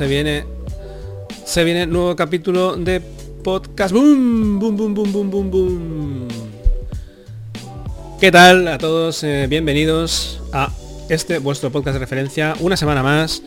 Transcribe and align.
se 0.00 0.06
viene 0.06 0.46
se 1.44 1.62
viene 1.62 1.86
nuevo 1.86 2.16
capítulo 2.16 2.74
de 2.74 3.02
podcast. 3.44 3.92
Boom, 3.92 4.58
boom, 4.58 4.74
boom, 4.74 4.94
boom, 4.94 5.12
boom, 5.12 5.30
boom, 5.30 5.50
boom. 5.50 6.28
¿Qué 8.18 8.32
tal 8.32 8.66
a 8.68 8.78
todos? 8.78 9.22
Eh, 9.24 9.46
bienvenidos 9.46 10.40
a 10.54 10.70
este 11.10 11.36
vuestro 11.36 11.70
podcast 11.70 11.96
de 11.96 11.98
referencia, 11.98 12.54
una 12.60 12.78
semana 12.78 13.02
más 13.02 13.42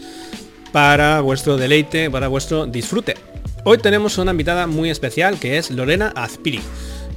para 0.71 1.21
vuestro 1.21 1.57
deleite, 1.57 2.11
para 2.11 2.27
vuestro 2.27 2.67
disfrute. 2.67 3.15
Hoy 3.63 3.79
tenemos 3.79 4.19
una 4.19 4.29
invitada 4.29 4.67
muy 4.67 4.91
especial 4.91 5.39
que 5.39 5.57
es 5.57 5.71
Lorena 5.71 6.13
Azpiri, 6.15 6.61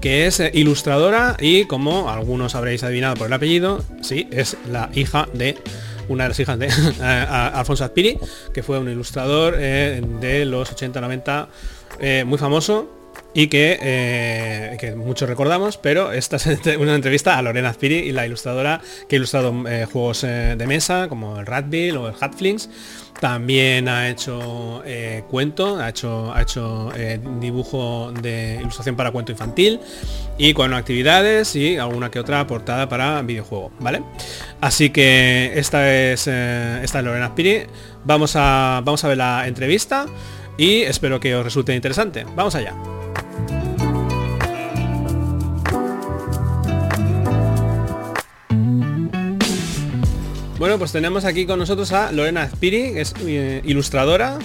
que 0.00 0.26
es 0.26 0.40
eh, 0.40 0.50
ilustradora 0.54 1.36
y 1.39 1.66
como 1.66 2.08
algunos 2.08 2.54
habréis 2.54 2.82
adivinado 2.84 3.16
por 3.16 3.26
el 3.26 3.34
apellido, 3.34 3.84
sí, 4.00 4.29
es 4.30 4.57
la 4.71 4.89
hija 4.94 5.29
de 5.34 5.58
una 6.08 6.24
de 6.24 6.28
las 6.30 6.40
hijas 6.40 6.58
de 6.58 6.68
Alfonso 7.00 7.84
Azpiri, 7.84 8.18
que 8.52 8.62
fue 8.62 8.78
un 8.78 8.88
ilustrador 8.88 9.54
eh, 9.58 10.02
de 10.20 10.44
los 10.44 10.74
80-90 10.74 11.46
eh, 12.00 12.24
muy 12.26 12.38
famoso 12.38 12.92
y 13.32 13.48
que, 13.48 14.76
que, 14.80 14.94
muchos 14.94 15.29
recordamos, 15.29 15.76
pero 15.76 16.12
esta 16.12 16.36
es 16.36 16.46
una 16.79 16.94
entrevista 16.94 17.38
a 17.38 17.42
Lorena 17.42 17.70
Azpiri 17.70 17.96
y 17.96 18.12
la 18.12 18.26
ilustradora 18.26 18.80
que 19.08 19.16
ha 19.16 19.18
ilustrado 19.18 19.52
juegos 19.92 20.22
de 20.22 20.64
mesa 20.66 21.08
como 21.08 21.38
el 21.38 21.46
Ratbill 21.46 21.96
o 21.98 22.08
el 22.08 22.14
Hatflings 22.18 22.70
también 23.20 23.88
ha 23.88 24.08
hecho 24.08 24.82
eh, 24.84 25.24
cuento, 25.30 25.79
ha 25.79 25.88
hecho, 25.88 26.32
ha 26.34 26.43
hecho 26.43 26.90
eh, 26.96 27.20
dibujo 27.40 28.12
de 28.20 28.58
ilustración 28.61 28.96
para 28.96 29.11
cuento 29.11 29.32
infantil 29.32 29.80
y 30.38 30.52
con 30.52 30.74
actividades 30.74 31.57
y 31.57 31.76
alguna 31.79 32.10
que 32.10 32.19
otra 32.19 32.47
portada 32.47 32.88
para 32.88 33.22
videojuego, 33.22 33.72
¿vale? 33.80 34.02
Así 34.60 34.91
que 34.91 35.52
esta 35.56 35.92
es, 35.92 36.26
eh, 36.26 36.80
esta 36.82 36.98
es 36.98 37.04
Lorena 37.04 37.28
Spiri. 37.28 37.62
Vamos 38.04 38.34
a, 38.36 38.82
vamos 38.84 39.02
a 39.04 39.08
ver 39.08 39.19
la 39.19 39.46
entrevista 39.46 40.06
y 40.56 40.82
espero 40.82 41.20
que 41.20 41.34
os 41.34 41.44
resulte 41.44 41.74
interesante. 41.74 42.24
Vamos 42.34 42.54
allá. 42.54 42.95
Bueno, 50.58 50.78
pues 50.78 50.90
tenemos 50.90 51.26
aquí 51.26 51.44
con 51.44 51.58
nosotros 51.58 51.92
a 51.92 52.12
Lorena 52.12 52.44
Azpiri, 52.44 52.94
que 52.94 53.02
es 53.02 53.12
eh, 53.26 53.60
ilustradora. 53.64 54.38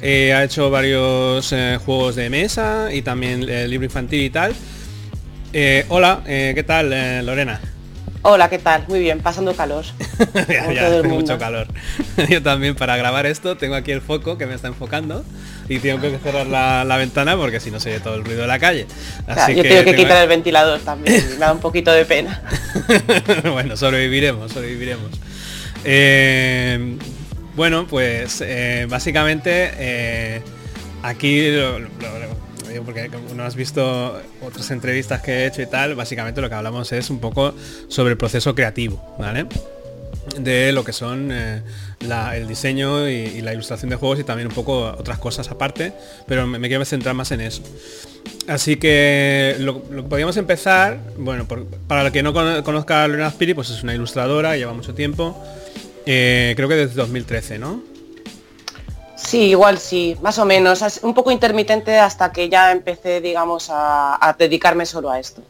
Eh, 0.00 0.32
ha 0.32 0.44
hecho 0.44 0.70
varios 0.70 1.52
eh, 1.52 1.78
juegos 1.84 2.14
de 2.14 2.30
mesa 2.30 2.92
y 2.92 3.02
también 3.02 3.44
libro 3.68 3.84
infantil 3.84 4.22
y 4.22 4.30
tal. 4.30 4.54
hola, 5.88 6.22
¿qué 6.24 6.64
tal 6.64 7.26
Lorena? 7.26 7.60
Hola, 8.22 8.48
¿qué 8.48 8.58
tal? 8.58 8.84
Muy 8.86 9.00
bien, 9.00 9.20
pasando 9.20 9.54
calor. 9.54 9.84
ya, 10.48 11.02
mucho 11.02 11.38
calor. 11.38 11.66
Yo 12.28 12.42
también 12.42 12.76
para 12.76 12.96
grabar 12.96 13.26
esto 13.26 13.56
tengo 13.56 13.74
aquí 13.74 13.90
el 13.90 14.00
foco 14.00 14.38
que 14.38 14.46
me 14.46 14.54
está 14.54 14.68
enfocando 14.68 15.24
y 15.68 15.80
tengo 15.80 16.00
que 16.00 16.16
cerrar 16.18 16.46
la, 16.46 16.96
ventana 16.96 17.36
porque 17.36 17.58
si 17.58 17.72
no 17.72 17.80
se 17.80 17.90
oye 17.90 18.00
todo 18.00 18.14
el 18.14 18.24
ruido 18.24 18.42
de 18.42 18.46
la 18.46 18.60
calle. 18.60 18.86
Así 19.26 19.54
yo 19.56 19.62
tengo 19.62 19.84
que 19.84 19.96
quitar 19.96 20.22
el 20.22 20.28
ventilador 20.28 20.80
también, 20.80 21.24
me 21.30 21.36
da 21.36 21.52
un 21.52 21.60
poquito 21.60 21.92
de 21.92 22.04
pena. 22.04 22.42
bueno, 23.52 23.76
sobreviviremos, 23.76 24.52
sobreviviremos. 24.52 25.10
Eh, 25.88 26.98
bueno, 27.54 27.86
pues 27.86 28.42
eh, 28.44 28.86
básicamente 28.88 29.70
eh, 29.78 30.42
aquí, 31.02 31.48
porque 32.84 33.08
no 33.34 33.44
has 33.44 33.54
visto 33.54 34.20
otras 34.42 34.70
entrevistas 34.72 35.22
que 35.22 35.32
he 35.32 35.46
hecho 35.46 35.62
y 35.62 35.66
tal, 35.66 35.94
básicamente 35.94 36.40
lo 36.40 36.48
que 36.48 36.56
hablamos 36.56 36.90
es 36.90 37.08
un 37.08 37.20
poco 37.20 37.54
sobre 37.86 38.12
el 38.12 38.18
proceso 38.18 38.54
creativo, 38.54 39.16
¿vale? 39.18 39.46
de 40.40 40.72
lo 40.72 40.82
que 40.82 40.92
son 40.92 41.32
el 42.00 42.46
diseño 42.46 43.08
y, 43.08 43.40
la 43.40 43.52
ilustración 43.52 43.90
de 43.90 43.96
juegos 43.96 44.20
y 44.20 44.24
también 44.24 44.48
un 44.48 44.54
poco 44.54 44.94
otras 44.98 45.18
cosas 45.18 45.50
aparte, 45.50 45.92
pero 46.26 46.46
me, 46.46 46.68
quiero 46.68 46.84
centrar 46.84 47.14
más 47.14 47.30
en 47.32 47.40
eso. 47.40 47.62
Así 48.48 48.76
que 48.76 49.56
lo, 49.58 49.82
podríamos 49.82 50.36
empezar, 50.36 50.98
bueno, 51.16 51.46
para 51.88 52.06
el 52.06 52.12
que 52.12 52.22
no 52.22 52.32
conozca 52.62 53.04
a 53.04 53.08
Lorena 53.08 53.30
Spiri, 53.30 53.54
pues 53.54 53.70
es 53.70 53.82
una 53.82 53.94
ilustradora, 53.94 54.56
lleva 54.56 54.72
mucho 54.72 54.94
tiempo, 54.94 55.42
eh, 56.06 56.52
creo 56.56 56.68
que 56.68 56.76
desde 56.76 56.94
2013, 56.94 57.58
¿no? 57.58 57.82
Sí, 59.16 59.48
igual 59.48 59.78
sí, 59.78 60.16
más 60.22 60.38
o 60.38 60.44
menos. 60.44 60.82
Es 60.82 61.00
un 61.02 61.14
poco 61.14 61.30
intermitente 61.30 61.98
hasta 61.98 62.30
que 62.30 62.48
ya 62.48 62.70
empecé, 62.70 63.20
digamos, 63.20 63.68
a, 63.70 64.36
dedicarme 64.38 64.86
solo 64.86 65.10
a 65.10 65.18
esto. 65.18 65.42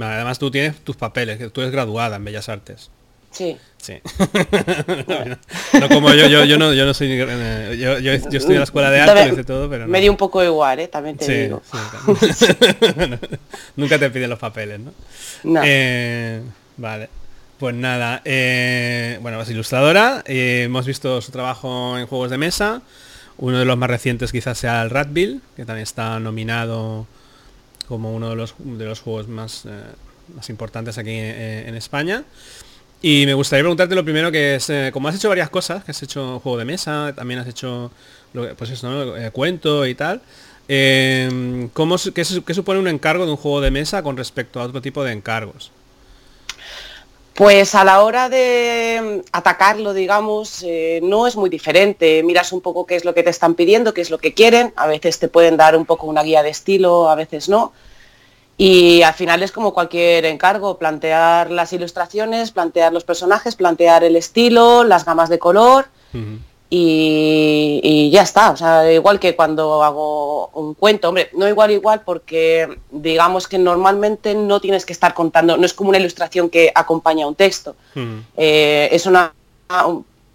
además 0.00 0.38
tú 0.38 0.50
tienes 0.50 0.80
tus 0.80 0.96
papeles, 0.96 1.38
que 1.38 1.50
tú 1.50 1.60
eres 1.60 1.72
graduada 1.72 2.16
en 2.16 2.24
Bellas 2.24 2.48
Artes. 2.48 2.90
Sí. 3.30 3.56
Sí. 3.76 3.94
no, 5.80 5.88
como 5.88 6.12
yo, 6.12 6.26
yo, 6.26 6.44
yo 6.44 6.58
no, 6.58 6.74
yo 6.74 6.84
no 6.84 6.92
soy 6.92 7.08
eh, 7.12 7.76
yo, 7.78 7.98
yo, 7.98 8.12
estoy 8.12 8.54
en 8.54 8.58
la 8.58 8.64
escuela 8.64 8.90
de 8.90 9.00
arte, 9.00 9.40
y 9.40 9.44
todo, 9.44 9.70
pero 9.70 9.86
no. 9.86 9.92
Me 9.92 10.00
dio 10.00 10.10
un 10.10 10.16
poco 10.16 10.42
igual, 10.42 10.80
¿eh? 10.80 10.88
también 10.88 11.16
te 11.16 11.44
digo. 11.44 11.62
Nunca 13.76 13.98
te 13.98 14.10
piden 14.10 14.30
los 14.30 14.38
papeles, 14.38 14.80
¿no? 14.80 14.92
No. 15.44 15.62
Eh, 15.64 16.42
vale. 16.76 17.08
Pues 17.58 17.74
nada, 17.74 18.22
eh, 18.24 19.18
bueno, 19.20 19.42
es 19.42 19.50
ilustradora, 19.50 20.22
eh, 20.26 20.62
hemos 20.66 20.86
visto 20.86 21.20
su 21.20 21.32
trabajo 21.32 21.98
en 21.98 22.06
juegos 22.06 22.30
de 22.30 22.38
mesa, 22.38 22.82
uno 23.36 23.58
de 23.58 23.64
los 23.64 23.76
más 23.76 23.90
recientes 23.90 24.30
quizás 24.30 24.58
sea 24.58 24.80
el 24.82 24.90
Ratbill, 24.90 25.42
que 25.56 25.64
también 25.64 25.82
está 25.82 26.20
nominado 26.20 27.08
como 27.88 28.14
uno 28.14 28.30
de 28.30 28.36
los, 28.36 28.54
de 28.58 28.84
los 28.84 29.00
juegos 29.00 29.26
más, 29.26 29.64
eh, 29.66 29.70
más 30.36 30.48
importantes 30.50 30.98
aquí 30.98 31.10
en 31.10 31.74
España. 31.74 32.22
Y 33.00 33.24
me 33.26 33.34
gustaría 33.34 33.62
preguntarte 33.62 33.94
lo 33.94 34.04
primero 34.04 34.32
que 34.32 34.56
es, 34.56 34.72
como 34.92 35.08
has 35.08 35.14
hecho 35.14 35.28
varias 35.28 35.50
cosas, 35.50 35.84
que 35.84 35.92
has 35.92 36.02
hecho 36.02 36.40
juego 36.40 36.58
de 36.58 36.64
mesa, 36.64 37.12
también 37.14 37.40
has 37.40 37.46
hecho 37.46 37.90
pues 38.32 38.70
eso, 38.70 38.90
¿no? 38.90 39.32
cuento 39.32 39.86
y 39.86 39.94
tal, 39.94 40.20
¿cómo, 41.72 41.96
qué, 42.14 42.24
¿qué 42.44 42.54
supone 42.54 42.80
un 42.80 42.88
encargo 42.88 43.24
de 43.24 43.30
un 43.30 43.36
juego 43.36 43.60
de 43.60 43.70
mesa 43.70 44.02
con 44.02 44.16
respecto 44.16 44.60
a 44.60 44.64
otro 44.64 44.82
tipo 44.82 45.04
de 45.04 45.12
encargos? 45.12 45.70
Pues 47.38 47.76
a 47.76 47.84
la 47.84 48.02
hora 48.02 48.28
de 48.28 49.22
atacarlo, 49.30 49.94
digamos, 49.94 50.64
eh, 50.66 50.98
no 51.04 51.28
es 51.28 51.36
muy 51.36 51.48
diferente. 51.48 52.20
Miras 52.24 52.52
un 52.52 52.60
poco 52.60 52.84
qué 52.84 52.96
es 52.96 53.04
lo 53.04 53.14
que 53.14 53.22
te 53.22 53.30
están 53.30 53.54
pidiendo, 53.54 53.94
qué 53.94 54.00
es 54.00 54.10
lo 54.10 54.18
que 54.18 54.34
quieren. 54.34 54.72
A 54.74 54.88
veces 54.88 55.20
te 55.20 55.28
pueden 55.28 55.56
dar 55.56 55.76
un 55.76 55.86
poco 55.86 56.08
una 56.08 56.24
guía 56.24 56.42
de 56.42 56.50
estilo, 56.50 57.08
a 57.08 57.14
veces 57.14 57.48
no. 57.48 57.72
Y 58.60 59.02
al 59.02 59.14
final 59.14 59.44
es 59.44 59.52
como 59.52 59.72
cualquier 59.72 60.24
encargo, 60.24 60.78
plantear 60.78 61.52
las 61.52 61.72
ilustraciones, 61.72 62.50
plantear 62.50 62.92
los 62.92 63.04
personajes, 63.04 63.54
plantear 63.54 64.02
el 64.02 64.16
estilo, 64.16 64.82
las 64.82 65.04
gamas 65.04 65.28
de 65.28 65.38
color 65.38 65.86
y, 66.68 68.10
ya 68.10 68.22
está. 68.22 68.50
O 68.50 68.56
sea, 68.56 68.92
igual 68.92 69.20
que 69.20 69.36
cuando 69.36 69.84
hago 69.84 70.48
un 70.48 70.74
cuento, 70.74 71.08
hombre, 71.08 71.30
no 71.34 71.48
igual 71.48 71.70
igual 71.70 72.02
porque 72.04 72.80
digamos 72.90 73.46
que 73.46 73.58
normalmente 73.58 74.34
no 74.34 74.60
tienes 74.60 74.84
que 74.84 74.92
estar 74.92 75.14
contando, 75.14 75.56
no 75.56 75.64
es 75.64 75.72
como 75.72 75.90
una 75.90 75.98
ilustración 75.98 76.50
que 76.50 76.72
acompaña 76.74 77.28
un 77.28 77.36
texto. 77.36 77.76
Eh, 78.36 78.88
es 78.90 79.06
una 79.06 79.32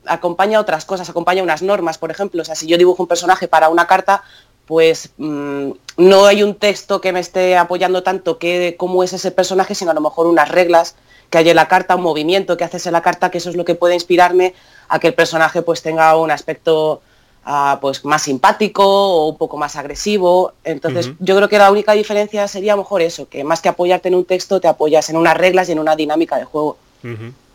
acompaña 0.06 0.60
otras 0.60 0.86
cosas, 0.86 1.10
acompaña 1.10 1.44
unas 1.44 1.62
normas, 1.62 1.98
por 1.98 2.12
ejemplo. 2.12 2.42
O 2.42 2.46
sea, 2.46 2.56
si 2.56 2.68
yo 2.68 2.78
dibujo 2.78 3.04
un 3.04 3.08
personaje 3.08 3.48
para 3.48 3.70
una 3.70 3.88
carta, 3.88 4.24
pues 4.66 5.12
mm, 5.18 5.72
no 5.98 6.26
hay 6.26 6.44
un 6.44 6.56
texto 6.56 7.02
que 7.02 7.12
me 7.12 7.20
esté 7.20 7.58
apoyando 7.58 8.04
tanto 8.04 8.38
que 8.38 8.76
cómo 8.78 9.04
es 9.04 9.14
ese 9.14 9.32
personaje, 9.32 9.76
sino 9.76 9.92
a 9.92 9.94
lo 9.94 10.02
mejor 10.02 10.28
unas 10.28 10.50
reglas 10.50 10.96
que 11.30 11.40
hay 11.40 11.50
en 11.50 11.56
la 11.56 11.68
carta, 11.68 11.96
un 11.96 12.04
movimiento 12.04 12.58
que 12.58 12.64
haces 12.64 12.86
en 12.86 12.94
la 12.94 13.02
carta, 13.02 13.32
que 13.32 13.40
eso 13.40 13.50
es 13.50 13.56
lo 13.56 13.66
que 13.66 13.76
puede 13.76 13.96
inspirarme 13.96 14.54
a 14.88 15.00
que 15.00 15.08
el 15.08 15.14
personaje 15.14 15.62
pues 15.62 15.82
tenga 15.82 16.16
un 16.16 16.32
aspecto 16.32 17.02
ah, 17.44 17.80
pues 17.82 18.06
más 18.06 18.22
simpático 18.22 18.84
o 18.86 19.30
un 19.30 19.38
poco 19.38 19.58
más 19.58 19.76
agresivo. 19.76 20.54
Entonces 20.64 21.12
yo 21.20 21.36
creo 21.36 21.50
que 21.50 21.58
la 21.58 21.72
única 21.72 21.94
diferencia 21.94 22.48
sería 22.48 22.76
mejor 22.76 23.02
eso, 23.02 23.28
que 23.28 23.44
más 23.44 23.62
que 23.62 23.70
apoyarte 23.70 24.10
en 24.10 24.16
un 24.16 24.26
texto, 24.26 24.62
te 24.62 24.68
apoyas 24.68 25.10
en 25.10 25.18
unas 25.18 25.36
reglas 25.36 25.70
y 25.70 25.72
en 25.72 25.80
una 25.80 25.96
dinámica 25.96 26.38
de 26.38 26.46
juego. 26.46 26.78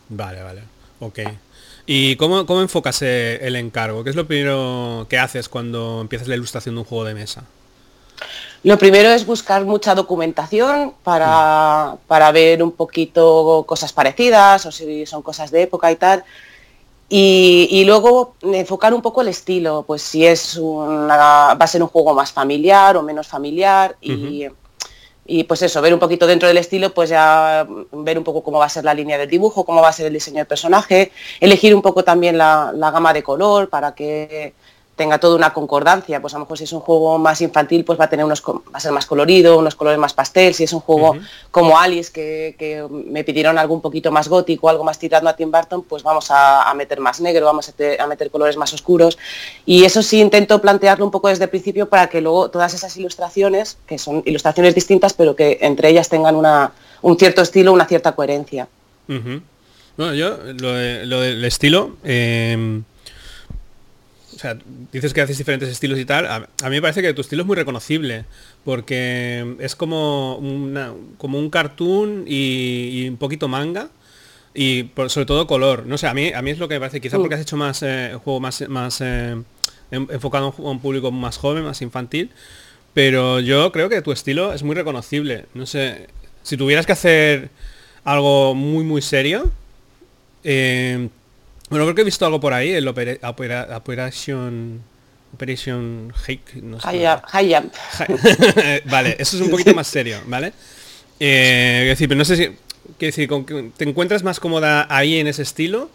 Vale, 0.09 0.43
vale. 0.43 0.63
Ok. 1.01 1.21
¿Y 1.91 2.17
cómo, 2.17 2.45
cómo 2.45 2.61
enfocas 2.61 3.01
eh, 3.01 3.39
el 3.41 3.57
encargo? 3.57 4.05
¿Qué 4.05 4.11
es 4.11 4.17
lo 4.17 4.27
primero 4.27 5.07
que 5.09 5.19
haces 5.19 5.49
cuando 5.49 6.03
empiezas 6.03 6.29
la 6.29 6.35
ilustración 6.35 6.75
de 6.75 6.81
un 6.83 6.85
juego 6.85 7.05
de 7.07 7.15
mesa? 7.15 7.45
Lo 8.63 8.77
primero 8.77 9.09
es 9.09 9.25
buscar 9.25 9.65
mucha 9.65 9.95
documentación 9.95 10.93
para, 11.03 11.97
para, 12.07 12.31
ver 12.31 12.63
un 12.63 12.73
poquito 12.73 13.65
cosas 13.67 13.95
parecidas 13.95 14.67
o 14.67 14.71
si 14.71 15.07
son 15.07 15.23
cosas 15.23 15.51
de 15.51 15.63
época 15.63 15.91
y 15.91 15.97
tal. 15.97 16.25
Y, 17.09 17.85
luego 17.87 18.35
enfocar 18.43 18.93
un 18.93 19.01
poco 19.01 19.23
el 19.23 19.29
estilo, 19.29 19.83
pues 19.87 20.03
si 20.03 20.27
es 20.27 20.57
una, 20.57 21.17
va 21.55 21.65
a 21.65 21.67
ser 21.67 21.83
un 21.83 21.89
juego 21.89 22.13
más 22.13 22.33
familiar 22.33 22.99
o 22.99 23.03
menos 23.03 23.27
familiar 23.27 23.97
y, 24.03 24.47
y, 25.31 25.45
pues 25.45 25.61
eso, 25.61 25.83
ver 25.83 25.93
un 25.93 26.01
poquito 26.01 26.27
dentro 26.27 26.49
del 26.49 26.57
estilo, 26.57 26.95
pues 26.95 27.11
ya 27.11 27.67
ver 27.93 28.17
un 28.17 28.25
poco 28.25 28.43
cómo 28.43 28.59
va 28.59 28.65
a 28.65 28.71
ser 28.71 28.83
la 28.83 28.95
línea 28.95 29.19
del 29.19 29.29
dibujo, 29.29 29.67
cómo 29.67 29.83
va 29.83 29.91
a 29.91 29.93
ser 29.93 30.07
el 30.07 30.15
diseño 30.15 30.39
del 30.39 30.47
personaje, 30.47 31.13
elegir 31.39 31.75
un 31.75 31.83
poco 31.83 32.03
también 32.03 32.39
la, 32.39 32.73
la 32.75 32.91
gama 32.91 33.13
de 33.13 33.23
color 33.23 33.69
para 33.69 33.95
que 33.95 34.55
tenga 34.99 35.19
toda 35.19 35.37
una 35.37 35.55
concordancia. 35.55 36.21
Pues 36.21 36.35
a 36.35 36.37
lo 36.37 36.45
mejor 36.45 36.59
si 36.59 36.65
es 36.65 36.73
un 36.73 36.81
juego 36.81 37.17
más 37.17 37.41
infantil, 37.41 37.85
pues 37.85 37.99
va 37.99 38.05
a 38.05 38.11
tener 38.11 38.27
unos 38.27 38.43
va 38.47 38.61
a 38.75 38.81
ser 38.81 38.93
más 38.93 39.07
colorido, 39.07 39.57
unos 39.57 39.75
colores 39.75 39.99
más 39.99 40.13
pastel. 40.13 40.53
Si 40.53 40.65
es 40.65 40.73
un 40.75 40.81
juego 40.81 41.17
como 41.51 41.79
Alice, 41.79 42.13
que, 42.13 42.87
me 42.91 43.25
pidieron 43.25 43.57
algo 43.57 43.73
un 43.73 43.81
poquito 43.81 44.11
más 44.11 44.29
gótico, 44.29 44.69
algo 44.69 44.85
más 44.85 44.99
tirando 44.99 45.31
a 45.31 45.37
Tim 45.37 45.51
Burton, 45.51 45.85
pues 45.85 46.03
vamos 46.03 46.27
a, 46.31 46.71
meter 46.77 47.01
más 47.01 47.21
negro, 47.21 47.47
vamos 47.47 47.71
a, 47.71 48.07
meter 48.07 48.31
colores 48.31 48.59
más 48.59 48.75
oscuros. 48.75 49.17
Y 49.65 49.85
eso 49.85 50.03
sí 50.03 50.21
intento 50.21 50.61
plantearlo 50.61 51.05
un 51.07 51.11
poco 51.11 51.29
desde 51.29 51.45
el 51.45 51.51
principio 51.51 51.89
para 51.89 52.09
que 52.09 52.21
luego 52.21 52.51
todas 52.51 52.75
esas 52.75 52.95
ilustraciones, 52.99 53.79
que 53.87 53.97
son 53.97 54.23
ilustraciones 54.27 54.75
distintas, 54.75 55.15
pero 55.15 55.35
que 55.35 55.59
entre 55.63 55.89
ellas 55.89 56.11
tengan 56.11 56.37
una, 56.37 56.73
un 57.01 57.17
cierto 57.17 57.41
estilo, 57.41 57.73
una 57.73 57.87
cierta 57.87 58.13
coherencia. 58.13 58.69
Bueno, 59.07 60.15
yo 60.15 60.37
lo, 60.59 61.21
del 61.21 61.45
estilo... 61.45 61.97
Em, 62.05 62.85
o 64.39 64.41
sea, 64.41 64.57
dices 64.93 65.13
que 65.13 65.21
haces 65.21 65.37
diferentes 65.37 65.69
estilos 65.69 65.99
y 65.99 66.05
tal. 66.05 66.25
A, 66.25 66.39
mí 66.39 66.77
me 66.77 66.81
parece 66.81 67.03
que 67.03 67.13
tu 67.13 67.23
estilo 67.23 67.43
es 67.43 67.47
muy 67.49 67.57
reconocible, 67.57 68.25
porque 68.65 69.57
es 69.59 69.75
como, 69.75 70.37
una, 70.37 70.95
como 71.17 71.41
un 71.41 71.51
cartoon 71.51 72.23
y, 72.25 73.09
un 73.09 73.17
poquito 73.17 73.49
manga. 73.49 73.91
Y 74.55 74.91
sobre 75.09 75.27
todo 75.27 75.49
color. 75.49 75.87
No 75.87 75.99
sé, 75.99 76.07
a 76.07 76.15
mí, 76.15 76.33
a 76.33 76.41
mí 76.41 76.53
es 76.53 76.59
lo 76.59 76.69
que 76.69 76.75
me 76.75 76.81
parece, 76.81 77.01
quizá 77.01 77.17
porque 77.17 77.35
has 77.35 77.41
hecho 77.41 77.57
más 77.57 77.83
eh, 77.83 78.17
juego 78.23 78.39
más, 78.39 78.65
más 78.69 79.01
eh, 79.01 79.43
enfocado 79.91 80.55
a 80.57 80.61
un 80.61 80.79
público 80.79 81.11
más 81.11 81.37
joven, 81.37 81.65
más 81.65 81.83
infantil. 81.83 82.31
Pero 82.95 83.41
yo 83.41 83.73
creo 83.73 83.89
que 83.89 84.03
tu 84.03 84.13
estilo 84.13 84.53
es 84.53 84.63
muy 84.63 84.77
reconocible. 84.77 85.47
No 85.55 85.67
sé, 85.67 86.07
si 86.45 86.57
tuvieras 86.57 86.87
que 86.87 86.93
hacer 86.93 87.51
algo 88.05 88.55
muy 88.55 88.85
muy 88.85 89.03
serio, 89.03 89.51
eh, 90.45 91.09
bueno, 91.71 91.85
creo 91.85 91.95
que 91.95 92.01
he 92.03 92.05
visto 92.05 92.25
algo 92.25 92.41
por 92.41 92.53
ahí, 92.53 92.71
el 92.73 92.87
Operation... 92.89 94.83
Operation 95.35 96.11
Hike, 96.27 96.63
no 96.63 96.81
sé. 96.81 96.89
vale, 98.87 99.17
eso 99.19 99.37
es 99.37 99.43
un 99.43 99.51
poquito 99.51 99.75
más 99.75 99.87
serio, 99.87 100.19
¿vale? 100.27 100.55
Eh, 101.21 101.85
decir, 101.87 102.09
pero 102.09 102.17
no 102.17 102.25
sé 102.25 102.37
si... 102.37 102.57
decir, 102.99 103.29
¿te 103.77 103.85
encuentras 103.85 104.23
más 104.23 104.41
cómoda 104.41 104.87
ahí 104.89 105.19
en 105.19 105.27
ese 105.27 105.43
estilo? 105.43 105.91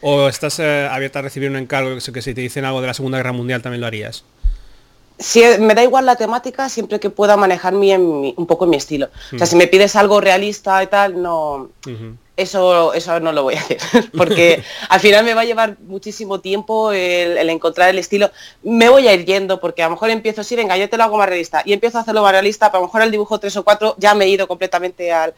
¿O 0.00 0.28
estás 0.28 0.58
eh, 0.60 0.88
abierta 0.90 1.18
a 1.18 1.22
recibir 1.22 1.50
un 1.50 1.56
encargo 1.56 1.98
que, 1.98 2.12
que 2.12 2.22
si 2.22 2.32
te 2.32 2.40
dicen 2.40 2.64
algo 2.64 2.80
de 2.80 2.86
la 2.86 2.94
Segunda 2.94 3.18
Guerra 3.18 3.32
Mundial 3.32 3.60
también 3.60 3.82
lo 3.82 3.86
harías? 3.86 4.24
Si 5.18 5.42
me 5.58 5.74
da 5.74 5.82
igual 5.82 6.06
la 6.06 6.16
temática 6.16 6.68
siempre 6.68 7.00
que 7.00 7.10
pueda 7.10 7.36
manejar 7.36 7.74
un 7.74 8.46
poco 8.46 8.64
en 8.64 8.70
mi 8.70 8.76
estilo. 8.76 9.10
O 9.34 9.38
sea, 9.38 9.46
si 9.46 9.56
me 9.56 9.66
pides 9.66 9.96
algo 9.96 10.20
realista 10.20 10.80
y 10.82 10.86
tal, 10.86 11.20
no 11.20 11.70
eso, 12.38 12.94
eso 12.94 13.18
no 13.20 13.32
lo 13.32 13.42
voy 13.42 13.56
a 13.56 13.60
hacer, 13.60 13.78
porque 14.16 14.62
al 14.88 15.00
final 15.00 15.24
me 15.24 15.34
va 15.34 15.42
a 15.42 15.44
llevar 15.44 15.76
muchísimo 15.80 16.40
tiempo 16.40 16.92
el, 16.92 17.36
encontrar 17.50 17.90
el 17.90 17.98
estilo. 17.98 18.30
Me 18.62 18.88
voy 18.88 19.08
a 19.08 19.12
ir 19.12 19.26
yendo, 19.26 19.60
porque 19.60 19.82
a 19.82 19.86
lo 19.86 19.92
mejor 19.92 20.10
empiezo, 20.10 20.44
sí, 20.44 20.54
venga, 20.54 20.76
yo 20.76 20.88
te 20.88 20.96
lo 20.96 21.02
hago 21.04 21.18
más 21.18 21.28
realista, 21.28 21.62
y 21.64 21.72
empiezo 21.72 21.98
a 21.98 22.02
hacerlo 22.02 22.22
más 22.22 22.32
realista, 22.32 22.70
pero 22.70 22.78
a 22.78 22.80
lo 22.82 22.86
mejor 22.86 23.02
el 23.02 23.10
dibujo 23.10 23.38
3 23.40 23.56
o 23.56 23.64
4 23.64 23.96
ya 23.98 24.14
me 24.14 24.24
he 24.24 24.28
ido 24.28 24.46
completamente 24.46 25.12
al, 25.12 25.34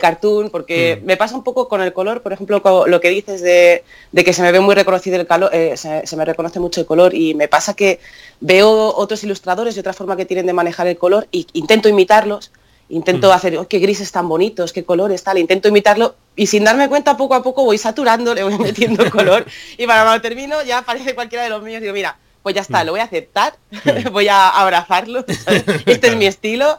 cartoon, 0.00 0.50
porque 0.50 0.98
mm. 1.00 1.06
me 1.06 1.16
pasa 1.16 1.36
un 1.36 1.44
poco 1.44 1.68
con 1.68 1.80
el 1.80 1.92
color, 1.92 2.20
por 2.20 2.32
ejemplo, 2.32 2.60
lo 2.86 3.00
que 3.00 3.08
dices 3.08 3.40
de, 3.40 3.84
que 4.12 4.32
se 4.32 4.42
me 4.42 4.50
ve 4.50 4.58
muy 4.58 4.74
reconocido 4.74 5.14
el 5.18 5.28
color, 5.28 5.48
eh, 5.54 5.76
se, 5.76 6.16
me 6.16 6.24
reconoce 6.24 6.58
mucho 6.58 6.80
el 6.80 6.86
color, 6.86 7.14
y 7.14 7.34
me 7.34 7.46
pasa 7.46 7.74
que 7.74 8.00
veo 8.40 8.92
otros 8.96 9.22
ilustradores 9.22 9.76
de 9.76 9.82
otra 9.82 9.92
forma 9.92 10.16
que 10.16 10.26
tienen 10.26 10.44
de 10.46 10.52
manejar 10.52 10.88
el 10.88 10.98
color, 10.98 11.28
e 11.30 11.46
intento 11.52 11.88
imitarlos, 11.88 12.50
Intento 12.88 13.28
mm. 13.28 13.32
hacer, 13.32 13.58
oh, 13.58 13.66
qué 13.66 13.78
grises 13.78 14.12
tan 14.12 14.28
bonitos, 14.28 14.72
qué 14.72 14.84
colores, 14.84 15.22
tal. 15.22 15.38
Intento 15.38 15.68
imitarlo 15.68 16.14
y 16.36 16.46
sin 16.46 16.64
darme 16.64 16.88
cuenta, 16.88 17.16
poco 17.16 17.34
a 17.34 17.42
poco 17.42 17.64
voy 17.64 17.78
saturando, 17.78 18.34
le 18.34 18.44
voy 18.44 18.58
metiendo 18.58 19.10
color. 19.10 19.46
Y 19.76 19.86
para 19.86 20.04
cuando 20.04 20.22
termino 20.22 20.62
ya 20.62 20.78
aparece 20.78 21.14
cualquiera 21.14 21.44
de 21.44 21.50
los 21.50 21.62
míos 21.62 21.78
y 21.78 21.82
digo, 21.82 21.94
mira, 21.94 22.18
pues 22.42 22.54
ya 22.54 22.60
está, 22.60 22.82
mm. 22.82 22.86
lo 22.86 22.92
voy 22.92 23.00
a 23.00 23.04
aceptar, 23.04 23.56
mm. 23.70 24.10
voy 24.12 24.28
a 24.28 24.48
abrazarlo. 24.48 25.24
Este 25.86 26.08
es 26.08 26.16
mi 26.16 26.26
estilo 26.26 26.78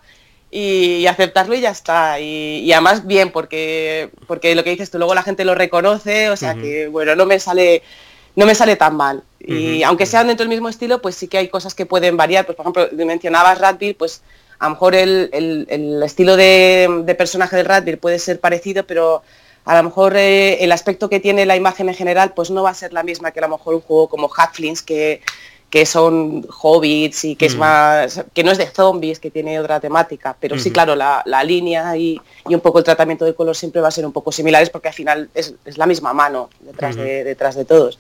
y, 0.50 1.06
aceptarlo 1.08 1.56
y 1.56 1.62
ya 1.62 1.72
está. 1.72 2.22
Y, 2.22 2.72
además 2.72 3.06
bien, 3.06 3.32
porque, 3.32 4.10
porque 4.28 4.56
lo 4.56 4.64
que 4.64 4.70
dices 4.70 4.90
tú, 4.90 4.98
luego 4.98 5.14
la 5.14 5.24
gente 5.24 5.44
lo 5.44 5.56
reconoce, 5.56 6.30
o 6.30 6.38
sea 6.38 6.56
que, 6.56 6.88
bueno, 6.88 7.16
no 7.16 7.26
me 7.26 7.40
sale 7.40 7.84
no 8.38 8.46
me 8.46 8.54
sale 8.54 8.76
tan 8.76 8.96
mal. 8.96 9.24
Y 9.40 9.82
aunque 9.82 10.06
sean 10.06 10.28
dentro 10.28 10.44
del 10.44 10.50
mismo 10.50 10.70
estilo, 10.70 11.02
pues 11.02 11.16
sí 11.16 11.28
que 11.28 11.40
hay 11.40 11.48
cosas 11.48 11.74
que 11.74 11.88
pueden 11.88 12.18
variar. 12.18 12.46
Pues 12.46 12.56
por 12.56 12.66
ejemplo, 12.66 12.88
mencionabas 13.06 13.58
Radville, 13.58 13.96
pues 13.96 14.22
a 14.60 14.66
lo 14.66 14.72
mejor 14.72 14.96
el, 14.96 16.02
estilo 16.04 16.36
de, 16.36 17.16
personaje 17.18 17.56
del 17.56 17.66
Radbeard 17.66 18.00
puede 18.00 18.20
ser 18.20 18.40
parecido, 18.40 18.86
pero 18.86 19.22
a 19.66 19.78
lo 19.78 19.84
mejor 19.84 20.16
eh, 20.16 20.64
el 20.64 20.72
aspecto 20.72 21.10
que 21.10 21.20
tiene 21.20 21.46
la 21.46 21.56
imagen 21.56 21.90
en 21.90 21.96
general 21.96 22.34
pues 22.36 22.50
no 22.50 22.64
va 22.64 22.72
a 22.72 22.74
ser 22.74 22.94
la 22.94 23.04
misma 23.04 23.32
que 23.32 23.40
a 23.40 23.44
lo 23.48 23.58
mejor 23.58 23.76
un 23.76 23.82
juego 23.82 24.08
como 24.08 24.30
Hatflings, 24.36 24.82
que, 24.82 25.22
que 25.70 25.86
son 25.86 26.48
hobbits 26.62 27.26
y 27.26 27.36
que 27.36 27.48
es 27.48 27.56
mm. 27.56 27.60
más 27.60 28.26
que 28.34 28.44
no 28.44 28.52
es 28.52 28.58
de 28.58 28.68
zombies 28.68 29.20
que 29.20 29.30
tiene 29.30 29.60
otra 29.60 29.80
temática 29.80 30.36
pero 30.40 30.58
sí 30.58 30.72
claro 30.72 30.96
la, 30.96 31.44
línea 31.44 31.96
y, 31.98 32.20
un 32.46 32.62
poco 32.62 32.80
el 32.80 32.86
tratamiento 32.86 33.26
del 33.26 33.36
color 33.36 33.56
siempre 33.56 33.82
va 33.82 33.90
a 33.90 33.92
ser 33.92 34.06
un 34.06 34.14
poco 34.14 34.32
similares 34.32 34.70
porque 34.70 34.88
al 34.88 34.94
final 34.94 35.30
es, 35.34 35.54
la 35.76 35.86
misma 35.86 36.14
mano 36.14 36.50
detrás 36.62 36.96
de 36.96 37.24
detrás 37.24 37.56
de 37.56 37.66
todos. 37.66 38.00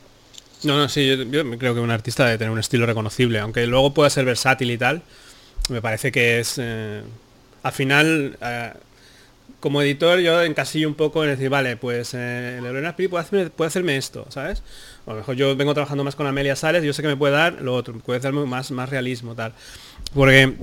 No 0.64 0.78
no 0.78 0.88
sí 0.90 1.06
yo, 1.06 1.24
yo, 1.24 1.58
creo 1.58 1.74
que 1.74 1.82
un 1.82 1.92
artista 1.92 2.26
debe 2.26 2.38
tener 2.38 2.52
un 2.52 2.60
estilo 2.60 2.86
reconocible 2.86 3.40
aunque 3.40 3.68
luego 3.68 3.94
pueda 3.94 4.10
ser 4.10 4.24
versátil 4.24 4.72
y 4.72 4.78
tal 4.78 5.02
me 5.70 5.82
parece 5.82 6.12
que 6.12 6.40
es... 6.40 6.56
Eh, 6.58 7.02
al 7.64 7.72
final, 7.72 8.38
eh, 8.42 8.72
como 9.60 9.82
editor 9.82 10.20
yo 10.20 10.42
encasillo 10.44 10.88
un 10.88 10.96
poco 10.96 11.24
en 11.24 11.32
decir, 11.32 11.50
vale, 11.50 11.78
pues 11.78 12.14
eh, 12.14 12.60
Lorena 12.62 12.92
Spiri 12.92 13.08
puede 13.08 13.24
hacerme, 13.24 13.50
puede 13.50 13.68
hacerme 13.68 13.98
esto, 13.98 14.26
¿sabes? 14.30 14.62
a 15.08 15.12
lo 15.12 15.18
mejor 15.18 15.36
yo 15.36 15.56
vengo 15.56 15.74
trabajando 15.74 16.04
más 16.04 16.16
con 16.16 16.28
Amelia 16.28 16.56
Sales, 16.56 16.84
yo 16.84 16.94
sé 16.94 17.02
que 17.02 17.08
me 17.08 17.16
puede 17.16 17.34
dar 17.34 17.62
lo 17.62 17.74
otro, 17.74 17.94
puede 18.00 18.20
darme 18.20 18.46
más, 18.46 18.72
más 18.72 18.90
realismo, 18.90 19.36
tal. 19.36 19.54
Porque 20.14 20.56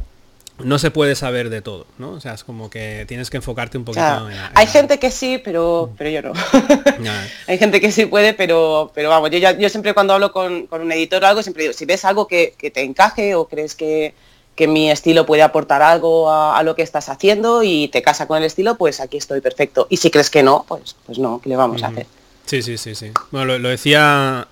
no 0.59 0.79
se 0.79 0.91
puede 0.91 1.17
saber 1.17 1.49
de 1.49 1.63
todo, 1.63 1.87
¿no? 1.99 2.11
O 2.11 2.21
sea, 2.21 2.35
es 2.35 2.45
como 2.45 2.69
que 2.69 3.07
tienes 3.09 3.31
que 3.31 3.39
enfocarte 3.39 3.79
un 3.79 3.85
poquito 3.85 4.31
en, 4.31 4.37
Hay 4.55 4.67
gente 4.67 4.99
que 4.99 5.11
sí, 5.11 5.41
pero, 5.43 5.93
pero 5.97 6.11
yo 6.11 6.23
no. 6.23 6.33
Hay 7.47 7.59
gente 7.59 7.81
que 7.81 7.91
sí 7.91 8.07
puede, 8.07 8.35
pero, 8.35 8.93
pero 8.95 9.09
vamos, 9.09 9.31
yo, 9.31 9.39
yo 9.39 9.69
siempre 9.71 9.95
cuando 9.95 10.13
hablo 10.13 10.31
con, 10.31 10.69
un 10.71 10.93
editor 10.93 11.25
o 11.25 11.27
algo, 11.27 11.43
siempre 11.43 11.65
digo, 11.65 11.73
si 11.73 11.87
ves 11.87 12.05
algo 12.05 12.29
que, 12.29 12.55
que 12.59 12.71
te 12.71 12.83
encaje 12.83 13.35
o 13.35 13.49
crees 13.49 13.75
que, 13.75 14.15
que 14.55 14.69
mi 14.69 14.91
estilo 14.91 15.27
puede 15.27 15.43
aportar 15.43 15.83
algo 15.83 16.31
a, 16.31 16.63
lo 16.63 16.75
que 16.75 16.83
estás 16.83 17.09
haciendo 17.09 17.63
y 17.63 17.89
te 17.89 18.03
casa 18.03 18.27
con 18.27 18.39
el 18.39 18.45
estilo, 18.45 18.77
pues 18.77 19.01
aquí 19.01 19.17
estoy 19.17 19.41
perfecto. 19.41 19.87
Y 19.91 19.97
si 19.97 20.11
crees 20.11 20.31
que 20.31 20.43
no, 20.43 20.65
pues, 20.69 20.97
pues 21.07 21.19
no, 21.19 21.41
¿qué 21.43 21.49
le 21.49 21.57
vamos 21.57 21.83
a 21.83 21.89
hacer? 21.89 22.07
Sí, 22.47 22.63
sí, 22.63 22.79
sí, 22.79 22.95
sí. 22.95 23.11
Bueno, 23.31 23.59
lo, 23.59 23.69
decía 23.69 24.47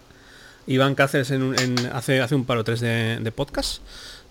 Iván 0.67 0.95
Cáceres 0.95 1.31
en, 1.31 1.55
hace, 1.93 2.21
hace 2.21 2.35
un 2.35 2.45
par 2.45 2.59
o 2.59 2.65
tres 2.65 2.81
de, 2.81 3.33
podcast, 3.35 3.83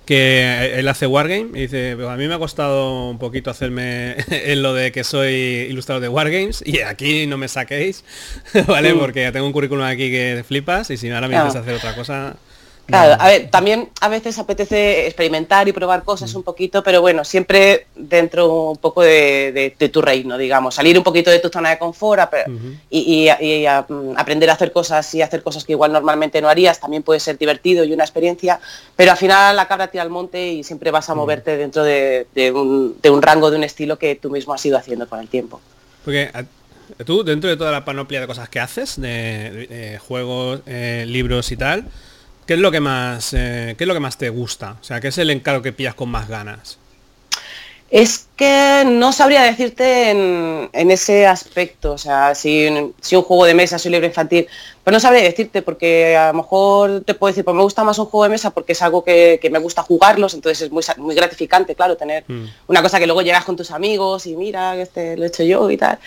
que 0.06 0.74
él 0.78 0.88
hace 0.90 1.08
Wargame 1.08 1.52
y 1.54 1.62
dice, 1.62 1.92
a 1.92 2.18
mí 2.18 2.28
me 2.28 2.34
ha 2.34 2.40
costado 2.40 3.10
un 3.10 3.18
poquito 3.18 3.50
hacerme 3.50 4.18
en 4.30 4.62
lo 4.62 4.74
de 4.74 4.92
que 4.92 5.06
soy 5.06 5.68
ilustrador 5.70 6.02
de 6.02 6.10
Wargames 6.10 6.64
y 6.66 6.80
aquí 6.82 7.28
no 7.28 7.38
me 7.38 7.48
saquéis, 7.48 8.04
¿vale? 8.68 8.94
Mm. 8.94 9.00
Porque 9.00 9.32
tengo 9.32 9.46
un 9.46 9.54
currículum 9.54 9.86
aquí 9.86 10.12
que 10.12 10.44
flipas 10.46 10.90
y 10.90 10.98
si 10.98 11.10
ahora 11.12 11.30
me 11.30 11.38
dices 11.38 11.56
hacer 11.56 11.76
otra 11.76 11.96
cosa, 11.96 12.36
Claro, 12.86 13.16
a 13.22 13.28
ver, 13.28 13.50
también 13.50 13.90
a 14.02 14.10
veces 14.10 14.38
apetece 14.38 15.06
experimentar 15.08 15.68
y 15.68 15.72
probar 15.72 16.04
cosas 16.04 16.34
un 16.36 16.44
poquito, 16.44 16.84
pero 16.84 17.00
bueno, 17.02 17.24
siempre 17.24 17.88
dentro 17.96 18.72
un 18.72 18.78
poco 18.78 19.02
de, 19.02 19.74
tu 19.92 20.02
reino, 20.02 20.38
digamos, 20.38 20.76
salir 20.76 20.98
un 20.98 21.04
poquito 21.04 21.32
de 21.32 21.40
tu 21.40 21.50
zona 21.50 21.70
de 21.70 21.80
confort 21.80 22.34
y, 22.90 23.30
mm, 23.30 24.14
aprender 24.18 24.50
a 24.50 24.54
hacer 24.54 24.72
cosas 24.72 25.14
y 25.16 25.22
hacer 25.22 25.42
cosas 25.42 25.64
que 25.64 25.72
igual 25.72 25.94
normalmente 25.94 26.42
no 26.42 26.50
harías, 26.50 26.80
también 26.80 27.04
puede 27.04 27.20
ser 27.20 27.38
divertido 27.38 27.84
y 27.84 27.94
una 27.94 28.04
experiencia, 28.04 28.60
pero 28.96 29.12
al 29.12 29.18
final 29.18 29.56
la 29.56 29.68
cabra 29.68 29.88
tira 29.88 30.04
al 30.04 30.10
monte 30.10 30.52
y 30.52 30.64
siempre 30.64 30.92
vas 30.92 31.10
a 31.10 31.16
moverte 31.16 31.58
dentro 31.58 31.84
de, 31.84 32.26
un, 32.54 33.22
rango, 33.22 33.52
de 33.52 33.58
un 33.58 33.64
estilo 33.64 33.98
que 33.98 34.16
tú 34.16 34.30
mismo 34.30 34.54
has 34.54 34.66
ido 34.66 34.78
haciendo 34.78 35.08
con 35.08 35.20
el 35.20 35.30
tiempo. 35.30 35.62
Porque 36.04 36.30
tú, 37.06 37.24
dentro 37.24 37.50
de 37.50 37.56
toda 37.56 37.72
la 37.72 37.86
panoplia 37.86 38.20
de 38.20 38.28
cosas 38.28 38.50
que 38.50 38.60
haces, 38.60 39.00
de, 39.00 40.00
juegos, 40.06 40.62
eh, 40.66 41.06
libros 41.08 41.52
y 41.52 41.58
tal, 41.58 41.86
¿Qué 42.46 42.54
es 42.54 42.60
lo 42.60 42.72
que 42.72 42.80
más, 42.80 43.34
eh, 43.34 43.76
¿qué 43.78 43.84
es 43.84 43.88
lo 43.88 43.94
que 43.94 44.00
más 44.00 44.18
te 44.18 44.30
gusta? 44.30 44.78
O 44.82 44.84
sea, 44.84 45.00
¿qué 45.00 45.10
es 45.10 45.18
el 45.18 45.30
encargo 45.30 45.62
que 45.62 45.74
pillas 45.74 45.96
con 45.96 46.10
más 46.10 46.28
ganas? 46.28 46.78
Es 47.92 48.30
que 48.38 48.84
no 48.88 49.12
sabría 49.12 49.44
decirte 49.44 50.12
en, 50.12 50.92
ese 50.92 51.28
aspecto, 51.28 51.92
o 51.92 51.98
sea, 51.98 52.34
si, 52.36 52.70
si, 53.02 53.18
un 53.18 53.24
juego 53.24 53.44
de 53.44 53.54
mesa, 53.54 53.78
si 53.78 53.90
un 53.90 53.92
libro 53.92 54.08
infantil, 54.08 54.48
pues 54.82 54.94
no 54.94 55.00
sabría 55.02 55.24
decirte, 55.24 55.62
porque 55.62 56.16
a 56.16 56.28
lo 56.28 56.36
mejor 56.36 57.02
te 57.02 57.16
puedo 57.16 57.32
decir, 57.32 57.44
pues 57.44 57.54
me 57.54 57.64
gusta 57.64 57.84
más 57.84 58.00
un 58.00 58.06
juego 58.06 58.24
de 58.24 58.30
mesa 58.30 58.52
porque 58.52 58.72
es 58.72 58.82
algo 58.82 59.04
que, 59.04 59.40
me 59.52 59.60
gusta 59.60 59.84
jugarlos, 59.84 60.34
entonces 60.34 60.62
es 60.62 60.72
muy, 60.72 60.84
muy 60.98 61.16
gratificante, 61.16 61.76
claro, 61.76 61.98
tener 61.98 62.24
mm. 62.30 62.46
una 62.68 62.82
cosa 62.82 62.98
que 62.98 63.08
luego 63.08 63.24
llegas 63.24 63.44
con 63.44 63.58
tus 63.58 63.72
amigos 63.72 64.26
y 64.26 64.38
mira, 64.38 64.78
este 64.78 65.18
lo 65.18 65.26
he 65.26 65.28
hecho 65.28 65.44
yo 65.44 65.70
y 65.70 65.76
tal 65.76 66.00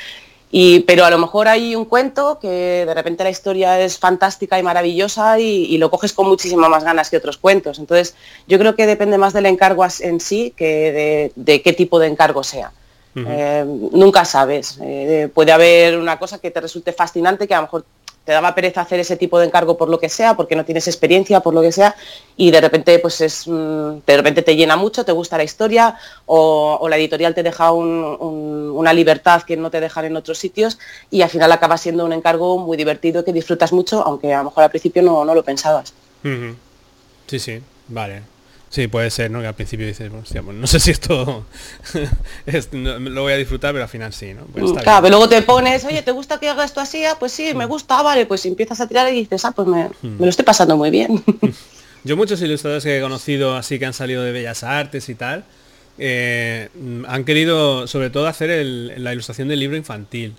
pero 0.87 1.05
a 1.05 1.11
lo 1.11 1.19
mejor 1.19 1.49
hay 1.49 1.75
un 1.75 1.85
cuento 1.85 2.39
que 2.39 2.85
de 2.87 2.95
repente 2.95 3.25
la 3.25 3.31
historia 3.31 3.81
es 3.81 3.99
fantástica 3.99 4.57
y 4.57 4.63
maravillosa 4.63 5.41
y, 5.41 5.77
lo 5.79 5.91
coges 5.91 6.13
con 6.13 6.29
muchísimas 6.29 6.71
más 6.71 6.85
ganas 6.85 7.11
que 7.11 7.17
otros 7.17 7.39
cuentos. 7.39 7.81
Entonces, 7.81 8.15
yo 8.47 8.59
creo 8.59 8.77
que 8.77 8.87
depende 8.87 9.19
más 9.19 9.33
del 9.33 9.47
encargo 9.47 9.85
en 10.01 10.21
sí 10.21 10.55
que 10.57 11.33
de, 11.35 11.63
qué 11.63 11.73
tipo 11.73 11.99
de 11.99 12.07
encargo 12.07 12.45
sea. 12.45 12.71
Eh, 13.17 13.65
nunca 13.93 14.25
sabes. 14.25 14.79
Eh, 14.83 15.29
puede 15.35 15.51
haber 15.51 15.99
una 15.99 16.19
cosa 16.19 16.39
que 16.39 16.51
te 16.51 16.61
resulte 16.61 16.93
fascinante, 16.93 17.49
que 17.49 17.55
a 17.55 17.59
lo 17.59 17.63
mejor 17.63 17.85
te 18.25 18.33
daba 18.33 18.55
pereza 18.55 18.81
hacer 18.81 19.01
ese 19.01 19.17
tipo 19.17 19.39
de 19.39 19.47
encargo 19.47 19.77
por 19.77 19.89
lo 19.89 19.99
que 19.99 20.09
sea, 20.09 20.35
porque 20.35 20.57
no 20.57 20.65
tienes 20.65 20.89
experiencia, 20.89 21.41
por 21.41 21.55
lo 21.55 21.61
que 21.61 21.73
sea, 21.73 21.95
y 22.37 22.51
de 22.51 22.61
repente 22.61 22.99
pues 22.99 23.21
es 23.21 23.47
mm, 23.47 23.99
de 24.07 24.17
repente 24.17 24.43
te 24.43 24.57
llena 24.57 24.77
mucho, 24.77 25.05
te 25.05 25.13
gusta 25.13 25.37
la 25.37 25.45
historia, 25.45 25.97
o, 26.27 26.87
la 26.89 26.97
editorial 26.97 27.35
te 27.35 27.43
deja 27.43 27.73
una 27.73 28.93
libertad 28.93 29.43
que 29.43 29.57
no 29.57 29.71
te 29.71 29.81
dejan 29.81 30.07
en 30.07 30.17
otros 30.17 30.39
sitios, 30.39 30.79
y 31.11 31.23
al 31.23 31.31
final 31.31 31.53
acaba 31.53 31.77
siendo 31.77 32.05
un 32.05 32.13
encargo 32.13 32.59
muy 32.59 32.77
divertido 32.77 33.25
que 33.25 33.33
disfrutas 33.33 33.73
mucho, 33.73 34.03
aunque 34.05 34.33
a 34.33 34.39
lo 34.39 34.45
mejor 34.45 34.65
al 34.65 34.71
principio 34.71 35.03
no, 35.03 35.25
lo 35.25 35.43
pensabas. 35.45 35.93
Sí, 37.27 37.39
sí, 37.39 37.61
vale. 37.89 38.34
Sí, 38.75 38.89
puede 38.89 39.09
ser, 39.11 39.31
¿no? 39.31 39.41
Que 39.41 39.47
al 39.47 39.55
principio 39.55 39.87
dices, 39.87 40.11
pues 40.11 40.35
no 40.35 40.67
sé 40.67 40.81
si 40.81 40.91
esto 40.91 41.47
lo 42.73 43.23
voy 43.23 43.33
a 43.33 43.37
disfrutar, 43.37 43.73
pero 43.73 43.85
al 43.85 43.89
final 43.89 44.13
sí, 44.13 44.35
¿no? 44.35 44.47
Pues 44.47 44.73
claro, 44.83 45.01
pero 45.01 45.11
luego 45.11 45.29
te 45.29 45.43
pones, 45.43 45.85
oye, 45.85 46.03
¿te 46.03 46.11
gusta 46.11 46.41
que 46.41 46.49
haga 46.49 46.65
esto 46.65 46.81
así? 46.81 47.05
Ah, 47.05 47.17
pues 47.17 47.31
sí, 47.31 47.55
me 47.55 47.67
mm. 47.67 47.69
gusta, 47.69 48.03
vale, 48.03 48.27
pues 48.27 48.45
empiezas 48.47 48.81
a 48.81 48.89
tirar 48.89 49.13
y 49.13 49.21
dices, 49.21 49.45
ah, 49.45 49.53
pues 49.53 49.69
me, 49.69 49.91
mm. 50.03 50.21
lo 50.21 50.27
estoy 50.27 50.45
pasando 50.45 50.77
muy 50.77 50.91
bien. 50.91 51.23
Yo 52.03 52.17
muchos 52.17 52.43
ilustradores 52.43 52.83
que 52.83 52.99
he 52.99 53.01
conocido 53.01 53.55
así 53.55 53.79
que 53.79 53.87
han 53.87 53.93
salido 53.93 54.25
de 54.25 54.33
Bellas 54.33 54.65
Artes 54.65 55.09
y 55.09 55.15
tal, 55.15 55.45
eh, 55.97 56.69
han 57.07 57.25
querido 57.25 57.87
sobre 57.87 58.11
todo 58.11 58.27
hacer 58.27 58.67
la 58.67 59.13
ilustración 59.13 59.47
del 59.47 59.61
libro 59.61 59.77
infantil 59.77 60.35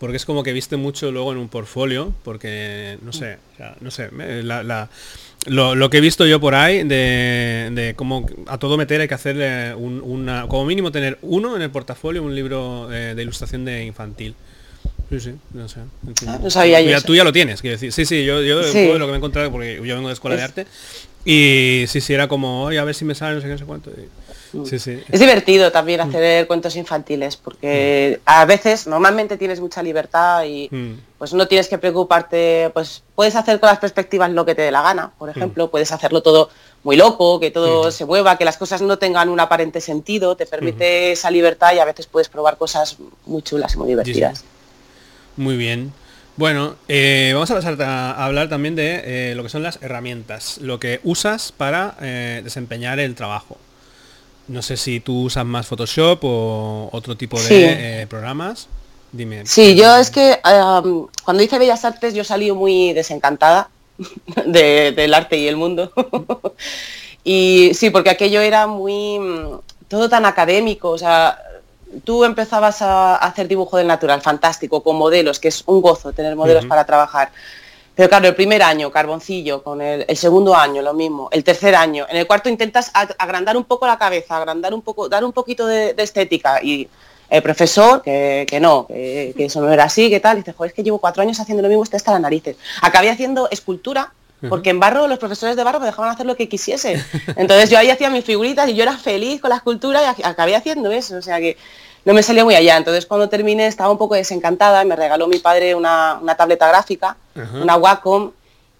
porque 0.00 0.16
es 0.16 0.24
como 0.24 0.42
que 0.42 0.54
viste 0.54 0.78
mucho 0.78 1.12
luego 1.12 1.30
en 1.30 1.38
un 1.38 1.48
portfolio, 1.48 2.14
porque 2.24 2.98
no 3.02 3.12
sé, 3.12 3.36
no 3.80 3.90
sé, 3.90 4.08
lo, 5.46 5.90
que 5.90 5.98
he 5.98 6.00
visto 6.00 6.26
yo 6.26 6.40
por 6.40 6.54
ahí 6.54 6.84
de, 6.84 7.68
de 7.70 7.92
cómo 7.94 8.26
a 8.46 8.56
todo 8.56 8.78
meter 8.78 9.02
hay 9.02 9.08
que 9.08 9.14
hacerle 9.14 9.74
una, 9.74 10.46
como 10.48 10.64
mínimo 10.64 10.90
tener 10.90 11.18
uno 11.20 11.54
en 11.54 11.60
el 11.60 11.70
portafolio, 11.70 12.22
un 12.22 12.34
libro 12.34 12.90
eh, 12.90 13.14
de 13.14 13.22
ilustración 13.22 13.66
de 13.66 13.84
infantil. 13.84 14.34
Sí, 15.10 15.20
sí, 15.20 15.34
no 15.52 15.68
sé. 15.68 15.80
Ah, 16.26 16.38
no 16.40 16.50
sabía 16.50 16.80
yo. 16.80 16.98
Tú 17.02 17.14
ya 17.14 17.24
lo 17.24 17.32
tienes, 17.32 17.60
quiero 17.60 17.74
decir. 17.74 17.92
Sí, 17.92 18.06
sí, 18.06 18.24
yo, 18.24 18.40
yo 18.42 18.62
lo 18.62 19.06
que 19.06 19.06
me 19.06 19.12
he 19.12 19.16
encontrado, 19.16 19.50
porque 19.50 19.82
yo 19.84 19.94
vengo 19.96 20.08
de 20.08 20.14
escuela 20.14 20.36
de 20.36 20.42
arte, 20.44 20.66
y 21.26 21.84
sí, 21.88 22.00
sí, 22.00 22.14
era 22.14 22.26
como, 22.26 22.62
oye, 22.62 22.78
a 22.78 22.84
ver 22.84 22.94
si 22.94 23.04
me 23.04 23.14
sale 23.14 23.34
no 23.34 23.40
sé 23.42 23.48
qué, 23.48 23.52
no 23.52 23.58
sé 23.58 23.64
cuánto. 23.64 23.90
Es 24.52 25.20
divertido 25.20 25.70
también 25.70 26.00
mm. 26.00 26.08
hacer 26.08 26.46
cuentos 26.46 26.76
infantiles 26.76 27.36
porque 27.36 28.18
mm. 28.18 28.22
a 28.26 28.44
veces 28.44 28.86
normalmente 28.86 29.36
tienes 29.36 29.60
mucha 29.60 29.82
libertad 29.82 30.44
y 30.44 30.68
mm. 30.70 30.92
pues 31.18 31.32
no 31.32 31.46
tienes 31.48 31.68
que 31.68 31.78
preocuparte, 31.78 32.70
pues 32.74 33.02
puedes 33.14 33.36
hacer 33.36 33.60
con 33.60 33.68
las 33.68 33.78
perspectivas 33.78 34.30
lo 34.30 34.44
que 34.44 34.54
te 34.54 34.62
dé 34.62 34.70
la 34.70 34.82
gana, 34.82 35.12
por 35.18 35.30
ejemplo, 35.30 35.70
puedes 35.70 35.92
hacerlo 35.92 36.22
todo 36.22 36.50
muy 36.82 36.96
loco, 36.96 37.38
que 37.40 37.50
todo 37.50 37.90
se 37.90 38.04
mueva, 38.06 38.38
que 38.38 38.44
las 38.44 38.56
cosas 38.56 38.82
no 38.82 38.98
tengan 38.98 39.28
un 39.28 39.40
aparente 39.40 39.80
sentido, 39.80 40.36
te 40.36 40.46
permite 40.46 41.12
esa 41.12 41.30
libertad 41.30 41.74
y 41.74 41.78
a 41.78 41.84
veces 41.84 42.06
puedes 42.06 42.28
probar 42.28 42.56
cosas 42.56 42.96
muy 43.26 43.42
chulas 43.42 43.74
y 43.74 43.78
muy 43.78 43.88
divertidas. 43.88 44.44
Muy 45.36 45.56
bien. 45.56 45.92
Bueno, 46.36 46.76
eh, 46.88 47.32
vamos 47.34 47.50
a 47.50 47.54
pasar 47.54 47.82
a, 47.82 48.24
hablar 48.24 48.48
también 48.48 48.74
de 48.74 49.02
eh, 49.04 49.34
lo 49.34 49.42
que 49.42 49.50
son 49.50 49.62
las 49.62 49.78
herramientas, 49.82 50.56
lo 50.58 50.80
que 50.80 51.00
usas 51.04 51.52
para 51.52 51.96
eh, 52.00 52.40
desempeñar 52.42 52.98
el 52.98 53.14
trabajo. 53.14 53.58
No 54.50 54.62
sé 54.62 54.76
si 54.76 54.98
tú 54.98 55.22
usas 55.26 55.46
más 55.46 55.68
Photoshop 55.68 56.18
o 56.24 56.88
otro 56.90 57.16
tipo 57.16 57.40
de 57.40 58.02
eh, 58.02 58.06
programas. 58.08 58.66
Dime. 59.12 59.46
Sí, 59.46 59.76
yo 59.76 59.96
es 59.96 60.10
que 60.10 60.40
cuando 61.24 61.42
hice 61.42 61.56
Bellas 61.56 61.84
Artes 61.84 62.14
yo 62.14 62.24
salí 62.24 62.50
muy 62.50 62.92
desencantada 62.92 63.70
del 64.46 65.14
arte 65.14 65.36
y 65.38 65.46
el 65.46 65.56
mundo. 65.56 65.92
y 67.24 67.70
sí, 67.74 67.90
porque 67.90 68.10
aquello 68.10 68.40
era 68.40 68.66
muy 68.66 69.20
todo 69.86 70.08
tan 70.08 70.26
académico, 70.26 70.90
o 70.90 70.98
sea, 70.98 71.38
tú 72.02 72.24
empezabas 72.24 72.82
a 72.82 73.14
hacer 73.16 73.46
dibujo 73.46 73.76
del 73.76 73.86
natural, 73.86 74.20
fantástico, 74.20 74.82
con 74.82 74.96
modelos, 74.96 75.38
que 75.38 75.48
es 75.48 75.62
un 75.66 75.80
gozo 75.80 76.12
tener 76.12 76.34
modelos 76.34 76.66
para 76.66 76.84
trabajar. 76.84 77.30
Pero 77.94 78.08
claro, 78.08 78.28
el 78.28 78.34
primer 78.34 78.62
año, 78.62 78.90
carboncillo, 78.90 79.62
con 79.62 79.80
el, 79.80 80.04
segundo 80.16 80.54
año, 80.54 80.80
lo 80.80 80.94
mismo, 80.94 81.28
el 81.32 81.44
tercer 81.44 81.74
año, 81.74 82.06
en 82.08 82.16
el 82.16 82.26
cuarto 82.26 82.48
intentas 82.48 82.90
agrandar 83.18 83.56
un 83.56 83.64
poco 83.64 83.86
la 83.86 83.98
cabeza, 83.98 84.36
agrandar 84.36 84.72
un 84.72 84.82
poco, 84.82 85.08
dar 85.08 85.24
un 85.24 85.32
poquito 85.32 85.66
de, 85.66 85.94
estética 85.98 86.62
y 86.62 86.88
el 87.28 87.42
profesor, 87.42 88.02
que, 88.02 88.58
no, 88.60 88.86
que, 88.86 89.34
eso 89.36 89.60
no 89.60 89.72
era 89.72 89.84
así, 89.84 90.08
que 90.08 90.18
tal, 90.20 90.38
dice, 90.38 90.52
joder, 90.52 90.70
es 90.70 90.74
que 90.74 90.82
llevo 90.82 90.98
cuatro 90.98 91.22
años 91.22 91.38
haciendo 91.40 91.62
lo 91.62 91.68
mismo, 91.68 91.84
está 91.84 92.12
las 92.12 92.20
narices. 92.20 92.56
Acabé 92.80 93.10
haciendo 93.10 93.48
escultura, 93.50 94.12
porque 94.48 94.70
en 94.70 94.80
barro 94.80 95.06
los 95.06 95.18
profesores 95.18 95.54
de 95.54 95.64
barro 95.64 95.80
me 95.80 95.86
dejaban 95.86 96.10
hacer 96.10 96.26
lo 96.26 96.36
que 96.36 96.48
quisiese. 96.48 97.04
Entonces 97.36 97.68
yo 97.68 97.78
ahí 97.78 97.90
hacía 97.90 98.08
mis 98.08 98.24
figuritas 98.24 98.68
y 98.68 98.74
yo 98.74 98.82
era 98.82 98.96
feliz 98.96 99.40
con 99.40 99.50
la 99.50 99.56
escultura 99.56 100.00
y 100.16 100.22
acabé 100.22 100.56
haciendo 100.56 100.90
eso. 100.90 101.16
O 101.16 101.22
sea 101.22 101.38
que 101.38 101.58
no 102.04 102.14
me 102.14 102.22
salía 102.22 102.44
muy 102.44 102.54
allá. 102.54 102.76
Entonces 102.76 103.06
cuando 103.06 103.28
terminé 103.28 103.66
estaba 103.66 103.90
un 103.90 103.98
poco 103.98 104.14
desencantada, 104.14 104.84
me 104.84 104.96
regaló 104.96 105.26
mi 105.26 105.38
padre 105.38 105.74
una, 105.74 106.20
tableta 106.36 106.68
gráfica, 106.68 107.16
una 107.60 107.76
Wacom, 107.76 108.32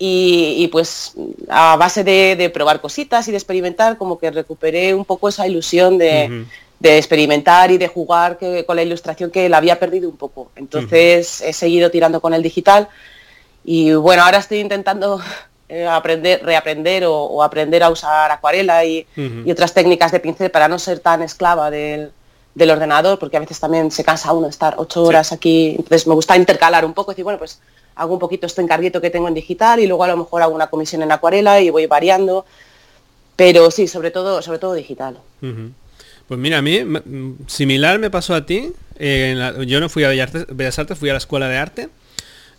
y, 0.02 0.66
pues 0.68 1.12
a 1.50 1.76
base 1.76 2.02
de, 2.02 2.50
probar 2.54 2.80
cositas 2.80 3.28
y 3.28 3.32
de 3.32 3.36
experimentar, 3.36 3.98
como 3.98 4.18
que 4.18 4.30
recuperé 4.30 4.94
un 4.94 5.04
poco 5.04 5.28
esa 5.28 5.46
ilusión 5.46 5.98
de, 5.98 6.46
experimentar 6.82 7.70
y 7.70 7.76
de 7.76 7.86
jugar 7.86 8.38
con 8.66 8.76
la 8.76 8.82
ilustración 8.82 9.30
que 9.30 9.50
la 9.50 9.58
había 9.58 9.78
perdido 9.78 10.08
un 10.08 10.16
poco. 10.16 10.50
Entonces 10.56 11.42
he 11.42 11.52
seguido 11.52 11.90
tirando 11.90 12.22
con 12.22 12.32
el 12.32 12.42
digital 12.42 12.88
y 13.62 13.92
bueno, 13.92 14.24
ahora 14.24 14.38
estoy 14.38 14.60
intentando 14.60 15.20
eh, 15.68 15.86
aprender, 15.86 16.42
reaprender 16.42 17.04
o, 17.06 17.42
aprender 17.42 17.82
a 17.82 17.90
usar 17.90 18.30
acuarela 18.30 18.86
y, 18.86 19.06
y, 19.14 19.52
otras 19.52 19.74
técnicas 19.74 20.12
de 20.12 20.20
pincel 20.20 20.50
para 20.50 20.66
no 20.66 20.78
ser 20.78 21.00
tan 21.00 21.20
esclava 21.20 21.70
del, 21.70 22.10
del 22.54 22.70
ordenador, 22.70 23.18
porque 23.18 23.36
a 23.36 23.40
veces 23.40 23.60
también 23.60 23.90
se 23.90 24.04
cansa 24.04 24.32
uno 24.32 24.48
estar 24.48 24.74
ocho 24.78 25.02
horas 25.02 25.32
aquí, 25.32 25.76
entonces 25.78 26.06
me 26.06 26.14
gusta 26.14 26.36
intercalar 26.36 26.84
un 26.84 26.94
poco, 26.94 27.12
decir, 27.12 27.24
bueno, 27.24 27.38
pues 27.38 27.60
hago 27.94 28.14
un 28.14 28.18
poquito 28.18 28.46
este 28.46 28.62
encarguito 28.62 29.00
que 29.00 29.10
tengo 29.10 29.28
en 29.28 29.34
digital 29.34 29.80
y 29.80 29.86
luego 29.86 30.04
a 30.04 30.08
lo 30.08 30.16
mejor 30.16 30.42
hago 30.42 30.54
una 30.54 30.68
comisión 30.68 31.02
en 31.02 31.12
acuarela 31.12 31.60
y 31.60 31.70
voy 31.70 31.86
variando, 31.86 32.44
pero 33.36 33.70
sí, 33.70 33.86
sobre 33.86 34.10
todo, 34.10 34.42
sobre 34.42 34.58
todo 34.58 34.74
digital. 34.74 35.18
Pues 35.40 36.40
mira, 36.40 36.58
a 36.58 36.62
mí 36.62 36.80
similar 37.46 37.98
me 37.98 38.10
pasó 38.10 38.34
a 38.34 38.46
ti, 38.46 38.72
yo 38.98 39.80
no 39.80 39.88
fui 39.88 40.04
a 40.04 40.08
Bellas 40.08 40.78
Artes, 40.78 40.98
fui 40.98 41.08
a 41.08 41.12
la 41.12 41.18
escuela 41.18 41.48
de 41.48 41.56
arte 41.56 41.88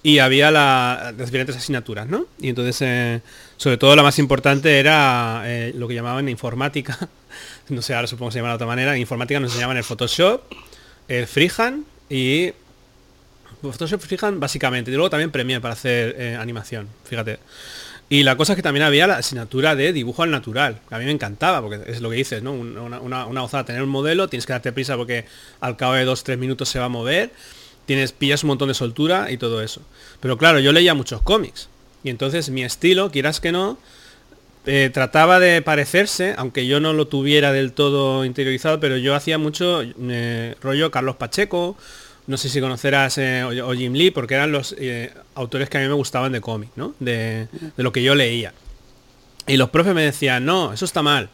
y 0.04 0.20
había 0.20 0.52
las 0.52 1.16
diferentes 1.18 1.56
asignaturas, 1.56 2.08
¿no? 2.08 2.26
Y 2.40 2.50
entonces, 2.50 2.78
eh, 2.82 3.22
sobre 3.58 3.78
todo 3.78 3.96
la 3.96 4.04
más 4.04 4.18
importante 4.20 4.80
era 4.80 5.44
eh, 5.46 5.74
lo 5.76 5.88
que 5.88 5.94
llamaban 5.94 6.28
informática, 6.28 6.98
no 7.72 7.82
sé, 7.82 7.94
ahora 7.96 8.08
supongo 8.08 8.30
que 8.30 8.34
se 8.34 8.40
llama 8.40 8.50
de 8.50 8.56
otra 8.56 8.68
manera, 8.68 8.94
en 8.94 9.02
informática 9.02 9.40
nos 9.40 9.52
enseñaban 9.52 9.78
el 9.78 9.84
Photoshop, 9.84 10.42
el 11.08 11.28
Freehand 11.28 11.86
y... 12.10 12.54
Photoshop 13.62 14.02
Freehand 14.02 14.40
básicamente, 14.40 14.92
y 14.92 14.96
luego 14.96 15.10
también 15.10 15.32
Premiere 15.32 15.62
para 15.62 15.74
hacer 15.74 16.16
eh, 16.18 16.36
animación, 16.36 16.88
fíjate. 17.06 17.40
Y 18.10 18.24
la 18.24 18.36
cosa 18.36 18.54
es 18.54 18.58
que 18.58 18.64
también 18.64 18.84
había 18.84 19.08
la 19.08 19.18
asignatura 19.18 19.76
de 19.76 19.94
dibujo 19.94 20.24
al 20.24 20.32
natural, 20.32 20.82
a 20.90 20.98
mí 20.98 21.06
me 21.06 21.12
encantaba, 21.12 21.62
porque 21.62 21.80
es 21.90 22.02
lo 22.02 22.10
que 22.10 22.18
dices, 22.18 22.44
¿no? 22.44 22.52
Una, 22.52 23.00
una, 23.00 23.26
una 23.26 23.64
tener 23.64 23.84
un 23.84 23.90
modelo, 23.90 24.28
tienes 24.28 24.46
que 24.46 24.54
darte 24.54 24.72
prisa 24.74 24.98
porque 24.98 25.26
al 25.62 25.78
cabo 25.78 25.94
de 25.94 26.04
dos, 26.04 26.24
tres 26.24 26.38
minutos 26.38 26.68
se 26.68 26.80
va 26.80 26.86
a 26.86 26.90
mover, 26.90 27.32
tienes, 27.86 28.12
pillas 28.12 28.44
un 28.44 28.50
montón 28.50 28.68
de 28.68 28.74
soltura 28.74 29.32
y 29.32 29.38
todo 29.38 29.62
eso. 29.62 29.82
Pero 30.20 30.38
claro, 30.38 30.60
yo 30.60 30.72
leía 30.74 30.94
muchos 30.94 31.22
cómics. 31.22 31.70
Y 32.04 32.10
entonces 32.10 32.50
mi 32.50 32.64
estilo, 32.64 33.12
quieras 33.12 33.40
que 33.40 33.52
no, 33.52 33.78
eh, 34.66 34.92
trataba 34.94 35.40
de 35.40 35.62
parecerse, 35.62 36.36
aunque 36.38 36.68
yo 36.68 36.80
no 36.80 36.94
lo 36.94 37.08
tuviera 37.08 37.52
del 37.52 37.74
todo 37.74 38.26
interiorizado, 38.26 38.80
pero 38.80 38.98
yo 38.98 39.16
hacía 39.16 39.38
mucho 39.38 39.82
eh, 39.82 40.56
rollo 40.62 40.92
Carlos 40.92 41.16
Pacheco, 41.16 41.76
no 42.28 42.38
sé 42.38 42.50
si 42.50 42.62
conocerás 42.62 43.18
eh, 43.18 43.44
o, 43.44 43.74
Jim 43.74 43.94
Lee, 43.94 44.12
porque 44.12 44.36
eran 44.36 44.52
los 44.52 44.76
autores 45.34 45.70
que 45.70 45.78
a 45.80 45.82
mí 45.82 45.88
me 45.88 45.94
gustaban 45.94 46.32
de 46.32 46.42
cómic, 46.42 46.70
¿no? 46.76 46.94
De, 47.00 47.48
de, 47.76 47.84
lo 47.84 47.92
que 47.92 48.04
yo 48.04 48.14
leía. 48.14 48.54
Y 49.48 49.58
los 49.58 49.72
profes 49.72 49.96
me 49.96 50.04
decían, 50.04 50.46
no, 50.46 50.74
eso 50.74 50.86
está 50.86 51.02
mal, 51.02 51.30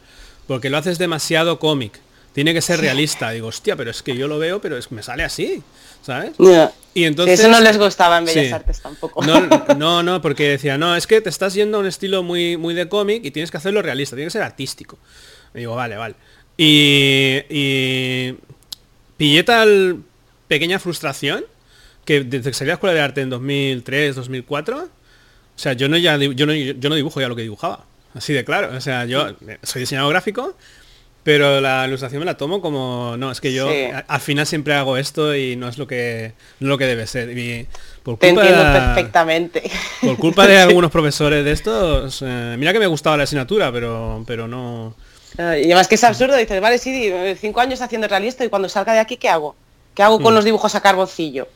porque 0.46 0.70
lo 0.70 0.78
haces 0.78 0.98
demasiado 0.98 1.58
cómic, 1.58 2.00
tiene 2.32 2.54
que 2.54 2.60
ser 2.60 2.80
realista. 2.80 3.30
Digo, 3.30 3.48
hostia, 3.48 3.76
pero 3.76 3.90
es 3.90 4.02
que 4.02 4.16
yo 4.16 4.28
lo 4.28 4.38
veo, 4.38 4.60
pero 4.60 4.76
es 4.76 4.88
que 4.88 4.94
me 4.94 5.02
sale 5.02 5.24
así. 5.24 5.62
¿sabes? 6.02 6.32
Y 6.94 7.04
entonces... 7.04 7.40
Eso 7.40 7.48
no 7.48 7.60
les 7.60 7.76
gustaba 7.78 8.18
en 8.18 8.24
Bellas 8.24 8.52
Artes 8.52 8.80
tampoco. 8.80 9.24
No, 9.76 10.02
no, 10.02 10.22
porque 10.22 10.48
decía, 10.48 10.78
no, 10.78 10.96
es 10.96 11.06
que 11.06 11.20
te 11.20 11.28
estás 11.28 11.54
yendo 11.54 11.78
a 11.78 11.80
un 11.80 11.86
estilo 11.86 12.22
muy, 12.22 12.56
muy 12.56 12.74
de 12.74 12.88
cómic 12.88 13.24
y 13.24 13.30
tienes 13.30 13.50
que 13.50 13.56
hacerlo 13.56 13.82
realista, 13.82 14.16
tiene 14.16 14.26
que 14.26 14.32
ser 14.32 14.42
artístico. 14.42 14.98
Digo, 15.54 15.74
vale, 15.74 15.96
vale. 15.96 16.14
Y, 16.56 17.42
y 17.48 18.36
pillé 19.16 19.42
tal 19.44 20.02
pequeña 20.48 20.78
frustración 20.78 21.44
que 22.04 22.24
desde 22.24 22.50
que 22.50 22.54
salí 22.54 22.70
a 22.70 22.72
la 22.72 22.74
escuela 22.74 22.94
de 22.94 23.00
arte 23.00 23.20
en 23.20 23.30
2003, 23.30 24.16
2004, 24.16 24.78
o 24.78 24.88
sea, 25.56 25.74
yo 25.74 25.88
no, 25.88 25.96
ya, 25.96 26.16
yo 26.16 26.46
no, 26.46 26.54
yo 26.54 26.88
no 26.88 26.94
dibujo 26.94 27.20
ya 27.20 27.28
lo 27.28 27.36
que 27.36 27.42
dibujaba. 27.42 27.84
Así 28.14 28.32
de 28.32 28.44
claro. 28.44 28.74
O 28.76 28.80
sea, 28.80 29.04
yo 29.04 29.36
soy 29.62 29.80
diseñador 29.80 30.10
gráfico 30.10 30.56
pero 31.22 31.60
la 31.60 31.86
ilustración 31.86 32.20
me 32.20 32.26
la 32.26 32.36
tomo 32.36 32.60
como, 32.60 33.16
no, 33.18 33.30
es 33.30 33.40
que 33.40 33.52
yo 33.52 33.68
al 34.06 34.20
final 34.20 34.46
siempre 34.46 34.74
hago 34.74 34.96
esto 34.96 35.34
y 35.36 35.56
no 35.56 35.68
es 35.68 35.76
lo 35.76 35.86
que, 35.86 36.32
lo 36.60 36.78
que 36.78 36.86
debe 36.86 37.06
ser. 37.06 37.28
por 38.02 38.18
Te 38.18 38.28
entiendo 38.28 38.62
perfectamente. 38.62 39.62
Por 40.00 40.16
culpa 40.16 40.46
de 40.46 40.58
algunos 40.60 40.90
profesores 40.90 41.44
de 41.44 41.52
estos, 41.52 42.22
mira 42.22 42.72
que 42.72 42.78
me 42.78 42.86
gustaba 42.86 43.16
la 43.16 43.24
asignatura, 43.24 43.70
pero, 43.72 44.24
pero 44.26 44.48
no... 44.48 44.94
Y 45.36 45.66
además 45.66 45.86
que 45.86 45.96
es 45.96 46.04
absurdo, 46.04 46.36
dices, 46.36 46.60
vale, 46.60 46.78
sí, 46.78 47.12
cinco 47.38 47.60
años 47.60 47.80
haciendo 47.82 48.08
realista 48.08 48.44
y 48.44 48.48
cuando 48.48 48.68
salga 48.68 48.94
de 48.94 49.00
aquí, 49.00 49.16
¿qué 49.16 49.28
hago? 49.28 49.54
¿Qué 49.94 50.02
hago 50.02 50.20
con 50.20 50.32
mm. 50.32 50.36
los 50.36 50.44
dibujos 50.44 50.74
a 50.74 50.80
carboncillo? 50.80 51.48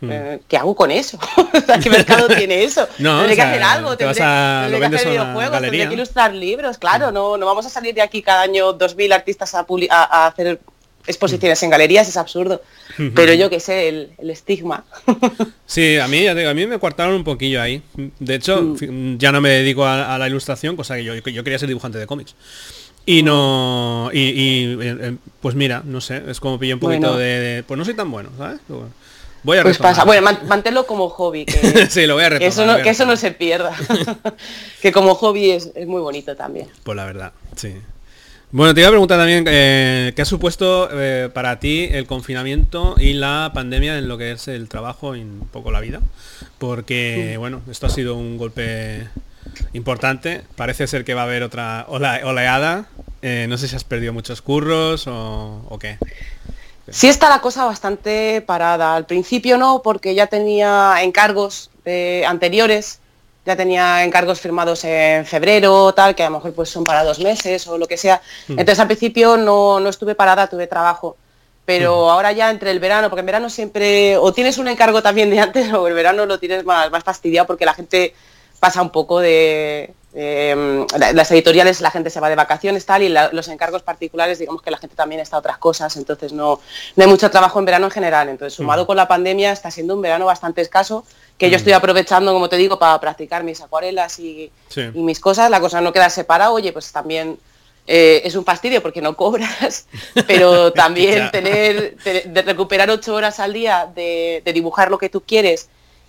Hmm. 0.00 0.10
Eh, 0.12 0.40
¿Qué 0.46 0.56
hago 0.56 0.76
con 0.76 0.90
eso? 0.90 1.18
¿Qué 1.82 1.90
mercado 1.90 2.28
tiene 2.36 2.62
eso? 2.64 2.86
No, 2.98 3.18
tendré 3.18 3.34
que 3.36 3.42
sea, 3.42 3.50
hacer 3.50 3.62
algo, 3.62 3.96
tendré, 3.96 4.22
a- 4.22 4.60
tendré 4.62 4.80
lo 4.80 4.90
que 4.90 4.96
hacer 4.96 5.08
videojuegos, 5.10 5.60
tendré 5.60 5.88
que 5.88 5.94
ilustrar 5.94 6.34
libros, 6.34 6.78
claro, 6.78 7.10
no, 7.10 7.36
no 7.36 7.46
vamos 7.46 7.66
a 7.66 7.68
salir 7.70 7.94
de 7.94 8.02
aquí 8.02 8.22
cada 8.22 8.42
año 8.42 8.78
2.000 8.78 9.12
artistas 9.12 9.54
a, 9.54 9.60
a- 9.90 10.04
a 10.04 10.26
hacer 10.28 10.60
exposiciones 11.06 11.62
en 11.62 11.70
galerías, 11.70 12.06
es 12.08 12.16
absurdo. 12.18 12.60
Pero 13.14 13.32
yo 13.32 13.48
qué 13.48 13.60
sé, 13.60 13.88
el, 13.88 14.10
el 14.18 14.30
estigma. 14.30 14.84
Sí, 15.66 15.98
a 15.98 16.08
mí, 16.08 16.22
ya 16.22 16.34
digo, 16.34 16.48
a 16.50 16.54
mí 16.54 16.66
me 16.66 16.78
cortaron 16.78 17.14
un 17.14 17.24
poquillo 17.24 17.60
ahí. 17.60 17.82
De 18.18 18.34
hecho, 18.36 18.74
ya 19.18 19.32
no 19.32 19.40
me 19.42 19.50
dedico 19.50 19.84
a, 19.84 20.14
a 20.14 20.18
la 20.18 20.26
ilustración, 20.26 20.76
cosa 20.76 20.96
que 20.96 21.04
yo, 21.04 21.14
yo 21.14 21.44
quería 21.44 21.58
ser 21.58 21.68
dibujante 21.68 21.98
de 21.98 22.06
cómics. 22.06 22.34
Y 23.04 23.22
no... 23.22 24.10
Y, 24.12 24.18
y, 24.20 24.64
eh, 24.80 24.96
eh, 25.00 25.16
pues 25.40 25.54
mira, 25.54 25.82
no 25.84 26.00
sé, 26.00 26.22
es 26.28 26.40
como 26.40 26.58
pillé 26.58 26.74
un 26.74 26.80
poquito 26.80 27.08
Bueno. 27.08 27.16
de, 27.18 27.40
de- 27.40 27.62
Pues 27.64 27.76
no 27.78 27.84
soy 27.84 27.94
tan 27.94 28.10
bueno, 28.10 28.30
¿sabes? 28.38 28.60
Bueno, 28.68 28.88
voy 29.42 29.58
a 29.58 29.62
Pues 29.62 29.76
retomar. 29.76 29.92
pasa. 29.94 30.04
Bueno, 30.04 30.22
man- 30.22 30.40
manténlo 30.46 30.86
como 30.86 31.08
hobby, 31.08 31.44
que, 31.46 31.86
sí, 31.90 32.06
lo 32.06 32.14
voy 32.14 32.24
a 32.24 32.28
que 32.30 32.38
retomar. 32.38 32.52
eso 32.52 32.66
no, 32.66 32.72
a 32.72 32.82
que 32.82 32.90
eso 32.90 33.06
no 33.06 33.16
se 33.16 33.30
pierda. 33.32 33.72
que 34.82 34.92
como 34.92 35.14
hobby 35.14 35.50
es, 35.50 35.70
es 35.74 35.86
muy 35.86 36.00
bonito 36.00 36.36
también. 36.36 36.68
Pues 36.84 36.96
la 36.96 37.04
verdad, 37.04 37.32
sí. 37.56 37.74
Bueno, 38.50 38.72
te 38.72 38.80
iba 38.80 38.88
a 38.88 38.92
preguntar 38.92 39.18
también 39.18 39.44
eh, 39.46 40.14
qué 40.16 40.22
ha 40.22 40.24
supuesto 40.24 40.88
eh, 40.90 41.28
para 41.34 41.58
ti 41.60 41.86
el 41.92 42.06
confinamiento 42.06 42.94
y 42.98 43.12
la 43.12 43.50
pandemia 43.52 43.98
en 43.98 44.08
lo 44.08 44.16
que 44.16 44.32
es 44.32 44.48
el 44.48 44.70
trabajo 44.70 45.14
y 45.14 45.20
un 45.20 45.46
poco 45.52 45.70
la 45.70 45.80
vida. 45.80 46.00
Porque, 46.56 47.36
bueno, 47.38 47.60
esto 47.70 47.86
ha 47.86 47.90
sido 47.90 48.14
un 48.16 48.38
golpe 48.38 49.06
importante. 49.74 50.42
Parece 50.56 50.86
ser 50.86 51.04
que 51.04 51.12
va 51.14 51.22
a 51.22 51.24
haber 51.24 51.42
otra 51.42 51.84
ola- 51.88 52.20
oleada. 52.24 52.86
Eh, 53.20 53.46
no 53.48 53.58
sé 53.58 53.68
si 53.68 53.76
has 53.76 53.84
perdido 53.84 54.12
muchos 54.12 54.40
curros 54.40 55.06
o, 55.08 55.66
o 55.68 55.78
qué. 55.78 55.98
Sí 56.90 57.08
está 57.08 57.28
la 57.28 57.40
cosa 57.40 57.64
bastante 57.64 58.40
parada. 58.42 58.94
Al 58.96 59.06
principio 59.06 59.58
no, 59.58 59.82
porque 59.82 60.14
ya 60.14 60.26
tenía 60.26 60.96
encargos 61.02 61.70
de- 61.84 62.24
anteriores, 62.26 63.00
ya 63.46 63.56
tenía 63.56 64.04
encargos 64.04 64.40
firmados 64.40 64.84
en 64.84 65.24
febrero, 65.26 65.92
tal, 65.94 66.14
que 66.14 66.22
a 66.22 66.30
lo 66.30 66.36
mejor 66.36 66.52
pues 66.52 66.68
son 66.68 66.84
para 66.84 67.04
dos 67.04 67.18
meses 67.18 67.66
o 67.66 67.78
lo 67.78 67.86
que 67.86 67.96
sea. 67.96 68.20
Entonces 68.48 68.78
al 68.78 68.86
principio 68.86 69.36
no, 69.36 69.80
no 69.80 69.88
estuve 69.88 70.14
parada, 70.14 70.46
tuve 70.48 70.66
trabajo. 70.66 71.16
Pero 71.64 72.10
ahora 72.10 72.32
ya 72.32 72.50
entre 72.50 72.70
el 72.70 72.80
verano, 72.80 73.10
porque 73.10 73.20
en 73.20 73.26
verano 73.26 73.50
siempre 73.50 74.16
o 74.16 74.32
tienes 74.32 74.56
un 74.56 74.68
encargo 74.68 75.02
también 75.02 75.28
de 75.30 75.38
antes 75.40 75.72
o 75.74 75.86
el 75.86 75.94
verano 75.94 76.24
lo 76.26 76.38
tienes 76.38 76.64
más, 76.64 76.90
más 76.90 77.04
fastidiado 77.04 77.46
porque 77.46 77.64
la 77.66 77.74
gente 77.74 78.14
pasa 78.60 78.82
un 78.82 78.90
poco 78.90 79.20
de... 79.20 79.92
eh, 80.14 80.86
la- 80.98 81.12
las 81.12 81.30
editoriales 81.30 81.80
la 81.80 81.90
gente 81.90 82.10
se 82.10 82.18
va 82.20 82.28
de 82.28 82.34
vacaciones 82.34 82.84
tal 82.86 83.02
y 83.02 83.08
la- 83.08 83.30
los 83.32 83.46
encargos 83.48 83.82
particulares 83.82 84.38
digamos 84.38 84.62
que 84.62 84.70
la 84.70 84.78
gente 84.78 84.96
también 84.96 85.20
está 85.20 85.36
a 85.36 85.38
otras 85.40 85.58
cosas 85.58 85.96
entonces 85.96 86.32
no, 86.32 86.60
no 86.96 87.04
hay 87.04 87.08
mucho 87.10 87.30
trabajo 87.30 87.58
en 87.58 87.64
verano 87.66 87.86
en 87.86 87.90
general. 87.92 88.28
Entonces 88.28 88.54
sumado 88.54 88.86
con 88.86 88.96
la 88.96 89.06
pandemia 89.06 89.52
está 89.52 89.70
siendo 89.70 89.94
un 89.94 90.02
verano 90.02 90.26
bastante 90.26 90.60
escaso 90.60 91.04
que 91.36 91.50
yo 91.50 91.56
estoy 91.56 91.72
aprovechando 91.72 92.32
como 92.32 92.48
te 92.48 92.56
digo 92.56 92.78
para 92.78 92.98
practicar 93.00 93.44
mis 93.44 93.60
acuarelas 93.60 94.18
y, 94.18 94.50
Sí. 94.68 94.82
y 94.94 95.00
mis 95.00 95.20
cosas. 95.20 95.50
La 95.50 95.60
cosa 95.60 95.80
no 95.80 95.92
queda 95.92 96.10
separada 96.10 96.50
oye 96.50 96.72
pues 96.72 96.90
también 96.90 97.38
eh, 97.86 98.20
es 98.24 98.34
un 98.34 98.44
fastidio 98.44 98.82
porque 98.82 99.00
no 99.00 99.16
cobras, 99.16 99.86
pero 100.26 100.72
también 100.72 101.30
tener, 101.30 101.96
te- 102.04 102.24
de 102.26 102.42
recuperar 102.42 102.90
ocho 102.90 103.14
horas 103.14 103.40
al 103.40 103.52
día 103.54 103.88
de, 103.94 104.42
de 104.44 104.52
dibujar 104.52 104.90
lo 104.90 104.98
que 104.98 105.08
tú 105.08 105.22
quieres 105.22 105.68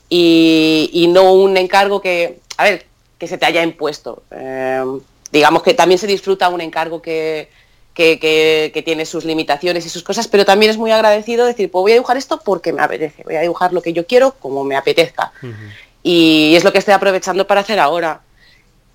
y, 0.09 0.89
y 0.91 1.07
no 1.07 1.33
un 1.33 1.55
encargo 1.57 2.01
que, 2.01 2.39
a 2.57 2.63
ver, 2.63 2.85
que 3.17 3.27
se 3.27 3.37
te 3.37 3.45
haya 3.45 3.63
impuesto. 3.63 4.23
Eh, 4.31 4.83
digamos 5.31 5.61
que 5.63 5.73
también 5.73 5.99
se 5.99 6.07
disfruta 6.07 6.49
un 6.49 6.61
encargo 6.61 7.01
que, 7.01 7.49
que, 7.93 8.17
que- 8.19 8.71
que 8.73 8.81
tiene 8.81 9.05
sus 9.05 9.25
limitaciones 9.25 9.85
y 9.85 9.89
sus 9.89 10.03
cosas, 10.03 10.27
pero 10.27 10.45
también 10.45 10.71
es 10.71 10.77
muy 10.77 10.91
agradecido 10.91 11.45
decir, 11.45 11.69
pues 11.69 11.81
voy 11.81 11.91
a 11.91 11.95
dibujar 11.95 12.17
esto 12.17 12.39
porque 12.43 12.73
me 12.73 12.81
apetece, 12.81 13.23
voy 13.23 13.35
a 13.35 13.41
dibujar 13.41 13.71
lo 13.73 13.81
que 13.81 13.93
yo 13.93 14.07
quiero 14.07 14.31
como 14.39 14.63
me 14.63 14.75
apetezca. 14.75 15.31
Y 16.01 16.55
es 16.55 16.63
lo 16.63 16.71
que 16.71 16.79
estoy 16.79 16.93
aprovechando 16.93 17.45
para 17.45 17.61
hacer 17.61 17.79
ahora. 17.79 18.21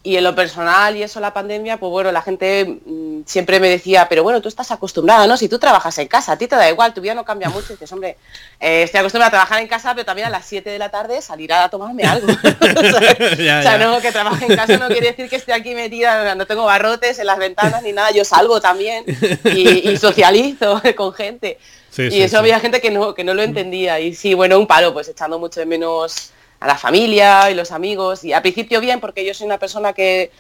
Y 0.07 0.19
en 0.19 0.25
lo 0.25 0.35
personal 0.35 0.95
y 0.99 1.03
eso 1.03 1.19
la 1.19 1.33
pandemia, 1.33 1.79
pues 1.79 1.89
bueno, 1.91 2.13
la 2.13 2.21
gente 2.21 2.79
mm, 2.85 3.23
siempre 3.25 3.59
me 3.59 3.71
decía, 3.71 4.07
pero 4.07 4.23
bueno, 4.23 4.43
tú 4.43 4.49
estás 4.49 4.71
acostumbrada, 4.71 5.27
¿no? 5.27 5.39
Si 5.39 5.49
tú 5.49 5.59
trabajas 5.59 5.97
en 5.97 6.09
casa, 6.09 6.33
a 6.33 6.37
ti 6.37 6.47
te 6.47 6.57
da 6.57 6.69
igual, 6.69 6.93
tu 6.93 7.01
vida 7.01 7.15
no 7.15 7.25
cambia 7.25 7.49
mucho. 7.49 7.69
Y 7.71 7.77
dices, 7.77 7.91
hombre, 7.91 8.19
eh, 8.61 8.83
estoy 8.83 9.01
acostumbrada 9.01 9.29
a 9.29 9.31
trabajar 9.31 9.63
en 9.63 9.67
casa, 9.67 9.95
pero 9.95 10.05
también 10.05 10.29
a 10.29 10.31
las 10.31 10.45
7 10.45 10.69
de 10.69 10.79
la 10.79 10.91
tarde 10.91 11.23
salir 11.23 11.51
a 11.55 11.71
tomarme 11.71 12.05
algo. 12.05 12.27
o 12.31 13.63
sea, 13.63 13.79
no, 13.79 13.99
que 14.03 14.13
trabaje 14.13 14.45
en 14.45 14.57
casa 14.57 14.77
no 14.77 14.89
quiere 14.89 15.07
decir 15.07 15.31
que 15.31 15.37
esté 15.37 15.55
aquí 15.55 15.75
metida, 15.75 16.35
no 16.35 16.47
tengo 16.47 16.67
barrotes 16.67 17.19
en 17.19 17.27
las 17.27 17.39
ventanas 17.39 17.83
ni 17.83 17.93
nada, 17.93 18.11
yo 18.11 18.27
salgo 18.27 18.61
también 18.61 19.07
y, 19.45 19.89
y 19.89 19.97
socializo 19.97 20.83
con 20.97 21.15
gente. 21.15 21.59
Sí, 21.89 22.03
y 22.03 22.11
sí, 22.11 22.23
eso 22.23 22.33
sí. 22.33 22.37
había 22.37 22.61
gente 22.61 22.83
que 22.83 22.91
no, 22.91 23.15
que 23.15 23.25
no 23.25 23.33
lo 23.33 23.43
entendía. 23.43 24.01
Y 24.01 24.15
sí, 24.15 24.35
bueno, 24.35 24.59
un 24.59 24.67
palo, 24.67 24.93
pues 24.93 25.09
echando 25.09 25.39
mucho 25.39 25.61
de 25.61 25.67
menos 25.67 26.33
a 26.65 26.67
la 26.67 26.77
familia 26.79 27.51
y 27.51 27.55
los 27.55 27.71
amigos. 27.73 28.25
Y 28.25 28.33
al 28.33 28.41
principio 28.43 28.81
bien, 28.81 28.99
porque 29.01 29.25
yo 29.25 29.35
soy 29.35 29.47
una 29.47 29.59
persona 29.59 29.93
que 29.93 30.31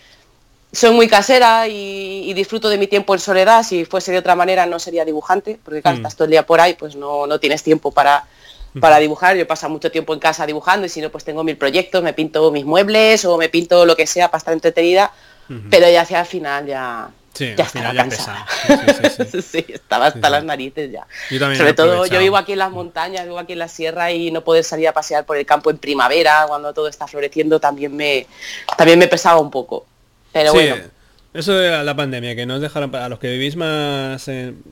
soy 0.72 0.90
muy 0.90 1.06
casera 1.06 1.68
y, 1.68 2.24
y 2.28 2.32
disfruto 2.34 2.68
de 2.68 2.78
mi 2.78 2.86
tiempo 2.86 3.12
en 3.14 3.20
soledad. 3.20 3.62
Si 3.62 3.84
fuese 3.84 4.10
de 4.10 4.18
otra 4.18 4.34
manera 4.34 4.64
no 4.66 4.78
sería 4.78 5.04
dibujante, 5.04 5.58
porque 5.62 5.82
claro, 5.82 5.96
Mm. 5.98 6.00
estás 6.00 6.16
todo 6.16 6.24
el 6.24 6.30
día 6.30 6.46
por 6.46 6.60
ahí, 6.60 6.74
pues 6.74 6.96
no, 6.96 7.26
no 7.26 7.38
tienes 7.38 7.62
tiempo 7.62 7.90
para, 7.92 8.24
para 8.80 8.98
dibujar. 8.98 9.36
Yo 9.36 9.46
paso 9.46 9.68
mucho 9.68 9.90
tiempo 9.90 10.14
en 10.14 10.18
casa 10.20 10.46
dibujando 10.46 10.86
y 10.86 10.88
si 10.88 11.00
no, 11.02 11.10
pues 11.10 11.24
tengo 11.24 11.44
mil 11.44 11.56
proyectos, 11.58 12.02
me 12.02 12.14
pinto 12.14 12.50
mis 12.50 12.64
muebles 12.64 13.24
o 13.26 13.36
me 13.36 13.48
pinto 13.50 13.84
lo 13.84 13.94
que 13.94 14.06
sea 14.06 14.28
para 14.30 14.38
estar 14.38 14.54
entretenida. 14.54 15.12
Pero 15.70 15.90
ya 15.90 16.00
hacia 16.00 16.20
el 16.20 16.26
final 16.26 16.66
ya, 16.66 17.10
Sí, 17.34 17.52
ya 17.56 17.64
al 17.64 17.70
final 17.70 17.90
estaba 17.90 17.92
ya 17.92 18.02
cansada. 18.02 18.46
pesa. 18.86 19.10
Sí, 19.10 19.24
sí, 19.30 19.42
sí. 19.42 19.64
Estaba 19.74 20.06
hasta 20.06 20.30
las 20.30 20.44
narices 20.44 20.92
ya. 20.92 21.06
Yo 21.30 21.38
Sobre 21.54 21.74
todo, 21.74 22.06
yo 22.06 22.20
vivo 22.20 22.36
aquí 22.36 22.52
en 22.52 22.58
las 22.58 22.70
montañas, 22.70 23.24
vivo 23.24 23.38
aquí 23.38 23.54
en 23.54 23.58
la 23.58 23.68
sierra 23.68 24.12
y 24.12 24.30
no 24.30 24.44
poder 24.44 24.62
salir 24.62 24.86
a 24.86 24.92
pasear 24.92 25.26
por 25.26 25.36
el 25.36 25.44
campo 25.44 25.70
en 25.70 25.78
primavera, 25.78 26.44
cuando 26.46 26.72
todo 26.72 26.86
está 26.86 27.08
floreciendo, 27.08 27.58
también 27.58 27.94
me, 27.96 28.26
también 28.78 28.98
me 28.98 29.08
pesaba 29.08 29.40
un 29.40 29.50
poco. 29.50 29.84
Pero 30.32 30.52
bueno, 30.52 30.76
eso 31.32 31.52
de 31.52 31.84
la, 31.84 31.96
pandemia, 31.96 32.36
que 32.36 32.46
nos 32.46 32.60
dejaron 32.60 32.92
para 32.92 33.08
los 33.08 33.18
que 33.18 33.28
vivís 33.28 33.56
más 33.56 34.28
en, 34.28 34.62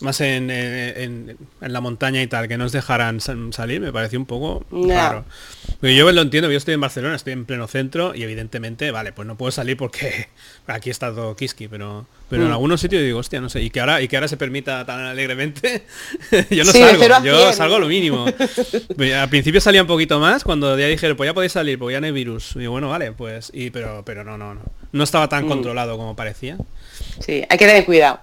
más 0.00 0.20
en, 0.20 0.50
en- 0.50 1.36
en- 1.60 1.72
la 1.72 1.80
montaña 1.80 2.20
y 2.22 2.26
tal, 2.26 2.48
que 2.48 2.56
nos 2.58 2.72
dejaran 2.72 3.20
sal- 3.20 3.52
salir, 3.52 3.80
me 3.80 3.92
pareció 3.92 4.18
un 4.18 4.26
poco 4.26 4.64
raro. 4.70 5.24
Pero 5.80 5.92
yo 5.92 6.10
lo 6.12 6.22
entiendo, 6.22 6.50
yo 6.50 6.56
estoy 6.58 6.74
en 6.74 6.80
Barcelona, 6.80 7.16
estoy 7.16 7.32
en 7.34 7.44
pleno 7.44 7.66
centro 7.66 8.14
y 8.14 8.22
evidentemente, 8.22 8.90
vale, 8.90 9.12
pues 9.12 9.26
no 9.26 9.36
puedo 9.36 9.50
salir 9.52 9.76
porque 9.76 10.28
aquí 10.66 10.90
está 10.90 11.14
todo 11.14 11.34
kiski, 11.36 11.68
pero 11.68 12.06
pero 12.28 12.42
en 12.42 12.48
Mm. 12.48 12.52
algunos 12.52 12.80
sitios 12.80 13.02
digo, 13.02 13.20
hostia, 13.20 13.40
no 13.40 13.48
sé, 13.48 13.62
y 13.62 13.70
que 13.70 13.78
ahora 13.80 14.02
y 14.02 14.08
que 14.08 14.16
ahora 14.16 14.26
se 14.28 14.36
permita 14.36 14.84
tan 14.84 15.00
alegremente, 15.00 15.84
yo 16.50 16.64
no 16.64 16.72
Sí, 16.72 16.80
salgo, 16.80 17.24
yo 17.24 17.52
salgo 17.52 17.78
lo 17.78 17.86
mínimo. 17.88 18.26
Al 19.20 19.28
principio 19.28 19.60
salía 19.60 19.82
un 19.82 19.86
poquito 19.88 20.18
más 20.18 20.42
cuando 20.44 20.76
ya 20.78 20.86
dije, 20.86 21.14
pues 21.14 21.28
ya 21.28 21.34
podéis 21.34 21.52
salir, 21.52 21.78
pues 21.78 21.92
ya 21.94 22.00
no 22.00 22.06
hay 22.06 22.12
virus. 22.12 22.56
Y 22.56 22.66
bueno, 22.66 22.88
vale, 22.88 23.12
pues 23.12 23.50
y 23.54 23.70
pero 23.70 24.02
pero 24.04 24.24
no, 24.24 24.36
no, 24.36 24.54
no. 24.54 24.60
No 24.92 25.04
estaba 25.04 25.28
tan 25.28 25.44
Mm. 25.44 25.48
controlado 25.48 25.96
como 25.96 26.16
parecía. 26.16 26.56
sí, 27.20 27.44
hay 27.48 27.58
que 27.58 27.66
tener 27.66 27.84
cuidado. 27.84 28.20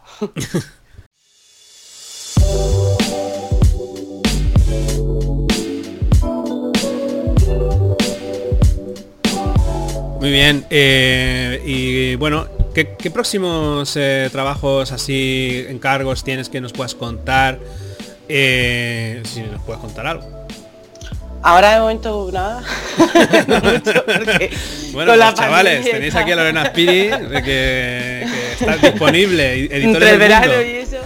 Muy 10.23 10.31
bien. 10.31 10.65
eh, 10.69 11.61
y 11.65 12.15
bueno, 12.15 12.47
¿qué, 12.73 12.95
qué 12.97 13.11
próximos 13.11 13.93
eh, 13.97 14.29
trabajos 14.31 14.93
así, 14.93 15.65
encargos 15.67 16.23
tienes 16.23 16.47
que 16.47 16.61
nos 16.61 16.71
puedas 16.71 16.95
contar? 16.95 17.59
Eh, 18.29 19.21
si 19.25 19.41
nos 19.41 19.61
puedes 19.63 19.81
contar 19.81 20.07
algo. 20.07 20.25
Ahora 21.41 21.73
de 21.73 21.79
momento 21.81 22.29
nada. 22.31 22.63
No 23.47 23.59
mucho, 23.59 24.05
porque 24.05 24.49
Bueno, 24.93 25.11
con 25.11 25.19
la 25.19 25.25
pues, 25.31 25.39
chavales, 25.41 25.73
pandemia 25.73 25.91
tenéis 25.91 26.15
aquí 26.15 26.31
a 26.31 26.35
Lorena 26.37 26.65
Spiri, 26.67 27.07
de 27.09 27.43
que, 27.43 28.25
que 28.31 28.51
está 28.61 28.77
disponible, 28.77 29.75
entre 29.75 30.05
del 30.05 30.13
el 30.13 30.19
verano 30.19 30.53
mundo. 30.53 30.61
y 30.61 30.71
eso. 30.77 30.97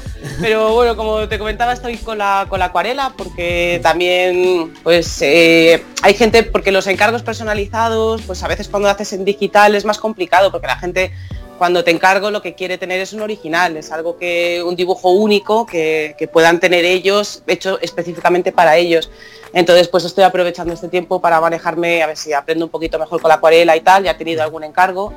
Pero 0.41 0.73
bueno, 0.73 0.95
como 0.95 1.27
te 1.27 1.39
comentaba, 1.39 1.73
estoy 1.73 1.97
con 1.97 2.17
la, 2.17 2.45
con 2.49 2.59
la 2.59 2.65
acuarela 2.65 3.13
porque 3.17 3.79
también 3.81 4.73
pues 4.83 5.21
eh, 5.21 5.83
hay 6.01 6.13
gente, 6.13 6.43
porque 6.43 6.71
los 6.71 6.87
encargos 6.87 7.23
personalizados, 7.23 8.21
pues 8.21 8.43
a 8.43 8.47
veces 8.47 8.67
cuando 8.67 8.89
haces 8.89 9.13
en 9.13 9.25
digital 9.25 9.75
es 9.75 9.85
más 9.85 9.97
complicado 9.97 10.51
porque 10.51 10.67
la 10.67 10.77
gente 10.77 11.11
cuando 11.57 11.83
te 11.83 11.89
encargo 11.89 12.29
lo 12.29 12.43
que 12.43 12.53
quiere 12.53 12.77
tener 12.77 13.01
es 13.01 13.13
un 13.13 13.21
original, 13.21 13.77
es 13.77 13.91
algo 13.91 14.17
que, 14.17 14.61
un 14.63 14.75
dibujo 14.75 15.09
único 15.09 15.65
que, 15.65 16.15
que 16.17 16.27
puedan 16.27 16.59
tener 16.59 16.85
ellos, 16.85 17.41
hecho 17.47 17.79
específicamente 17.81 18.51
para 18.51 18.77
ellos. 18.77 19.09
Entonces 19.53 19.87
pues 19.87 20.03
estoy 20.05 20.23
aprovechando 20.23 20.73
este 20.73 20.87
tiempo 20.87 21.19
para 21.19 21.41
manejarme, 21.41 22.03
a 22.03 22.07
ver 22.07 22.17
si 22.17 22.33
aprendo 22.33 22.65
un 22.65 22.69
poquito 22.71 22.99
mejor 22.99 23.21
con 23.21 23.29
la 23.29 23.35
acuarela 23.35 23.75
y 23.75 23.81
tal, 23.81 24.03
ya 24.03 24.11
he 24.11 24.15
tenido 24.15 24.43
algún 24.43 24.63
encargo 24.63 25.13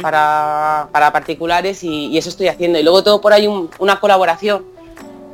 Para, 0.00 0.88
para 0.92 1.12
particulares 1.12 1.84
y, 1.84 2.06
y 2.06 2.18
eso 2.18 2.28
estoy 2.30 2.48
haciendo. 2.48 2.78
Y 2.78 2.82
luego 2.82 3.02
tengo 3.02 3.20
por 3.20 3.32
ahí 3.32 3.46
un- 3.46 3.68
una 3.78 4.00
colaboración 4.00 4.64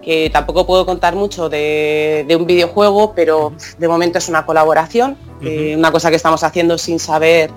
que 0.03 0.31
tampoco 0.31 0.67
puedo 0.67 0.85
contar 0.85 1.15
mucho 1.15 1.49
de, 1.49 2.25
de 2.27 2.35
un 2.37 2.45
videojuego, 2.45 3.13
pero 3.15 3.53
de 3.79 3.87
momento 3.89 4.19
es 4.19 4.29
una 4.29 4.45
colaboración, 4.45 5.17
eh, 5.43 5.75
una 5.77 5.93
cosa 5.93 6.11
que 6.11 6.17
estamos 6.17 6.43
haciendo 6.43 6.77
sin 6.77 6.99
saber 6.99 7.51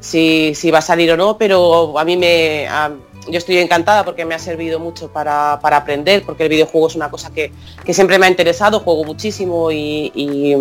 si, 0.00 0.54
si 0.54 0.70
va 0.70 0.78
a 0.78 0.82
salir 0.82 1.12
o 1.12 1.16
no, 1.18 1.36
pero 1.36 1.98
a 1.98 2.04
mí 2.04 2.16
me, 2.16 2.66
a- 2.66 2.92
yo 3.28 3.38
estoy 3.38 3.58
encantada 3.58 4.04
porque 4.04 4.24
me 4.24 4.34
ha 4.34 4.38
servido 4.38 4.80
mucho 4.80 5.08
para, 5.12 5.52
aprender, 5.52 6.22
porque 6.24 6.44
el 6.44 6.48
videojuego 6.48 6.88
es 6.88 6.96
una 6.96 7.10
cosa 7.10 7.30
que, 7.32 7.52
siempre 7.92 8.18
me 8.18 8.26
ha 8.26 8.28
interesado, 8.30 8.80
juego 8.80 9.04
muchísimo 9.04 9.70
y, 9.70 10.56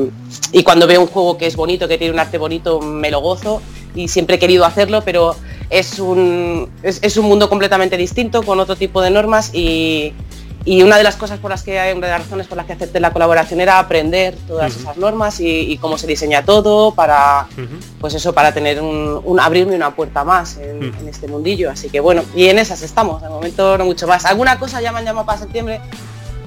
cuando 0.63 0.86
veo 0.86 1.01
un 1.01 1.07
juego 1.07 1.38
que 1.38 1.47
es 1.47 1.55
bonito, 1.55 1.88
que 1.88 1.97
tiene 1.97 2.13
un 2.13 2.19
arte 2.19 2.38
bonito, 2.38 2.79
me 2.81 3.10
lo 3.10 3.21
gozo 3.21 3.62
y 3.95 4.10
siempre 4.10 4.36
he 4.36 4.39
querido 4.39 4.65
hacerlo, 4.65 5.01
pero 5.03 5.36
es 5.71 5.99
un, 5.99 6.69
es 6.84 7.17
un 7.17 7.25
mundo 7.25 7.49
completamente 7.49 7.97
distinto, 7.97 8.43
con 8.43 8.60
otro 8.60 8.75
tipo 8.75 9.01
de 9.01 9.10
normas 9.10 9.51
y, 9.53 10.13
y 10.63 10.84
una 10.84 10.97
de 10.97 11.03
las 11.03 11.15
cosas 11.15 11.39
por 11.39 11.49
las 11.49 11.63
que 11.63 11.71
una 11.95 12.07
de 12.07 12.13
las 12.13 12.21
razones 12.21 12.45
por 12.45 12.55
las 12.55 12.67
que 12.67 12.73
acepté 12.73 12.99
la 12.99 13.12
colaboración 13.12 13.62
era 13.62 13.79
aprender 13.79 14.36
todas 14.47 14.75
esas 14.75 14.95
normas 14.97 15.39
y, 15.39 15.77
cómo 15.81 15.97
se 15.97 16.05
diseña 16.05 16.43
todo 16.45 16.93
para 16.93 17.47
pues 17.99 18.13
eso 18.13 18.34
para 18.34 18.53
tener 18.53 18.79
un, 18.79 19.39
abrirme 19.39 19.75
una 19.75 19.95
puerta 19.95 20.23
más 20.23 20.57
en, 20.57 20.93
este 21.07 21.27
mundillo. 21.27 21.71
Así 21.71 21.89
que 21.89 21.99
bueno 21.99 22.23
y 22.36 22.47
en 22.47 22.60
esas 22.60 22.84
estamos. 22.84 23.21
De 23.21 23.29
momento 23.29 23.77
no 23.77 23.86
mucho 23.86 24.07
más. 24.07 24.25
Alguna 24.25 24.60
cosa 24.60 24.81
ya 24.81 24.91
me 24.91 24.99
han 24.99 25.05
llamado 25.05 25.25
para 25.25 25.39
septiembre 25.39 25.81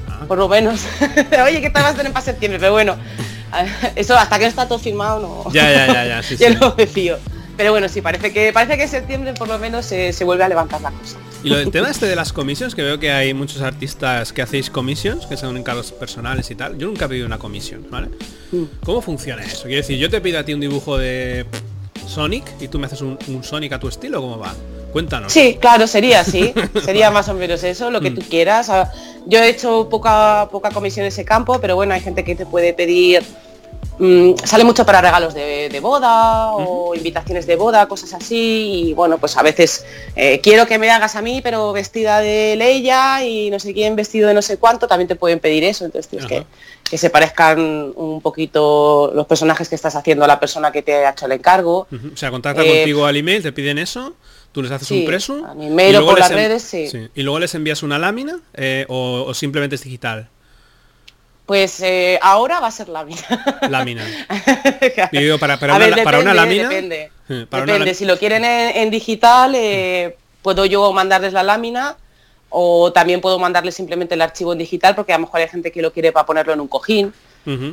ah. 0.08 0.24
por 0.28 0.38
lo 0.38 0.48
menos. 0.48 0.82
Oye 1.44 1.60
qué 1.60 1.70
tal 1.70 1.82
vas 1.82 1.94
a 1.94 1.96
tener 1.96 2.12
para 2.12 2.24
septiembre 2.24 2.60
pero 2.60 2.72
bueno 2.72 2.96
eso 3.96 4.16
hasta 4.16 4.38
que 4.38 4.44
no 4.44 4.48
está 4.48 4.68
todo 4.68 4.78
firmado 4.78 5.18
no. 5.18 5.52
Ya 5.52 5.68
ya 5.72 5.92
ya 5.92 6.06
ya 6.06 6.22
sí, 6.22 6.36
lo 6.60 6.70
decía 6.70 7.18
pero 7.56 7.72
bueno 7.72 7.88
sí 7.88 8.00
parece 8.00 8.32
que 8.32 8.52
parece 8.52 8.76
que 8.76 8.84
en 8.84 8.88
septiembre 8.88 9.34
por 9.34 9.48
lo 9.48 9.58
menos 9.58 9.86
se, 9.86 10.12
se 10.12 10.24
vuelve 10.24 10.44
a 10.44 10.48
levantar 10.48 10.80
la 10.80 10.90
cosa 10.90 11.18
y 11.44 11.50
lo 11.50 11.58
del 11.58 11.70
tema 11.70 11.90
este 11.90 12.06
de 12.06 12.16
las 12.16 12.32
comisiones, 12.32 12.74
que 12.74 12.80
veo 12.80 12.98
que 12.98 13.12
hay 13.12 13.34
muchos 13.34 13.60
artistas 13.60 14.32
que 14.32 14.40
hacéis 14.40 14.70
comisiones, 14.70 15.26
que 15.26 15.36
son 15.36 15.58
encargos 15.58 15.92
personales 15.92 16.50
y 16.50 16.54
tal. 16.54 16.78
Yo 16.78 16.86
nunca 16.86 17.04
he 17.04 17.08
pedido 17.08 17.26
una 17.26 17.38
comisión, 17.38 17.86
¿vale? 17.90 18.08
Mm. 18.50 18.62
¿Cómo 18.82 19.02
funciona 19.02 19.44
eso? 19.44 19.64
Quiero 19.64 19.82
decir, 19.82 19.98
yo 19.98 20.08
te 20.08 20.22
pido 20.22 20.38
a 20.38 20.44
ti 20.44 20.54
un 20.54 20.60
dibujo 20.60 20.96
de 20.96 21.44
Sonic 22.06 22.46
y 22.60 22.68
tú 22.68 22.78
me 22.78 22.86
haces 22.86 23.02
un, 23.02 23.18
Sonic 23.42 23.72
a 23.74 23.78
tu 23.78 23.88
estilo, 23.88 24.22
¿cómo 24.22 24.38
va? 24.38 24.54
Cuéntanos. 24.90 25.30
Sí, 25.30 25.58
claro, 25.60 25.86
sería 25.86 26.20
así. 26.20 26.54
sería 26.82 27.10
más 27.10 27.28
o 27.28 27.34
menos 27.34 27.62
eso, 27.62 27.90
lo 27.90 28.00
que 28.00 28.10
tú 28.10 28.22
mm. 28.22 28.24
quieras. 28.24 28.70
Ah, 28.70 28.90
yo 29.26 29.38
he 29.40 29.50
hecho 29.50 29.90
poca, 29.90 30.48
poca 30.50 30.70
comisión 30.70 31.04
en 31.04 31.08
ese 31.08 31.26
campo, 31.26 31.60
pero 31.60 31.76
bueno, 31.76 31.92
hay 31.92 32.00
gente 32.00 32.24
que 32.24 32.36
te 32.36 32.46
puede 32.46 32.72
pedir 32.72 33.22
Mm, 33.98 34.34
sale 34.42 34.64
mucho 34.64 34.84
para 34.84 35.00
regalos 35.00 35.34
de, 35.34 35.78
boda 35.80 36.50
o 36.52 36.94
invitaciones 36.94 37.46
de 37.46 37.56
boda, 37.56 37.86
cosas 37.86 38.14
así. 38.14 38.86
Y 38.88 38.94
bueno, 38.94 39.18
pues 39.18 39.36
a 39.36 39.42
veces 39.42 39.84
eh, 40.16 40.40
quiero 40.40 40.66
que 40.66 40.78
me 40.78 40.90
hagas 40.90 41.14
a 41.14 41.22
mí, 41.22 41.40
pero 41.42 41.72
vestida 41.72 42.20
de 42.20 42.56
Leia 42.56 43.24
y 43.24 43.50
no 43.50 43.60
sé 43.60 43.72
quién 43.72 43.94
vestido 43.94 44.28
de 44.28 44.34
no 44.34 44.42
sé 44.42 44.58
cuánto, 44.58 44.88
también 44.88 45.08
te 45.08 45.16
pueden 45.16 45.38
pedir 45.38 45.64
eso. 45.64 45.84
Entonces 45.84 46.08
tienes 46.08 46.28
que, 46.28 46.44
que, 46.88 46.98
se 46.98 47.10
parezcan 47.10 47.92
un 47.94 48.20
poquito 48.20 49.12
los 49.14 49.26
personajes 49.26 49.68
que 49.68 49.74
estás 49.74 49.94
haciendo 49.94 50.24
a 50.24 50.28
la 50.28 50.40
persona 50.40 50.72
que 50.72 50.82
te 50.82 51.06
ha 51.06 51.10
hecho 51.10 51.26
el 51.26 51.32
encargo. 51.32 51.86
O 51.92 52.16
sea, 52.16 52.30
contacta 52.30 52.64
eh, 52.64 52.68
contigo 52.68 53.06
al 53.06 53.16
email, 53.16 53.42
te 53.42 53.52
piden 53.52 53.78
eso. 53.78 54.14
Tú 54.50 54.62
les 54.62 54.70
haces 54.70 54.90
un 54.90 55.04
preso. 55.04 55.44
A 55.44 55.54
mi 55.54 55.66
email 55.66 55.96
o 55.96 56.06
por 56.06 56.18
las 56.18 56.32
redes, 56.32 56.62
sí. 56.62 56.88
Y 57.14 57.22
luego 57.22 57.38
les 57.40 57.54
envías 57.54 57.82
una 57.82 57.98
lámina 57.98 58.40
eh, 58.54 58.86
o 58.88 59.32
simplemente 59.34 59.76
es 59.76 59.82
digital. 59.82 60.30
Pues 61.46 61.80
eh, 61.82 62.18
ahora 62.22 62.60
va 62.60 62.68
a 62.68 62.70
ser 62.70 62.88
lámina. 62.88 63.20
Lámina. 63.68 64.02
para, 65.38 65.58
para, 65.58 65.76
una, 66.18 66.32
lámina. 66.32 66.68
Depende. 66.68 67.10
depende. 67.28 67.94
si 67.94 68.06
lo 68.06 68.18
quieren 68.18 68.44
en, 68.44 68.90
digital, 68.90 69.54
eh, 69.54 70.16
puedo 70.40 70.64
yo 70.64 70.92
mandarles 70.92 71.34
la 71.34 71.42
lámina 71.42 71.96
o 72.48 72.92
también 72.92 73.20
puedo 73.20 73.38
mandarles 73.38 73.74
simplemente 73.74 74.14
el 74.14 74.22
archivo 74.22 74.52
en 74.52 74.58
digital 74.58 74.94
porque 74.94 75.12
a 75.12 75.18
lo 75.18 75.26
mejor 75.26 75.40
hay 75.40 75.48
gente 75.48 75.70
que 75.70 75.82
lo 75.82 75.92
quiere 75.92 76.12
para 76.12 76.24
ponerlo 76.24 76.52
en 76.52 76.60
un 76.60 76.68
cojín. 76.68 77.12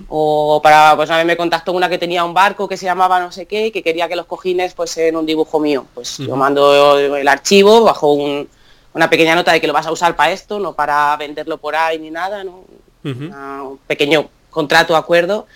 O 0.09 0.59
para, 0.61 0.97
pues 0.97 1.09
a 1.09 1.17
mí 1.17 1.23
me 1.23 1.37
contactó 1.37 1.71
una 1.71 1.87
que 1.87 1.97
tenía 1.97 2.25
un 2.25 2.33
barco 2.33 2.67
que 2.67 2.75
se 2.75 2.85
llamaba 2.85 3.21
no 3.21 3.31
sé 3.31 3.45
qué 3.45 3.67
y 3.67 3.71
que 3.71 3.81
quería 3.81 4.09
que 4.09 4.17
los 4.17 4.25
cojines 4.25 4.73
pues 4.73 4.97
en 4.97 5.15
un 5.15 5.25
dibujo 5.25 5.61
mío. 5.61 5.85
Pues 5.93 6.17
yo 6.17 6.35
mando 6.35 6.97
el 6.97 7.27
archivo 7.27 7.81
bajo 7.83 8.11
una 8.11 9.09
pequeña 9.09 9.33
nota 9.33 9.53
de 9.53 9.61
que 9.61 9.67
lo 9.67 9.73
vas 9.73 9.87
a 9.87 9.93
usar 9.93 10.17
para 10.17 10.33
esto, 10.33 10.59
no 10.59 10.73
para 10.73 11.15
venderlo 11.15 11.57
por 11.57 11.73
ahí 11.77 11.99
ni 11.99 12.11
nada, 12.11 12.43
¿no? 12.43 12.65
Un 13.03 13.79
pequeño 13.87 14.29
contrato, 14.49 14.95
acuerdo, 14.95 15.47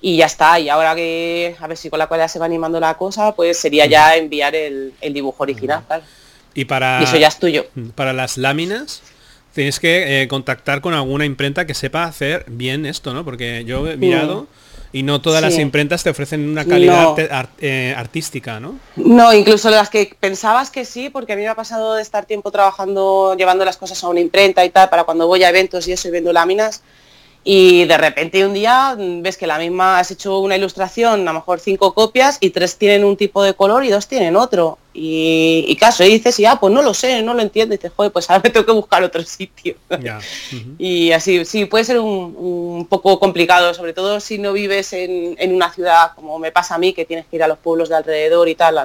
y 0.00 0.16
ya 0.16 0.26
está. 0.26 0.58
Y 0.60 0.68
ahora 0.68 0.94
que 0.94 1.56
a 1.58 1.66
ver 1.66 1.76
si 1.76 1.90
con 1.90 1.98
la 1.98 2.06
cual 2.06 2.28
se 2.28 2.38
va 2.38 2.46
animando 2.46 2.78
la 2.80 2.94
cosa, 2.94 3.34
pues 3.34 3.58
sería 3.58 3.86
ya 3.86 4.16
enviar 4.16 4.54
el, 4.54 4.92
dibujo 5.00 5.42
original. 5.42 5.82
Y 6.54 6.66
para 6.66 7.02
eso 7.02 7.16
ya 7.16 7.28
es 7.28 7.38
tuyo. 7.38 7.66
Para 7.94 8.12
las 8.12 8.36
láminas 8.36 9.02
tienes 9.54 9.80
que 9.80 10.22
eh, 10.22 10.28
contactar 10.28 10.80
con 10.80 10.94
alguna 10.94 11.24
imprenta 11.24 11.66
que 11.66 11.74
sepa 11.74 12.04
hacer 12.04 12.44
bien 12.48 12.86
esto, 12.86 13.14
¿no? 13.14 13.24
Porque 13.24 13.64
yo 13.64 13.86
he 13.88 13.96
mirado. 13.96 14.46
Y 14.92 15.02
no 15.02 15.20
todas 15.22 15.40
las 15.40 15.58
imprentas 15.58 16.02
te 16.02 16.10
ofrecen 16.10 16.48
una 16.48 16.66
calidad 16.66 17.14
eh, 17.58 17.94
artística, 17.96 18.60
¿no? 18.60 18.78
No, 18.96 19.32
incluso 19.32 19.70
las 19.70 19.88
que 19.88 20.14
pensabas 20.20 20.70
que 20.70 20.84
sí, 20.84 21.08
porque 21.08 21.32
a 21.32 21.36
mí 21.36 21.42
me 21.42 21.48
ha 21.48 21.54
pasado 21.54 21.94
de 21.94 22.02
estar 22.02 22.26
tiempo 22.26 22.50
trabajando, 22.50 23.34
llevando 23.36 23.64
las 23.64 23.78
cosas 23.78 24.04
a 24.04 24.08
una 24.08 24.20
imprenta 24.20 24.64
y 24.64 24.70
tal, 24.70 24.90
para 24.90 25.04
cuando 25.04 25.26
voy 25.26 25.44
a 25.44 25.48
eventos 25.48 25.88
y 25.88 25.92
eso 25.92 26.08
y 26.08 26.10
vendo 26.10 26.32
láminas, 26.32 26.82
y 27.44 27.86
de 27.86 27.98
repente 27.98 28.46
un 28.46 28.54
día 28.54 28.94
ves 28.96 29.36
que 29.36 29.48
la 29.48 29.58
misma 29.58 29.98
has 29.98 30.12
hecho 30.12 30.38
una 30.38 30.56
ilustración, 30.56 31.22
a 31.22 31.32
lo 31.32 31.40
mejor 31.40 31.58
cinco 31.58 31.92
copias 31.92 32.38
y 32.38 32.50
tres 32.50 32.76
tienen 32.76 33.04
un 33.04 33.16
tipo 33.16 33.42
de 33.42 33.54
color 33.54 33.84
y 33.84 33.90
dos 33.90 34.06
tienen 34.06 34.36
otro. 34.36 34.78
Y, 34.94 35.74
caso, 35.80 36.04
y 36.04 36.10
dices, 36.10 36.38
y 36.38 36.44
ah, 36.44 36.58
pues 36.60 36.72
no 36.72 36.82
lo 36.82 36.94
sé, 36.94 37.22
no 37.22 37.34
lo 37.34 37.40
entiendo. 37.40 37.74
Y 37.74 37.78
dices, 37.78 37.92
joder, 37.96 38.12
pues 38.12 38.30
ahora 38.30 38.42
me 38.44 38.50
tengo 38.50 38.64
que 38.64 38.72
buscar 38.72 39.02
otro 39.02 39.22
sitio. 39.24 39.74
Y 40.78 41.10
así, 41.10 41.44
sí, 41.44 41.64
puede 41.64 41.84
ser 41.84 41.98
un, 41.98 42.86
poco 42.88 43.18
complicado, 43.18 43.74
sobre 43.74 43.92
todo 43.92 44.20
si 44.20 44.38
no 44.38 44.52
vives 44.52 44.92
en, 44.92 45.52
una 45.52 45.72
ciudad 45.72 46.12
como 46.14 46.38
me 46.38 46.52
pasa 46.52 46.76
a 46.76 46.78
mí, 46.78 46.92
que 46.92 47.04
tienes 47.04 47.26
que 47.26 47.36
ir 47.36 47.42
a 47.42 47.48
los 47.48 47.58
pueblos 47.58 47.88
de 47.88 47.96
alrededor 47.96 48.48
y 48.48 48.54
tal, 48.54 48.78
a, 48.78 48.84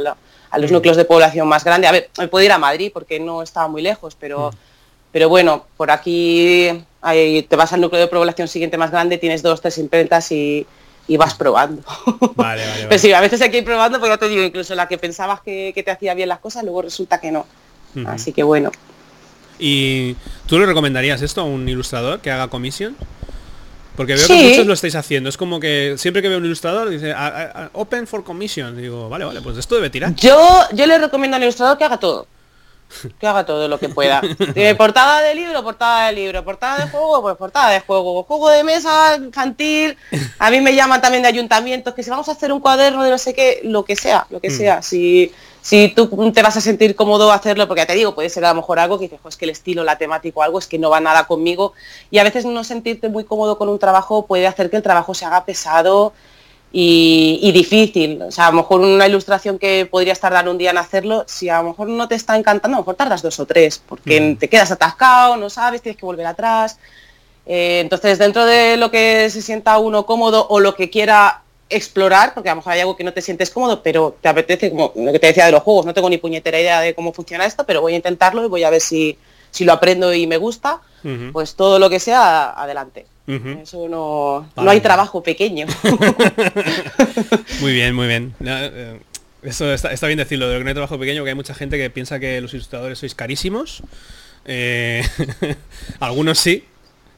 los 0.58 0.72
núcleos 0.72 0.98
de 0.98 1.06
población 1.06 1.48
más 1.48 1.64
grandes. 1.64 1.90
A 1.90 1.92
ver, 1.92 2.10
me 2.18 2.28
puedo 2.28 2.44
ir 2.44 2.52
a 2.52 2.58
Madrid 2.58 2.90
porque 2.92 3.20
no 3.20 3.44
estaba 3.44 3.68
muy 3.68 3.84
lejos, 3.84 4.16
pero, 4.20 4.50
pero 5.12 5.30
bueno, 5.30 5.66
por 5.76 5.92
aquí 5.92 6.86
te 7.02 7.56
vas 7.56 7.74
al 7.74 7.82
núcleo 7.82 8.02
de 8.02 8.08
población 8.08 8.48
siguiente 8.48 8.78
más 8.78 8.92
grande, 8.92 9.18
tienes 9.18 9.42
dos, 9.42 9.62
tres 9.62 9.78
imprentas 9.78 10.32
y, 10.32 10.66
vas 11.18 11.36
probando. 11.36 11.84
Vale, 12.36 12.66
vale, 12.68 12.86
Pero 12.90 13.00
sí, 13.00 13.14
a 13.14 13.22
veces 13.22 13.42
hay 13.42 13.50
que 13.50 13.60
ir 13.60 13.66
probando, 13.66 14.00
porque 14.00 14.14
ya 14.14 14.18
te 14.18 14.28
digo, 14.28 14.44
incluso 14.44 14.76
la 14.76 14.88
que 14.88 14.98
pensabas 14.98 15.42
que, 15.42 15.74
te 15.74 15.92
hacía 15.92 16.14
bien 16.14 16.30
las 16.30 16.40
cosas, 16.40 16.64
luego 16.64 16.82
resulta 16.82 17.20
que 17.20 17.32
no. 17.32 17.46
Así 18.06 18.32
que 18.32 18.44
bueno. 18.44 18.72
¿Y 19.58 20.16
tú 20.46 20.60
le 20.60 20.68
recomendarías 20.68 21.22
esto 21.24 21.42
a 21.42 21.44
un 21.46 21.68
ilustrador 21.68 22.20
que 22.20 22.30
haga 22.30 22.48
comisión? 22.48 22.96
Porque 23.96 24.14
veo 24.14 24.28
que 24.28 24.50
muchos 24.50 24.68
lo 24.68 24.74
estáis 24.74 24.94
haciendo. 24.94 25.28
Es 25.30 25.38
como 25.38 25.60
que 25.60 25.96
siempre 25.98 26.22
que 26.22 26.30
veo 26.30 26.38
un 26.38 26.46
ilustrador 26.46 26.90
dice 26.90 27.16
open 27.74 28.06
for 28.06 28.24
commission. 28.24 28.78
Digo, 28.78 29.10
vale, 29.10 29.26
vale, 29.26 29.42
pues 29.42 29.58
esto 29.58 29.74
debe 29.74 29.90
tirar. 29.90 30.14
Yo, 30.14 30.38
yo 30.74 30.86
le 30.86 31.00
recomiendo 31.00 31.38
al 31.38 31.42
ilustrador 31.42 31.80
que 31.80 31.86
haga 31.86 31.98
todo 31.98 32.28
que 33.20 33.28
haga 33.28 33.46
todo 33.46 33.68
lo 33.68 33.80
que 33.80 33.90
pueda. 33.90 34.22
portada 34.78 35.22
de 35.22 35.36
libro, 35.36 35.64
portada 35.64 36.08
de 36.08 36.14
libro, 36.14 36.44
portada 36.44 36.86
de 36.86 36.90
juego, 36.90 37.22
pues 37.22 37.36
portada 37.38 37.72
de 37.72 37.80
juego, 37.82 38.24
juego 38.24 38.50
de 38.50 38.64
mesa 38.64 39.16
infantil. 39.18 39.98
A 40.40 40.52
mí 40.52 40.62
me 40.62 40.76
llaman 40.76 41.02
también 41.02 41.24
de 41.24 41.30
ayuntamientos 41.30 41.94
que 41.94 42.04
si 42.04 42.10
vamos 42.10 42.30
a 42.30 42.34
hacer 42.34 42.52
un 42.52 42.60
cuaderno 42.60 43.04
de 43.04 43.10
no 43.10 43.18
sé 43.18 43.34
qué, 43.34 43.62
lo 43.64 43.86
que 43.86 43.96
sea, 43.96 44.26
lo 44.30 44.40
que 44.40 44.50
mm. 44.50 44.58
sea. 44.58 44.82
Si, 44.82 45.32
si 45.62 45.90
tú 45.90 46.32
te 46.32 46.42
vas 46.42 46.56
a 46.58 46.62
sentir 46.62 46.96
cómodo 46.96 47.32
hacerlo, 47.32 47.68
porque 47.68 47.82
ya 47.82 47.88
te 47.88 47.94
digo, 47.94 48.16
puede 48.16 48.30
ser 48.30 48.46
a 48.46 48.50
lo 48.50 48.56
mejor 48.56 48.80
algo 48.80 48.98
que 48.98 49.10
dices, 49.10 49.20
es 49.28 49.36
que 49.36 49.46
el 49.46 49.52
estilo, 49.52 49.84
la 49.84 49.98
temática 49.98 50.40
o 50.40 50.44
algo 50.44 50.60
es 50.60 50.68
que 50.68 50.80
no 50.80 50.90
va 50.90 51.00
nada 51.00 51.26
conmigo. 51.26 51.74
Y 52.10 52.20
a 52.20 52.24
veces 52.24 52.46
no 52.46 52.64
sentirte 52.64 53.10
muy 53.10 53.26
cómodo 53.26 53.58
con 53.58 53.70
un 53.70 53.80
trabajo 53.80 54.26
puede 54.26 54.48
hacer 54.48 54.70
que 54.70 54.78
el 54.78 54.84
trabajo 54.84 55.14
se 55.14 55.26
haga 55.26 55.46
pesado 55.46 56.14
y, 56.72 57.52
difícil. 57.54 58.22
O 58.22 58.32
sea, 58.32 58.48
a 58.48 58.52
lo 58.52 58.58
mejor 58.58 58.82
una 58.82 59.08
ilustración 59.08 59.58
que 59.58 59.86
podría 59.86 60.16
tardar 60.16 60.48
un 60.50 60.58
día 60.58 60.72
en 60.72 60.78
hacerlo, 60.78 61.24
si 61.28 61.50
a 61.50 61.62
lo 61.62 61.70
mejor 61.70 61.90
no 61.90 62.08
te 62.08 62.16
está 62.16 62.38
encantando, 62.38 62.76
a 62.76 62.80
lo 62.80 62.84
mejor 62.84 62.96
tardas 62.96 63.22
dos 63.22 63.40
o 63.40 63.46
tres, 63.46 63.82
porque 63.88 64.20
mm. 64.20 64.38
te 64.38 64.50
quedas 64.50 64.72
atascado, 64.72 65.38
no 65.38 65.50
sabes, 65.50 65.82
tienes 65.82 65.98
que 66.00 66.06
volver 66.06 66.26
atrás. 66.26 66.78
Eh, 67.46 67.80
entonces, 67.80 68.20
dentro 68.20 68.46
de 68.46 68.78
lo 68.78 68.92
que 68.92 69.30
se 69.30 69.42
sienta 69.42 69.78
uno 69.78 70.06
cómodo 70.06 70.48
o 70.50 70.60
lo 70.60 70.76
que 70.76 70.90
quiera 70.90 71.42
explorar, 71.70 72.34
porque 72.34 72.50
a 72.50 72.54
lo 72.54 72.58
mejor 72.58 72.74
hay 72.74 72.82
algo 72.82 72.96
que 72.96 73.04
no 73.04 73.14
te 73.14 73.22
sientes 73.22 73.50
cómodo, 73.50 73.82
pero 73.82 74.16
te 74.22 74.30
apetece, 74.30 74.70
como 74.70 74.92
lo 74.96 75.12
que 75.12 75.20
te 75.20 75.28
decía 75.28 75.46
de 75.46 75.52
los 75.52 75.64
juegos, 75.64 75.86
no 75.86 75.94
tengo 75.94 76.10
ni 76.10 76.18
puñetera 76.18 76.60
idea 76.60 76.82
de 76.82 76.94
cómo 76.94 77.14
funciona 77.14 77.46
esto, 77.46 77.66
pero 77.66 77.82
voy 77.82 77.94
a 77.94 77.98
intentarlo 77.98 78.44
y 78.46 78.48
voy 78.48 78.64
a 78.64 78.70
ver 78.70 78.82
si, 78.82 79.18
si 79.58 79.66
lo 79.66 79.74
aprendo 79.74 80.14
y 80.14 80.28
me 80.28 80.38
gusta, 80.38 80.82
pues 81.34 81.56
todo 81.56 81.80
lo 81.80 81.90
que 81.90 82.00
sea, 82.00 82.52
adelante. 82.52 83.08
Eso 83.62 83.90
no, 83.90 84.48
no 84.56 84.70
hay 84.70 84.80
trabajo 84.80 85.22
pequeño. 85.22 85.66
muy 87.60 87.74
bien, 87.74 87.94
muy 87.94 88.08
bien. 88.08 88.34
Eh, 88.46 89.00
eso 89.42 89.74
está, 89.74 90.08
bien 90.08 90.20
decirlo, 90.20 90.48
de 90.48 90.58
que 90.58 90.64
no 90.64 90.70
hay 90.70 90.74
trabajo 90.76 91.00
pequeño, 91.00 91.24
que 91.24 91.32
hay 91.32 91.36
mucha 91.36 91.54
gente 91.54 91.78
que 91.78 91.90
piensa 91.90 92.20
que 92.20 92.40
los 92.40 92.54
ilustradores 92.54 93.00
sois 93.00 93.16
carísimos. 93.16 93.82
Eh, 94.46 95.04
algunos 96.00 96.40
sí, 96.40 96.64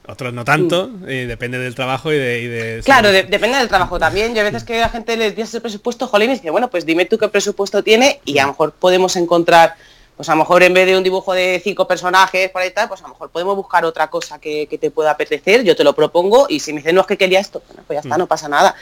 otros 0.08 0.34
no 0.34 0.45
tanto, 0.45 0.88
mm. 0.88 1.28
depende 1.28 1.60
del 1.60 1.75
trabajo 1.75 2.12
y 2.12 2.17
de... 2.17 2.82
claro, 2.86 3.12
depende 3.12 3.58
del 3.58 3.67
trabajo 3.67 3.99
también. 3.99 4.34
Yo 4.34 4.41
a 4.41 4.45
veces 4.45 4.63
que 4.63 4.80
la 4.80 4.89
gente 4.89 5.15
les 5.17 5.36
dice 5.36 5.58
el 5.58 5.62
presupuesto, 5.62 6.08
jolín, 6.08 6.32
y 6.32 6.34
dice, 6.36 6.49
bueno, 6.49 6.69
pues 6.69 6.86
dime 6.86 7.06
tú 7.06 7.17
qué 7.17 7.28
presupuesto 7.28 7.84
tiene 7.84 8.21
y 8.23 8.39
a 8.39 8.43
lo 8.43 8.49
mejor 8.49 8.71
podemos 8.71 9.15
encontrar 9.15 9.75
pues 10.19 10.27
a 10.27 10.34
lo 10.34 10.39
mejor 10.39 10.63
en 10.63 10.73
vez 10.73 10.86
de 10.86 10.97
un 10.97 11.03
dibujo 11.05 11.34
de 11.34 11.62
cinco 11.63 11.88
personajes 11.88 12.49
por 12.49 12.62
ahí 12.62 12.71
tal, 12.71 12.89
pues 12.89 12.99
a 12.99 13.03
lo 13.03 13.13
mejor 13.13 13.29
podemos 13.29 13.55
buscar 13.55 13.86
otra 13.86 14.10
cosa 14.10 14.38
que, 14.38 14.67
te 14.69 14.91
pueda 14.91 15.12
apetecer, 15.12 15.63
yo 15.63 15.77
te 15.77 15.84
lo 15.86 15.93
propongo 15.93 16.47
y 16.49 16.60
si 16.60 16.73
me 16.73 16.79
dicen 16.79 16.95
no 16.95 16.99
es 16.99 17.08
que 17.08 17.17
quería 17.17 17.39
esto, 17.39 17.62
pues 17.88 17.95
ya 17.95 18.01
está, 18.01 18.17
mm. 18.17 18.19
no 18.19 18.27
pasa 18.27 18.49
nada. 18.49 18.75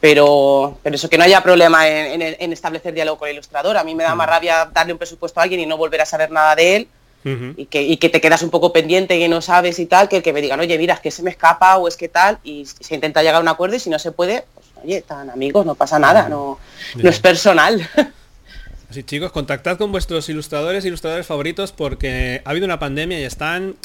pero, 0.00 0.78
pero 0.82 0.96
eso 0.96 1.10
que 1.10 1.18
no 1.18 1.24
haya 1.24 1.42
problema 1.42 1.86
en, 1.86 2.50
establecer 2.50 2.94
diálogo 2.94 3.18
con 3.18 3.28
el 3.28 3.34
ilustrador. 3.34 3.76
A 3.76 3.84
mí 3.84 3.94
me 3.94 4.04
da 4.04 4.14
más 4.14 4.26
rabia 4.26 4.70
darle 4.72 4.94
un 4.94 4.98
presupuesto 4.98 5.38
a 5.38 5.42
alguien 5.42 5.60
y 5.60 5.66
no 5.66 5.76
volver 5.76 6.00
a 6.00 6.06
saber 6.06 6.30
nada 6.30 6.56
de 6.56 6.76
él. 6.76 6.88
y, 7.58 7.66
que, 7.66 7.98
que, 7.98 8.08
te 8.08 8.22
quedas 8.22 8.42
un 8.42 8.48
poco 8.48 8.72
pendiente 8.72 9.18
y 9.18 9.28
no 9.28 9.42
sabes 9.42 9.78
y 9.80 9.84
tal, 9.84 10.08
que 10.08 10.16
el 10.16 10.22
que 10.22 10.32
me 10.32 10.40
digan, 10.40 10.60
oye, 10.60 10.78
mira, 10.78 10.94
es 10.94 11.00
que 11.00 11.10
se 11.10 11.22
me 11.22 11.28
escapa 11.28 11.76
o 11.76 11.88
es 11.88 11.98
que 11.98 12.08
tal, 12.08 12.38
y 12.42 12.64
se 12.64 12.94
intenta 12.94 13.20
llegar 13.20 13.34
a 13.34 13.40
un 13.40 13.48
acuerdo 13.48 13.76
y 13.76 13.80
si 13.80 13.90
no 13.90 13.98
se 13.98 14.12
puede, 14.12 14.46
pues 14.54 14.66
oye, 14.82 14.96
están 14.96 15.28
amigos, 15.28 15.66
no 15.66 15.74
pasa 15.74 15.98
nada, 15.98 16.26
no, 16.30 16.58
no 16.94 17.10
es 17.10 17.20
personal. 17.20 17.86
Así 18.90 19.04
chicos, 19.04 19.30
contactad 19.30 19.78
con 19.78 19.92
vuestros 19.92 20.28
ilustradores, 20.30 20.84
ilustradores 20.84 21.24
favoritos 21.24 21.70
porque 21.70 22.42
ha 22.44 22.50
habido 22.50 22.66
una 22.66 22.80
pandemia 22.80 23.20
y 23.20 23.22
están 23.22 23.76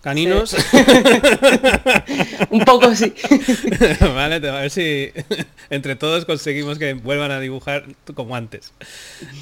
caninos. 0.00 0.54
Un 2.50 2.64
poco 2.64 2.94
sí. 2.94 3.12
vale, 4.00 4.36
a 4.36 4.60
ver 4.60 4.70
si 4.70 5.10
entre 5.70 5.96
todos 5.96 6.24
conseguimos 6.24 6.78
que 6.78 6.94
vuelvan 6.94 7.32
a 7.32 7.40
dibujar 7.40 7.84
como 8.14 8.36
antes. 8.36 8.72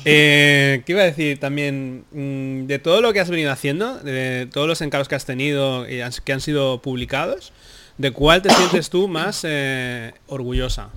Eh, 0.06 0.80
¿Qué 0.86 0.92
iba 0.92 1.02
a 1.02 1.04
decir 1.04 1.38
también? 1.38 2.06
Mm, 2.12 2.64
de 2.64 2.78
todo 2.78 3.02
lo 3.02 3.12
que 3.12 3.20
has 3.20 3.28
venido 3.28 3.52
haciendo, 3.52 3.98
de 3.98 4.48
todos 4.50 4.66
los 4.66 4.80
encargos 4.80 5.08
que 5.08 5.14
has 5.14 5.26
tenido 5.26 5.86
y 5.86 6.00
que 6.24 6.32
han 6.32 6.40
sido 6.40 6.80
publicados, 6.80 7.52
¿de 7.98 8.12
cuál 8.12 8.40
te 8.40 8.48
sientes 8.48 8.88
tú 8.88 9.08
más 9.08 9.42
eh, 9.46 10.14
orgullosa? 10.26 10.88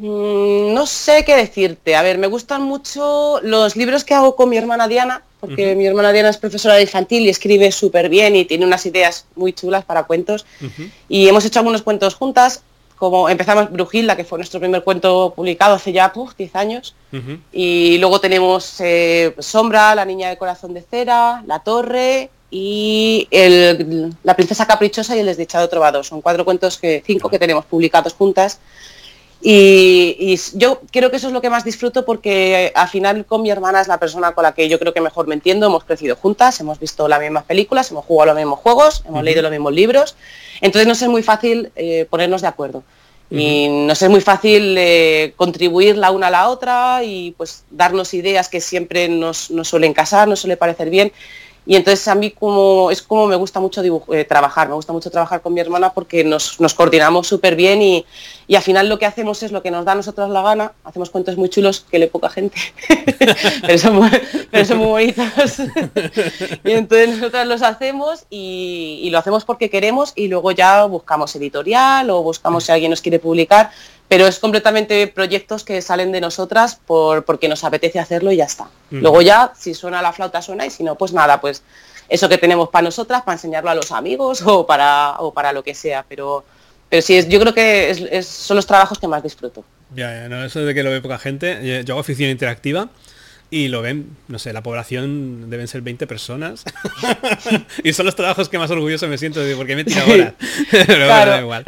Mm, 0.00 0.72
no 0.72 0.86
sé 0.86 1.24
qué 1.26 1.36
decirte. 1.36 1.94
A 1.94 2.02
ver, 2.02 2.16
me 2.16 2.26
gustan 2.26 2.62
mucho 2.62 3.38
los 3.42 3.76
libros 3.76 4.02
que 4.02 4.14
hago 4.14 4.34
con 4.34 4.48
mi 4.48 4.56
hermana 4.56 4.88
Diana, 4.88 5.22
porque 5.40 5.74
mi 5.74 5.86
hermana 5.86 6.10
Diana 6.10 6.30
es 6.30 6.38
profesora 6.38 6.76
de 6.76 6.82
infantil 6.82 7.26
y 7.26 7.28
escribe 7.28 7.70
súper 7.70 8.08
bien 8.08 8.34
y 8.34 8.46
tiene 8.46 8.64
unas 8.64 8.86
ideas 8.86 9.26
muy 9.36 9.52
chulas 9.52 9.84
para 9.84 10.04
cuentos. 10.04 10.46
Y 11.08 11.28
hemos 11.28 11.44
hecho 11.44 11.58
algunos 11.58 11.82
cuentos 11.82 12.14
juntas, 12.14 12.62
como 12.96 13.28
empezamos 13.28 13.70
Brujilda, 13.70 14.16
que 14.16 14.24
fue 14.24 14.38
nuestro 14.38 14.58
primer 14.58 14.82
cuento 14.84 15.34
publicado 15.36 15.74
hace 15.74 15.92
ya 15.92 16.12
10 16.14 16.56
años. 16.56 16.94
Y 17.52 17.98
luego 17.98 18.20
tenemos 18.20 18.76
eh, 18.80 19.34
Sombra, 19.38 19.94
La 19.94 20.06
niña 20.06 20.30
de 20.30 20.38
corazón 20.38 20.72
de 20.72 20.80
cera, 20.80 21.42
La 21.46 21.58
torre 21.58 22.30
y 22.50 23.28
La 24.22 24.34
princesa 24.34 24.66
caprichosa 24.66 25.14
y 25.14 25.20
El 25.20 25.26
desdichado 25.26 25.68
trovador. 25.68 26.06
Son 26.06 26.22
cuatro 26.22 26.46
cuentos, 26.46 26.78
que 26.78 27.02
cinco 27.04 27.28
que 27.28 27.38
tenemos 27.38 27.66
publicados 27.66 28.14
juntas 28.14 28.60
y, 29.42 30.38
yo 30.54 30.80
creo 30.90 31.10
que 31.10 31.16
eso 31.16 31.28
es 31.28 31.32
lo 31.32 31.40
que 31.40 31.48
más 31.48 31.64
disfruto 31.64 32.04
porque 32.04 32.72
al 32.74 32.88
final 32.88 33.24
con 33.24 33.42
mi 33.42 33.50
hermana 33.50 33.80
es 33.80 33.88
la 33.88 33.98
persona 33.98 34.32
con 34.32 34.42
la 34.42 34.52
que 34.52 34.68
yo 34.68 34.78
creo 34.78 34.92
que 34.92 35.00
mejor 35.00 35.26
me 35.26 35.34
entiendo, 35.34 35.66
hemos 35.66 35.84
crecido 35.84 36.16
juntas, 36.16 36.60
hemos 36.60 36.78
visto 36.78 37.08
las 37.08 37.20
mismas 37.20 37.44
películas, 37.44 37.90
hemos 37.90 38.04
jugado 38.04 38.32
los 38.32 38.36
mismos 38.36 38.58
juegos, 38.60 39.02
hemos 39.08 39.24
leído 39.24 39.42
los 39.42 39.50
mismos 39.50 39.72
libros, 39.72 40.16
entonces 40.60 40.86
no 40.86 40.92
es 40.92 41.08
muy 41.08 41.22
fácil 41.22 41.72
eh, 41.76 42.06
ponernos 42.10 42.42
de 42.42 42.48
acuerdo. 42.48 42.82
Y 43.32 43.68
nos 43.68 44.02
es 44.02 44.10
muy 44.10 44.20
fácil 44.20 44.74
eh, 44.76 45.34
contribuir 45.36 45.96
la 45.96 46.10
una 46.10 46.26
a 46.26 46.30
la 46.30 46.48
otra 46.48 47.04
y 47.04 47.30
pues 47.36 47.62
darnos 47.70 48.12
ideas 48.12 48.48
que 48.48 48.60
siempre 48.60 49.08
nos, 49.08 49.52
nos 49.52 49.68
suelen 49.68 49.92
casar, 49.92 50.26
nos 50.26 50.40
suele 50.40 50.56
parecer 50.56 50.90
bien. 50.90 51.12
Y 51.70 51.76
entonces 51.76 52.08
a 52.08 52.16
mí 52.16 52.32
como, 52.32 52.90
es 52.90 53.00
como 53.00 53.28
me 53.28 53.36
gusta 53.36 53.60
mucho 53.60 53.80
eh, 54.12 54.24
trabajar, 54.24 54.66
me 54.66 54.74
gusta 54.74 54.92
mucho 54.92 55.08
trabajar 55.08 55.40
con 55.40 55.54
mi 55.54 55.60
hermana 55.60 55.92
porque 55.92 56.24
nos, 56.24 56.58
coordinamos 56.74 57.28
súper 57.28 57.54
bien 57.54 57.80
y, 57.80 58.04
al 58.52 58.62
final 58.62 58.88
lo 58.88 58.98
que 58.98 59.06
hacemos 59.06 59.44
es 59.44 59.52
lo 59.52 59.62
que 59.62 59.70
nos 59.70 59.84
da 59.84 59.92
a 59.92 59.94
nosotros 59.94 60.30
la 60.30 60.42
gana, 60.42 60.72
hacemos 60.82 61.10
cuentos 61.10 61.36
muy 61.36 61.48
chulos 61.48 61.86
que 61.88 62.00
le 62.00 62.08
poca 62.08 62.28
gente, 62.28 62.56
pero, 63.60 63.78
son 63.78 63.94
muy, 63.94 64.10
bonitos. 64.76 65.60
y 66.64 66.72
entonces 66.72 67.10
nosotros 67.10 67.46
los 67.46 67.62
hacemos 67.62 68.24
y, 68.30 68.98
y 69.04 69.10
lo 69.10 69.18
hacemos 69.18 69.44
porque 69.44 69.70
queremos 69.70 70.12
y 70.16 70.26
luego 70.26 70.50
ya 70.50 70.86
buscamos 70.86 71.36
editorial 71.36 72.10
o 72.10 72.24
buscamos 72.24 72.64
si 72.64 72.72
alguien 72.72 72.90
nos 72.90 73.00
quiere 73.00 73.20
publicar, 73.20 73.70
pero 74.10 74.26
es 74.26 74.40
completamente 74.40 75.06
proyectos 75.06 75.62
que 75.62 75.80
salen 75.80 76.10
de 76.10 76.20
nosotras 76.20 76.80
por, 76.84 77.24
porque 77.24 77.48
nos 77.48 77.62
apetece 77.62 78.00
hacerlo 78.00 78.32
y 78.32 78.38
ya 78.38 78.44
está. 78.44 78.68
Luego 78.90 79.22
ya, 79.22 79.52
si 79.56 79.72
suena 79.72 80.02
la 80.02 80.12
flauta, 80.12 80.42
suena, 80.42 80.66
y 80.66 80.70
si 80.70 80.82
no, 80.82 80.96
pues 80.96 81.12
nada, 81.12 81.40
pues 81.40 81.62
eso 82.08 82.28
que 82.28 82.36
tenemos 82.36 82.70
para 82.70 82.82
nosotras, 82.82 83.22
para 83.22 83.36
enseñarlo 83.36 83.70
a 83.70 83.76
los 83.76 83.92
amigos 83.92 84.42
o 84.44 84.66
para, 84.66 85.14
o 85.20 85.32
para 85.32 85.52
lo 85.52 85.62
que 85.62 85.76
sea, 85.76 86.04
pero, 86.08 86.44
pero 86.88 87.02
sí, 87.02 87.18
es, 87.18 87.28
yo 87.28 87.38
creo 87.38 87.54
que 87.54 88.20
son 88.24 88.56
los 88.56 88.66
trabajos 88.66 88.98
que 88.98 89.06
más 89.06 89.22
disfruto. 89.22 89.62
Ya, 89.94 90.12
ya, 90.22 90.28
no, 90.28 90.44
eso 90.44 90.58
de 90.58 90.74
que 90.74 90.82
lo 90.82 90.90
ve 90.90 91.00
poca 91.00 91.20
gente, 91.20 91.84
yo 91.84 91.94
hago 91.94 92.00
oficina 92.00 92.30
interactiva 92.30 92.88
y 93.52 93.66
lo 93.66 93.82
ven, 93.82 94.16
no 94.28 94.38
sé, 94.38 94.52
la 94.52 94.62
población 94.62 95.50
deben 95.50 95.66
ser 95.66 95.82
20 95.82 96.06
personas. 96.06 96.64
y 97.84 97.92
son 97.92 98.06
los 98.06 98.14
trabajos 98.14 98.48
que 98.48 98.58
más 98.58 98.70
orgulloso 98.70 99.08
me 99.08 99.18
siento 99.18 99.40
de 99.40 99.56
porque 99.56 99.74
me 99.74 99.84
tira 99.84 100.02
ahora. 100.02 100.34
Pero 100.70 101.06
claro, 101.06 101.40
igual. 101.40 101.64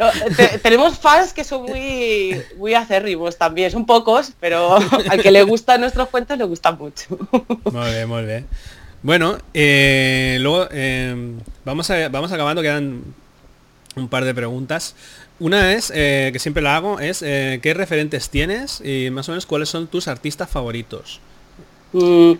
tenemos 0.61 0.97
fans 0.97 1.33
que 1.33 1.43
son 1.43 1.63
muy 1.63 2.41
muy 2.57 2.73
acérrimos 2.73 3.37
también, 3.37 3.69
son 3.69 3.85
pocos, 3.85 4.31
pero 4.39 4.77
al 5.09 5.21
que 5.21 5.31
le 5.31 5.43
gustan 5.43 5.81
nuestros 5.81 6.07
cuentos 6.07 6.37
le 6.37 6.45
gustan 6.45 6.77
mucho. 6.77 7.17
muy 7.65 7.91
bien, 7.91 8.07
muy 8.07 8.23
bien. 8.23 8.47
Bueno, 9.01 9.37
eh, 9.53 10.37
luego 10.39 10.67
eh, 10.71 11.35
vamos, 11.65 11.89
a, 11.89 12.07
vamos 12.07 12.31
acabando, 12.31 12.61
quedan 12.61 13.03
un 13.97 14.07
par 14.07 14.23
de 14.23 14.33
preguntas. 14.33 14.95
Una 15.39 15.73
es, 15.73 15.91
eh, 15.93 16.29
que 16.31 16.39
siempre 16.39 16.63
la 16.63 16.77
hago, 16.77 17.01
es 17.01 17.19
¿qué 17.19 17.73
referentes 17.75 18.29
tienes? 18.29 18.81
Y 18.81 19.09
más 19.09 19.27
o 19.27 19.33
menos 19.33 19.45
cuáles 19.45 19.67
son 19.67 19.87
tus 19.87 20.07
artistas 20.07 20.49
favoritos. 20.49 21.19
Mm, 21.93 22.33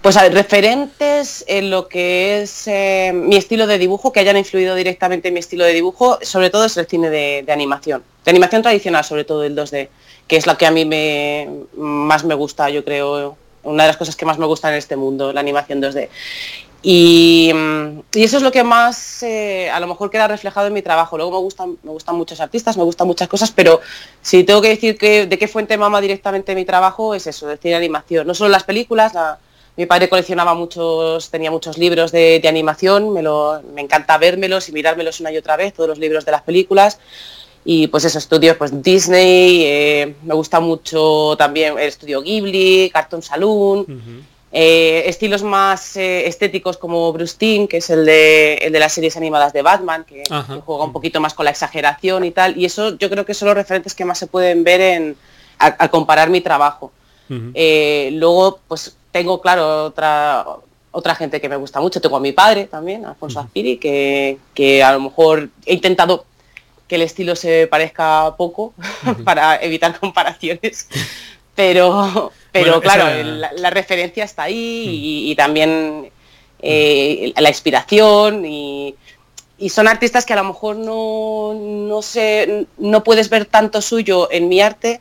pues 0.00 0.16
a 0.16 0.28
referentes 0.28 1.44
en 1.46 1.70
lo 1.70 1.88
que 1.88 2.42
es 2.42 2.66
eh, 2.66 3.12
mi 3.14 3.36
estilo 3.36 3.66
de 3.66 3.78
dibujo, 3.78 4.12
que 4.12 4.20
hayan 4.20 4.36
influido 4.36 4.74
directamente 4.74 5.28
en 5.28 5.34
mi 5.34 5.40
estilo 5.40 5.64
de 5.64 5.72
dibujo, 5.72 6.18
sobre 6.22 6.50
todo 6.50 6.64
es 6.64 6.76
el 6.76 6.86
cine 6.86 7.08
de, 7.10 7.44
animación. 7.48 8.02
De 8.24 8.30
animación 8.30 8.62
tradicional, 8.62 9.04
sobre 9.04 9.24
todo 9.24 9.44
el 9.44 9.56
2D, 9.56 9.88
que 10.26 10.36
es 10.36 10.46
lo 10.46 10.58
que 10.58 10.66
a 10.66 10.70
mí 10.70 10.84
me, 10.84 11.48
más 11.76 12.24
me 12.24 12.34
gusta, 12.34 12.68
yo 12.68 12.84
creo, 12.84 13.36
una 13.62 13.84
de 13.84 13.88
las 13.88 13.96
cosas 13.96 14.16
que 14.16 14.26
más 14.26 14.38
me 14.38 14.46
gusta 14.46 14.68
en 14.70 14.74
este 14.74 14.96
mundo, 14.96 15.32
la 15.32 15.40
animación 15.40 15.80
2D. 15.80 16.08
Y, 16.82 17.52
eso 18.14 18.36
es 18.36 18.42
lo 18.42 18.52
que 18.52 18.62
más 18.62 19.22
eh, 19.22 19.70
a 19.70 19.80
lo 19.80 19.86
mejor 19.86 20.10
queda 20.10 20.28
reflejado 20.28 20.66
en 20.66 20.74
mi 20.74 20.82
trabajo. 20.82 21.16
Luego 21.16 21.32
me 21.32 21.38
gustan, 21.38 21.78
me 21.82 21.90
gustan 21.90 22.16
muchos 22.16 22.40
artistas, 22.40 22.76
me 22.76 22.82
gustan 22.82 23.06
muchas 23.06 23.28
cosas, 23.28 23.50
pero 23.50 23.80
si 24.20 24.44
tengo 24.44 24.60
que 24.60 24.68
decir 24.68 24.98
que 24.98 25.26
de 25.26 25.38
qué 25.38 25.48
fuente 25.48 25.78
mama 25.78 26.00
directamente 26.00 26.54
mi 26.54 26.64
trabajo 26.64 27.14
es 27.14 27.26
eso, 27.26 27.46
decir 27.46 27.74
animación. 27.74 28.26
No 28.26 28.34
solo 28.34 28.50
las 28.50 28.64
películas, 28.64 29.12
mi 29.76 29.86
padre 29.86 30.10
coleccionaba 30.10 30.52
muchos, 30.54 31.30
tenía 31.30 31.50
muchos 31.50 31.78
libros 31.78 32.12
de, 32.12 32.42
animación, 32.46 33.12
me, 33.12 33.22
lo, 33.22 33.62
me 33.74 33.80
encanta 33.80 34.18
vérmelos 34.18 34.68
y 34.68 34.72
mirármelos 34.72 35.20
una 35.20 35.32
y 35.32 35.38
otra 35.38 35.56
vez, 35.56 35.72
todos 35.72 35.88
los 35.88 35.98
libros 35.98 36.26
de 36.26 36.32
las 36.32 36.42
películas. 36.42 36.98
Y 37.64 37.86
pues 37.86 38.04
eso, 38.04 38.18
estudios 38.18 38.56
pues 38.56 38.82
Disney, 38.82 39.64
eh, 39.64 40.14
me 40.24 40.34
gusta 40.34 40.58
mucho 40.60 41.36
también 41.38 41.78
el 41.78 41.88
estudio 41.88 42.20
Ghibli, 42.20 42.90
Cartoon 42.92 43.22
Saloon. 43.22 44.26
Eh, 44.54 45.04
estilos 45.06 45.42
más 45.42 45.96
eh, 45.96 46.26
estéticos 46.26 46.76
como 46.76 47.10
Bruce 47.10 47.36
Timm, 47.38 47.66
que 47.66 47.78
es 47.78 47.88
el 47.88 48.04
de, 48.04 48.54
el 48.56 48.72
de 48.72 48.78
las 48.78 48.92
series 48.92 49.16
animadas 49.16 49.54
de 49.54 49.62
Batman, 49.62 50.04
que, 50.04 50.24
juega 50.66 50.84
un 50.84 50.92
poquito 50.92 51.20
más 51.20 51.32
con 51.32 51.46
la 51.46 51.50
exageración 51.50 52.24
y 52.24 52.32
tal. 52.32 52.58
Y 52.58 52.66
eso 52.66 52.98
yo 52.98 53.08
creo 53.08 53.24
que 53.24 53.32
son 53.32 53.48
los 53.48 53.56
referentes 53.56 53.94
que 53.94 54.04
más 54.04 54.18
se 54.18 54.26
pueden 54.26 54.62
ver 54.62 54.80
en, 54.82 55.16
al 55.58 55.90
comparar 55.90 56.28
mi 56.28 56.40
trabajo. 56.40 56.92
Eh, 57.54 58.10
luego, 58.12 58.60
pues 58.68 58.94
tengo, 59.10 59.40
claro, 59.40 59.86
otra, 59.86 60.44
otra 60.90 61.14
gente 61.14 61.40
que 61.40 61.48
me 61.48 61.56
gusta 61.56 61.80
mucho. 61.80 61.98
Tengo 61.98 62.16
a 62.16 62.20
mi 62.20 62.32
padre 62.32 62.66
también, 62.66 63.06
Alfonso 63.06 63.40
Aspiri, 63.40 63.78
que, 63.78 64.38
que 64.52 64.82
a 64.82 64.92
lo 64.92 65.00
mejor 65.00 65.48
he 65.64 65.72
intentado 65.72 66.26
que 66.86 66.96
el 66.96 67.02
estilo 67.02 67.34
se 67.36 67.68
parezca 67.68 68.34
poco 68.36 68.74
para 69.24 69.56
evitar 69.62 69.98
comparaciones. 69.98 70.88
Pero, 71.54 72.32
pero 72.52 72.80
claro, 72.80 73.04
la, 73.22 73.70
referencia 73.70 74.24
está 74.24 74.44
ahí 74.44 75.30
y, 75.30 75.34
también 75.36 76.10
eh, 76.60 77.32
la 77.36 77.48
inspiración 77.48 78.44
y, 78.46 78.94
son 79.68 79.86
artistas 79.86 80.26
que 80.26 80.32
a 80.32 80.36
lo 80.36 80.44
mejor 80.44 80.74
no, 80.74 81.54
no, 81.54 82.02
sé, 82.02 82.66
no 82.78 83.04
puedes 83.04 83.30
ver 83.30 83.44
tanto 83.44 83.80
suyo 83.80 84.28
en 84.32 84.48
mi 84.48 84.60
arte, 84.60 85.00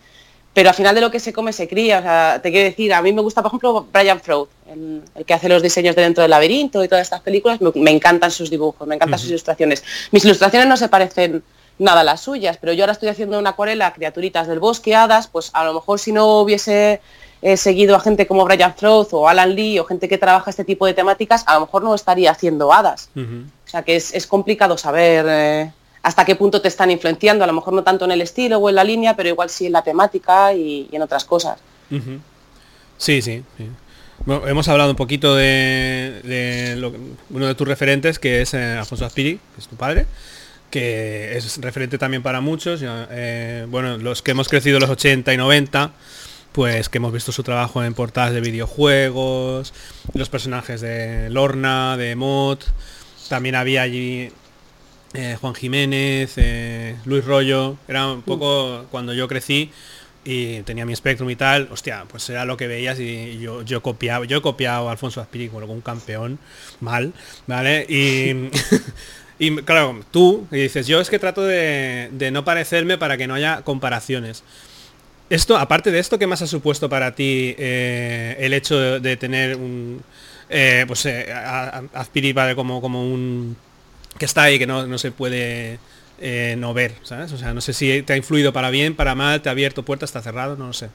pero 0.54 0.70
al 0.70 0.76
final 0.76 0.94
de 0.94 1.02
lo 1.02 1.10
que 1.10 1.20
se 1.20 1.34
come 1.34 1.54
se 1.54 1.68
cría. 1.68 2.00
O 2.00 2.02
sea, 2.02 2.40
te 2.44 2.52
quiero 2.52 2.70
decir, 2.70 2.94
a 2.94 3.02
mí 3.02 3.14
me 3.14 3.22
gusta, 3.22 3.42
por 3.42 3.50
ejemplo, 3.50 3.88
Brian 3.92 4.20
Froud, 4.20 4.50
el, 4.70 5.26
que 5.26 5.34
hace 5.34 5.50
los 5.50 5.64
diseños 5.64 5.96
de 5.96 6.04
dentro 6.04 6.22
del 6.22 6.32
laberinto 6.32 6.84
y 6.84 6.88
todas 6.88 7.04
estas 7.04 7.22
películas, 7.22 7.60
me, 7.74 7.92
encantan 7.92 8.32
sus 8.32 8.50
dibujos, 8.50 8.88
me 8.88 8.96
encantan 8.96 9.18
sus 9.18 9.30
ilustraciones. 9.30 9.84
Mis 10.12 10.26
ilustraciones 10.26 10.68
no 10.68 10.78
se 10.78 10.90
parecen 10.90 11.44
nada 11.80 12.04
las 12.04 12.22
suyas, 12.22 12.58
pero 12.58 12.74
yo 12.74 12.84
ahora 12.84 12.94
estoy 12.94 13.10
haciendo 13.10 13.40
una 13.40 13.52
acuarela, 13.52 13.94
criaturitas 13.94 14.48
del 14.48 14.60
bosque, 14.60 14.96
hadas, 14.96 15.28
pues 15.28 15.50
a 15.54 15.64
lo 15.64 15.74
mejor 15.74 16.00
si 16.00 16.12
no 16.12 16.40
hubiese 16.40 17.02
eh, 17.42 17.58
seguido 17.58 17.96
a 17.96 18.00
gente 18.00 18.28
como 18.28 18.46
Brian 18.46 18.76
Froth 18.76 19.14
o 19.14 19.28
Alan 19.28 19.56
Lee 19.56 19.80
o 19.80 19.86
gente 19.86 20.08
que 20.08 20.20
trabaja 20.20 20.52
este 20.52 20.64
tipo 20.64 20.86
de 20.86 20.94
temáticas, 20.94 21.44
a 21.48 21.56
lo 21.56 21.62
mejor 21.62 21.84
no 21.84 21.96
estaría 21.96 22.30
haciendo 22.30 22.72
hadas. 22.72 23.10
O 23.16 23.70
sea 23.70 23.82
que 23.82 23.96
es, 23.96 24.28
complicado 24.28 24.78
saber 24.78 25.26
eh, 25.28 25.72
hasta 26.04 26.24
qué 26.24 26.36
punto 26.36 26.62
te 26.62 26.68
están 26.68 26.92
influenciando, 26.92 27.44
a 27.44 27.48
lo 27.48 27.54
mejor 27.54 27.74
no 27.74 27.84
tanto 27.84 28.06
en 28.06 28.12
el 28.12 28.22
estilo 28.22 28.60
o 28.60 28.70
en 28.70 28.76
la 28.76 28.84
línea, 28.84 29.16
pero 29.16 29.30
igual 29.30 29.50
sí 29.50 29.66
en 29.66 29.72
la 29.72 29.82
temática 29.82 30.54
y, 30.54 30.88
en 30.92 31.02
otras 31.02 31.26
cosas. 31.26 31.58
Sí, 32.98 33.22
sí. 33.24 33.44
hemos 34.28 34.68
hablado 34.68 34.92
un 34.92 34.96
poquito 34.96 35.36
de, 35.36 36.78
uno 37.32 37.48
de 37.48 37.56
tus 37.56 37.68
referentes, 37.68 38.20
que 38.20 38.42
es 38.42 38.54
eh, 38.54 38.78
Alfonso 38.78 39.06
Aspiri, 39.06 39.40
que 39.56 39.62
es 39.62 39.68
tu 39.68 39.76
padre. 39.76 40.06
Que 40.72 41.38
es 41.38 41.62
referente 41.62 41.98
también 42.00 42.24
para 42.24 42.42
muchos. 42.42 42.82
Eh, 42.84 43.68
bueno, 43.70 43.98
los 43.98 44.22
que 44.22 44.32
hemos 44.32 44.50
crecido 44.50 44.80
los 44.80 44.90
80 44.90 45.34
y 45.34 45.38
90, 45.38 45.92
pues 46.52 46.90
que 46.90 46.98
hemos 46.98 47.14
visto 47.14 47.32
su 47.32 47.44
trabajo 47.44 47.84
en 47.84 47.94
portadas 47.94 48.34
de 48.34 48.42
videojuegos, 48.42 49.74
los 50.14 50.30
personajes 50.30 50.82
de 50.82 51.30
Lorna, 51.30 51.98
de 51.98 52.16
Mod, 52.16 52.60
también 53.30 53.56
había 53.56 53.84
allí 53.84 54.32
eh, 55.14 55.38
Juan 55.40 55.54
Jiménez, 55.54 56.34
eh, 56.38 56.96
Luis 57.06 57.24
Rollo, 57.26 57.78
era 57.88 58.08
un 58.08 58.22
poco 58.22 58.86
cuando 58.90 59.14
yo 59.14 59.28
crecí 59.28 59.72
y 60.24 60.62
tenía 60.62 60.86
mi 60.86 60.96
Spectrum 60.96 61.30
y 61.30 61.36
tal, 61.36 61.68
hostia, 61.72 62.06
pues 62.08 62.30
era 62.30 62.46
lo 62.46 62.56
que 62.56 62.68
veías 62.68 63.00
y 63.00 63.40
yo, 63.40 63.64
yo 63.64 63.82
copiaba, 63.82 64.26
yo 64.26 64.38
he 64.38 64.42
copiado 64.42 64.88
a 64.88 64.92
Alfonso 64.92 65.20
Aspiri 65.20 65.50
como 65.50 65.66
un 65.66 65.82
campeón, 65.82 66.40
mal, 66.80 67.14
¿vale? 67.48 67.86
Y, 67.90 68.50
y 69.42 69.56
claro, 69.64 70.00
tú 70.12 70.46
dices, 70.52 70.86
yo 70.86 71.02
es 71.02 71.10
que 71.10 71.18
trato 71.18 71.42
de, 71.42 72.30
no 72.32 72.46
parecerme 72.46 73.00
para 73.00 73.18
que 73.18 73.26
no 73.26 73.34
haya 73.34 73.64
comparaciones. 73.64 74.44
Esto, 75.32 75.58
aparte 75.58 75.90
de 75.90 75.98
esto, 75.98 76.20
¿qué 76.20 76.28
más 76.28 76.44
ha 76.44 76.48
supuesto 76.48 76.90
para 76.90 77.16
ti 77.16 77.56
eh, 77.58 78.38
el 78.40 78.54
hecho 78.54 79.00
de, 79.00 79.18
tener 79.18 79.56
un... 79.56 80.04
Eh, 80.48 80.84
pues 80.86 81.08
eh, 81.08 81.34
Aspiri 81.92 82.36
como, 82.54 82.82
como 82.82 83.04
un... 83.04 83.58
que 84.20 84.26
está 84.26 84.44
ahí, 84.44 84.60
que 84.60 84.68
no, 84.68 84.86
no 84.86 85.00
se 85.00 85.10
puede 85.10 85.80
eh, 86.20 86.54
no 86.56 86.76
ver, 86.76 86.94
¿sabes? 87.02 87.32
O 87.32 87.38
sea, 87.40 87.52
no 87.52 87.62
sé 87.62 87.74
si 87.74 88.04
te 88.04 88.14
ha 88.14 88.18
influido 88.18 88.54
para 88.54 88.70
bien, 88.70 88.96
para 88.96 89.16
mal, 89.16 89.42
te 89.42 89.50
ha 89.50 89.54
abierto 89.54 89.84
puertas, 89.84 90.12
está 90.12 90.22
cerrado, 90.22 90.56
no 90.56 90.68
lo 90.68 90.74
sé. 90.74 90.90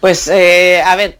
Pues, 0.00 0.28
eh, 0.28 0.80
a 0.80 0.94
ver, 0.94 1.18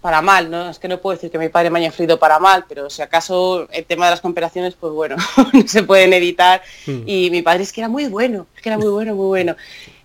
para 0.00 0.22
mal, 0.22 0.50
¿no? 0.50 0.70
Es 0.70 0.78
que 0.78 0.88
no 0.88 1.00
puedo 1.00 1.16
decir 1.16 1.30
que 1.30 1.38
mi 1.38 1.48
padre 1.48 1.70
me 1.70 1.78
haya 1.78 1.86
influido 1.86 2.18
para 2.18 2.38
mal, 2.38 2.64
pero 2.68 2.90
si 2.90 3.02
acaso 3.02 3.68
el 3.70 3.84
tema 3.84 4.06
de 4.06 4.12
las 4.12 4.20
comparaciones, 4.20 4.74
pues 4.74 4.92
bueno, 4.92 5.16
no 5.52 5.68
se 5.68 5.82
pueden 5.82 6.12
evitar. 6.12 6.62
Hmm. 6.86 7.02
Y 7.06 7.30
mi 7.30 7.42
padre 7.42 7.62
es 7.62 7.72
que 7.72 7.80
era 7.80 7.88
muy 7.88 8.06
bueno, 8.06 8.46
es 8.56 8.62
que 8.62 8.68
era 8.68 8.78
muy 8.78 8.88
bueno, 8.88 9.14
muy 9.14 9.26
bueno. 9.26 9.56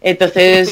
Entonces, 0.01 0.71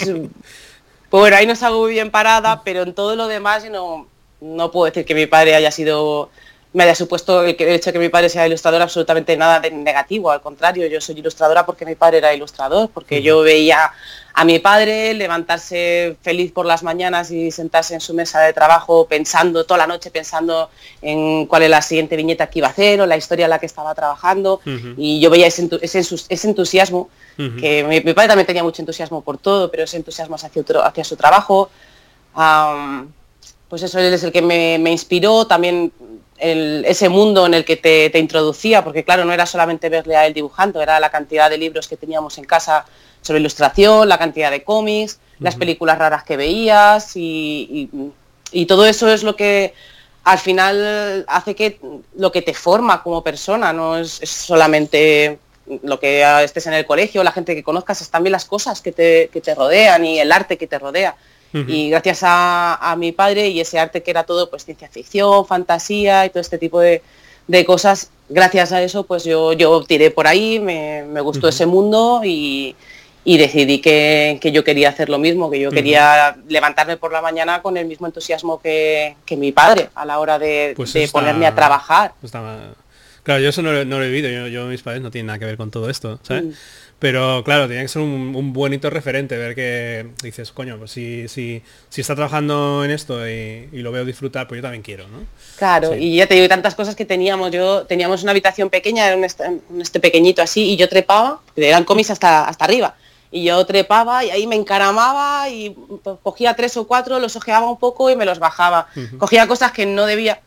pues 1.09 1.21
bueno, 1.21 1.35
ahí 1.35 1.45
no 1.45 1.55
salgo 1.55 1.81
muy 1.81 1.91
bien 1.91 2.11
parada, 2.11 2.63
pero 2.63 2.83
en 2.83 2.93
todo 2.93 3.15
lo 3.15 3.27
demás 3.27 3.63
no, 3.69 4.07
no 4.41 4.71
puedo 4.71 4.85
decir 4.85 5.05
que 5.05 5.15
mi 5.15 5.25
padre 5.25 5.55
haya 5.55 5.71
sido 5.71 6.29
me 6.73 6.83
haya 6.83 6.95
supuesto 6.95 7.43
el, 7.43 7.55
hecho 7.59 7.89
de 7.89 7.93
que 7.93 7.99
mi 7.99 8.09
padre 8.09 8.29
sea 8.29 8.45
ilustrador 8.45 8.81
absolutamente 8.81 9.35
nada 9.37 9.59
de 9.59 9.71
negativo, 9.71 10.31
al 10.31 10.41
contrario, 10.41 10.85
yo 10.87 10.99
soy 10.99 11.17
ilustradora 11.17 11.65
porque 11.65 11.85
mi 11.85 11.95
padre 11.95 12.17
era 12.17 12.33
ilustrador, 12.33 12.89
porque 12.93 13.21
yo 13.21 13.41
veía 13.41 13.91
a 14.33 14.45
mi 14.45 14.59
padre 14.59 15.13
levantarse 15.13 16.17
feliz 16.21 16.51
por 16.51 16.65
las 16.65 16.83
mañanas 16.83 17.31
y 17.31 17.49
sentarse 17.51 17.95
en 17.95 18.01
su 18.01 18.13
mesa 18.13 18.41
de 18.41 18.53
trabajo 18.53 19.07
pensando 19.07 19.65
toda 19.65 19.79
la 19.79 19.87
noche 19.87 20.11
pensando 20.11 20.69
en 21.01 21.47
cuál 21.47 21.63
es 21.63 21.69
la 21.69 21.81
siguiente 21.81 22.15
viñeta 22.15 22.47
que 22.47 22.59
iba 22.59 22.67
a 22.67 22.71
hacer 22.71 23.01
o 23.01 23.07
la 23.07 23.17
historia 23.17 23.45
en 23.45 23.49
la 23.49 23.59
que 23.59 23.65
estaba 23.65 23.95
trabajando. 23.95 24.61
Y 24.97 25.19
yo 25.19 25.31
veía 25.31 25.47
ese, 25.47 25.67
entusiasmo 26.29 27.09
que 27.35 27.83
mi, 27.83 28.13
padre 28.13 28.27
también 28.27 28.45
tenía 28.45 28.63
mucho 28.63 28.81
entusiasmo 28.81 29.21
por 29.21 29.37
todo 29.37 29.71
pero 29.71 29.83
ese 29.83 29.97
entusiasmo 29.97 30.35
hacia, 30.35 30.51
hacia 30.83 31.03
su 31.03 31.15
trabajo 31.15 31.69
pues 33.69 33.81
eso 33.83 33.99
él 33.99 34.13
es 34.13 34.23
el 34.23 34.31
que 34.31 34.41
me, 34.41 34.77
me 34.79 34.91
inspiró. 34.91 35.45
También 35.45 35.91
ese 36.39 37.09
mundo 37.09 37.45
en 37.45 37.53
el 37.53 37.65
que 37.65 37.75
te, 37.77 38.17
introducía, 38.19 38.83
porque 38.83 39.03
claro, 39.03 39.25
no 39.25 39.33
era 39.33 39.45
solamente 39.45 39.89
verle 39.89 40.15
a 40.15 40.25
él 40.25 40.33
dibujando, 40.33 40.81
era 40.81 40.99
la 40.99 41.09
cantidad 41.09 41.49
de 41.49 41.57
libros 41.57 41.87
que 41.87 41.97
teníamos 41.97 42.37
en 42.37 42.45
casa 42.45 42.85
sobre 43.21 43.39
ilustración, 43.39 44.07
la 44.07 44.17
cantidad 44.17 44.51
de 44.51 44.63
cómics, 44.63 45.19
las 45.39 45.55
películas 45.55 45.97
raras 45.97 46.23
que 46.23 46.37
veías 46.37 47.11
y, 47.15 47.89
todo 48.67 48.85
eso 48.85 49.09
es 49.09 49.23
lo 49.23 49.35
que 49.35 49.73
al 50.23 50.39
final 50.39 51.25
hace 51.27 51.55
que 51.55 51.79
lo 52.15 52.31
que 52.31 52.41
te 52.41 52.53
forma 52.53 53.01
como 53.01 53.23
persona, 53.23 53.73
no 53.73 53.97
es, 53.97 54.19
solamente 54.23 55.39
lo 55.83 55.99
que 55.99 56.23
estés 56.43 56.67
en 56.67 56.73
el 56.73 56.85
colegio, 56.85 57.23
la 57.23 57.31
gente 57.31 57.55
que 57.55 57.63
conozcas, 57.63 58.01
es 58.01 58.09
también 58.09 58.31
las 58.31 58.45
cosas 58.45 58.81
que 58.81 58.91
te, 58.91 59.29
que 59.31 59.41
te 59.41 59.55
rodean 59.55 60.05
y 60.05 60.19
el 60.19 60.31
arte 60.31 60.57
que 60.57 60.67
te 60.67 60.79
rodea. 60.79 61.15
Y 61.53 61.89
gracias 61.89 62.19
a, 62.23 62.95
mi 62.97 63.11
padre 63.11 63.47
y 63.47 63.59
ese 63.59 63.79
arte 63.79 64.03
que 64.03 64.11
era 64.11 64.23
todo 64.23 64.49
pues 64.49 64.65
ciencia 64.65 64.89
ficción, 64.89 65.45
fantasía 65.45 66.25
y 66.25 66.29
todo 66.29 66.41
este 66.41 66.57
tipo 66.57 66.79
de, 66.79 67.01
cosas, 67.65 68.11
gracias 68.29 68.71
a 68.73 68.81
eso 68.83 69.03
pues 69.03 69.23
yo, 69.23 69.53
yo 69.53 69.83
tiré 69.83 70.11
por 70.11 70.27
ahí, 70.27 70.59
me, 70.59 71.21
gustó 71.21 71.47
ese 71.47 71.65
mundo 71.65 72.21
y, 72.23 72.75
decidí 73.25 73.79
que, 73.79 74.39
yo 74.53 74.63
quería 74.63 74.89
hacer 74.89 75.09
lo 75.09 75.17
mismo, 75.17 75.49
que 75.49 75.59
yo 75.59 75.71
quería 75.71 76.37
levantarme 76.47 76.97
por 76.97 77.11
la 77.11 77.21
mañana 77.21 77.61
con 77.61 77.77
el 77.77 77.85
mismo 77.85 78.07
entusiasmo 78.07 78.59
que, 78.61 79.15
mi 79.31 79.51
padre 79.51 79.89
a 79.95 80.05
la 80.05 80.19
hora 80.19 80.37
de, 80.37 80.73
pues 80.75 80.95
ponerme 81.11 81.47
a 81.47 81.55
trabajar. 81.55 82.13
Claro, 83.23 83.41
yo 83.41 83.49
eso 83.49 83.61
no, 83.61 83.71
lo 83.73 84.03
he 84.03 84.09
vivido, 84.09 84.47
yo, 84.47 84.67
mis 84.67 84.83
padres 84.83 85.01
no 85.01 85.11
tienen 85.11 85.27
nada 85.27 85.39
que 85.39 85.43
ver 85.45 85.57
con 85.57 85.69
todo 85.69 85.89
esto, 85.89 86.19
¿sabes? 86.23 86.55
Pero 86.99 87.43
claro, 87.43 87.67
tiene 87.67 87.83
que 87.83 87.89
ser 87.89 88.01
un, 88.01 88.35
un 88.35 88.53
bonito 88.53 88.89
referente, 88.89 89.37
ver 89.37 89.53
que 89.53 90.07
dices, 90.23 90.51
coño, 90.51 90.79
pues 90.79 90.91
si, 90.91 91.27
si, 91.27 91.61
si 91.89 92.01
está 92.01 92.15
trabajando 92.15 92.83
en 92.83 92.89
esto 92.89 93.27
y, 93.29 93.67
lo 93.71 93.91
veo 93.91 94.03
disfrutar, 94.03 94.47
pues 94.47 94.57
yo 94.57 94.63
también 94.63 94.81
quiero, 94.81 95.07
¿no? 95.07 95.19
Claro, 95.57 95.95
y 95.95 96.15
ya 96.15 96.25
te 96.25 96.33
digo, 96.33 96.47
tantas 96.47 96.73
cosas 96.73 96.95
que 96.95 97.05
teníamos. 97.05 97.51
Yo 97.51 97.85
teníamos 97.85 98.23
una 98.23 98.31
habitación 98.31 98.71
pequeña, 98.71 99.11
en 99.11 99.23
este, 99.23 99.43
este, 99.79 99.99
pequeñito 99.99 100.41
así, 100.41 100.71
y 100.71 100.75
yo 100.75 100.89
trepaba, 100.89 101.39
eran 101.55 101.83
cómics 101.83 102.09
hasta, 102.09 102.47
hasta 102.47 102.65
arriba. 102.65 102.95
Y 103.29 103.43
yo 103.43 103.63
trepaba 103.65 104.23
y 104.25 104.31
ahí 104.31 104.47
me 104.47 104.55
encaramaba 104.55 105.49
y 105.49 105.75
cogía 106.23 106.55
tres 106.55 106.77
o 106.77 106.87
cuatro, 106.87 107.19
los 107.19 107.35
ojeaba 107.35 107.69
un 107.69 107.77
poco 107.77 108.09
y 108.09 108.15
me 108.15 108.25
los 108.25 108.39
bajaba. 108.39 108.87
Cogía 109.19 109.47
cosas 109.47 109.71
que 109.71 109.85
no 109.85 110.05
debía, 110.05 110.41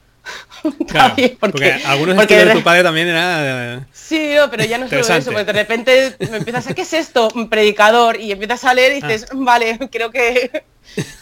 porque, 1.40 1.72
algunos 1.84 2.18
estilos 2.18 2.46
de 2.46 2.54
tu 2.54 2.62
padre 2.62 2.82
también 2.82 3.08
era... 3.08 3.86
Sí, 3.92 4.34
pero 4.50 4.64
ya 4.64 4.78
no 4.78 4.88
solo 4.88 5.00
eso, 5.00 5.30
porque 5.30 5.44
de 5.44 5.52
repente 5.52 6.16
me 6.30 6.38
empiezas 6.38 6.66
a, 6.66 6.74
¿qué 6.74 6.82
es 6.82 6.92
esto? 6.92 7.28
Un 7.34 7.48
predicador, 7.48 8.20
y 8.20 8.32
empiezas 8.32 8.64
a 8.64 8.74
leer 8.74 8.92
y 8.92 8.94
dices, 9.00 9.26
ah. 9.30 9.34
vale, 9.36 9.78
creo 9.90 10.10
que 10.10 10.64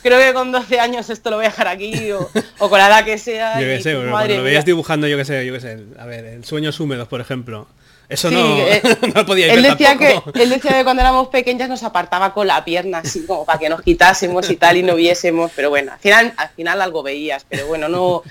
creo 0.02 0.18
que 0.18 0.32
con 0.32 0.50
12 0.52 0.80
años 0.80 1.11
esto 1.11 1.30
lo 1.30 1.37
voy 1.37 1.46
a 1.46 1.50
dejar 1.50 1.68
aquí, 1.68 2.11
o, 2.12 2.28
con 2.58 2.78
la 2.78 2.88
edad 2.88 3.04
que 3.04 3.18
sea. 3.18 3.61
Yo 3.61 3.66
qué 3.66 3.82
sé, 3.82 3.94
cuando 3.94 4.37
lo 4.37 4.42
veías 4.42 4.64
dibujando, 4.64 5.06
yo 5.06 5.16
qué 5.16 5.24
sé, 5.24 5.46
yo 5.46 5.52
qué 5.52 5.61
sé, 5.61 5.78
a 5.98 6.06
ver, 6.06 6.24
en 6.24 6.44
Sueños 6.44 6.80
Húmedos, 6.80 7.08
por 7.08 7.20
ejemplo. 7.20 7.68
Eso 8.08 8.30
no, 8.30 8.56
eh, 8.56 8.80
no 9.14 9.26
podía 9.26 9.52
él 9.52 9.62
decía 9.62 9.98
que 9.98 10.18
Él 10.34 10.48
decía 10.48 10.78
que 10.78 10.84
cuando 10.84 11.02
éramos 11.02 11.28
pequeñas 11.28 11.68
nos 11.68 11.82
apartaba 11.82 12.32
con 12.32 12.46
la 12.46 12.64
pierna, 12.64 12.98
así 12.98 13.26
como 13.26 13.44
para 13.44 13.58
que 13.58 13.68
nos 13.68 13.82
quitásemos 13.82 14.48
y 14.48 14.56
tal 14.56 14.78
y 14.78 14.82
no 14.82 14.94
viésemos, 14.94 15.52
pero 15.54 15.68
bueno, 15.68 15.92
al 15.92 15.98
final, 15.98 16.32
al 16.38 16.48
final 16.48 16.80
algo 16.80 17.02
veías, 17.02 17.44
pero 17.46 17.66
bueno, 17.66 17.90
no 17.90 18.22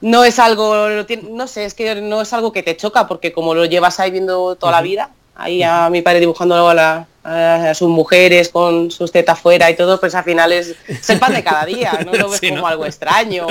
no 0.00 0.24
es 0.24 0.38
algo, 0.38 0.88
no 1.30 1.46
sé, 1.46 1.64
es 1.64 1.74
que 1.74 2.00
no 2.00 2.22
es 2.22 2.32
algo 2.32 2.52
que 2.52 2.62
te 2.62 2.76
choca, 2.76 3.08
porque 3.08 3.32
como 3.32 3.54
lo 3.54 3.64
llevas 3.64 4.00
ahí 4.00 4.10
viendo 4.10 4.56
toda 4.56 4.72
la 4.72 4.82
vida, 4.82 5.10
ahí 5.34 5.62
a 5.62 5.88
mi 5.90 6.02
padre 6.02 6.20
dibujando 6.20 6.68
a, 6.68 7.06
a, 7.24 7.74
sus 7.74 7.88
mujeres 7.88 8.48
con 8.48 8.90
sus 8.90 9.12
tetas 9.12 9.38
fuera 9.38 9.70
y 9.70 9.76
todo, 9.76 9.98
pues 10.00 10.14
al 10.14 10.24
final 10.24 10.52
es, 10.52 10.74
el 11.08 11.18
pan 11.18 11.34
de 11.34 11.44
cada 11.44 11.64
día, 11.64 12.00
no 12.04 12.12
lo 12.12 12.30
ves 12.30 12.40
como 12.40 12.66
algo 12.66 12.86
extraño 12.86 13.46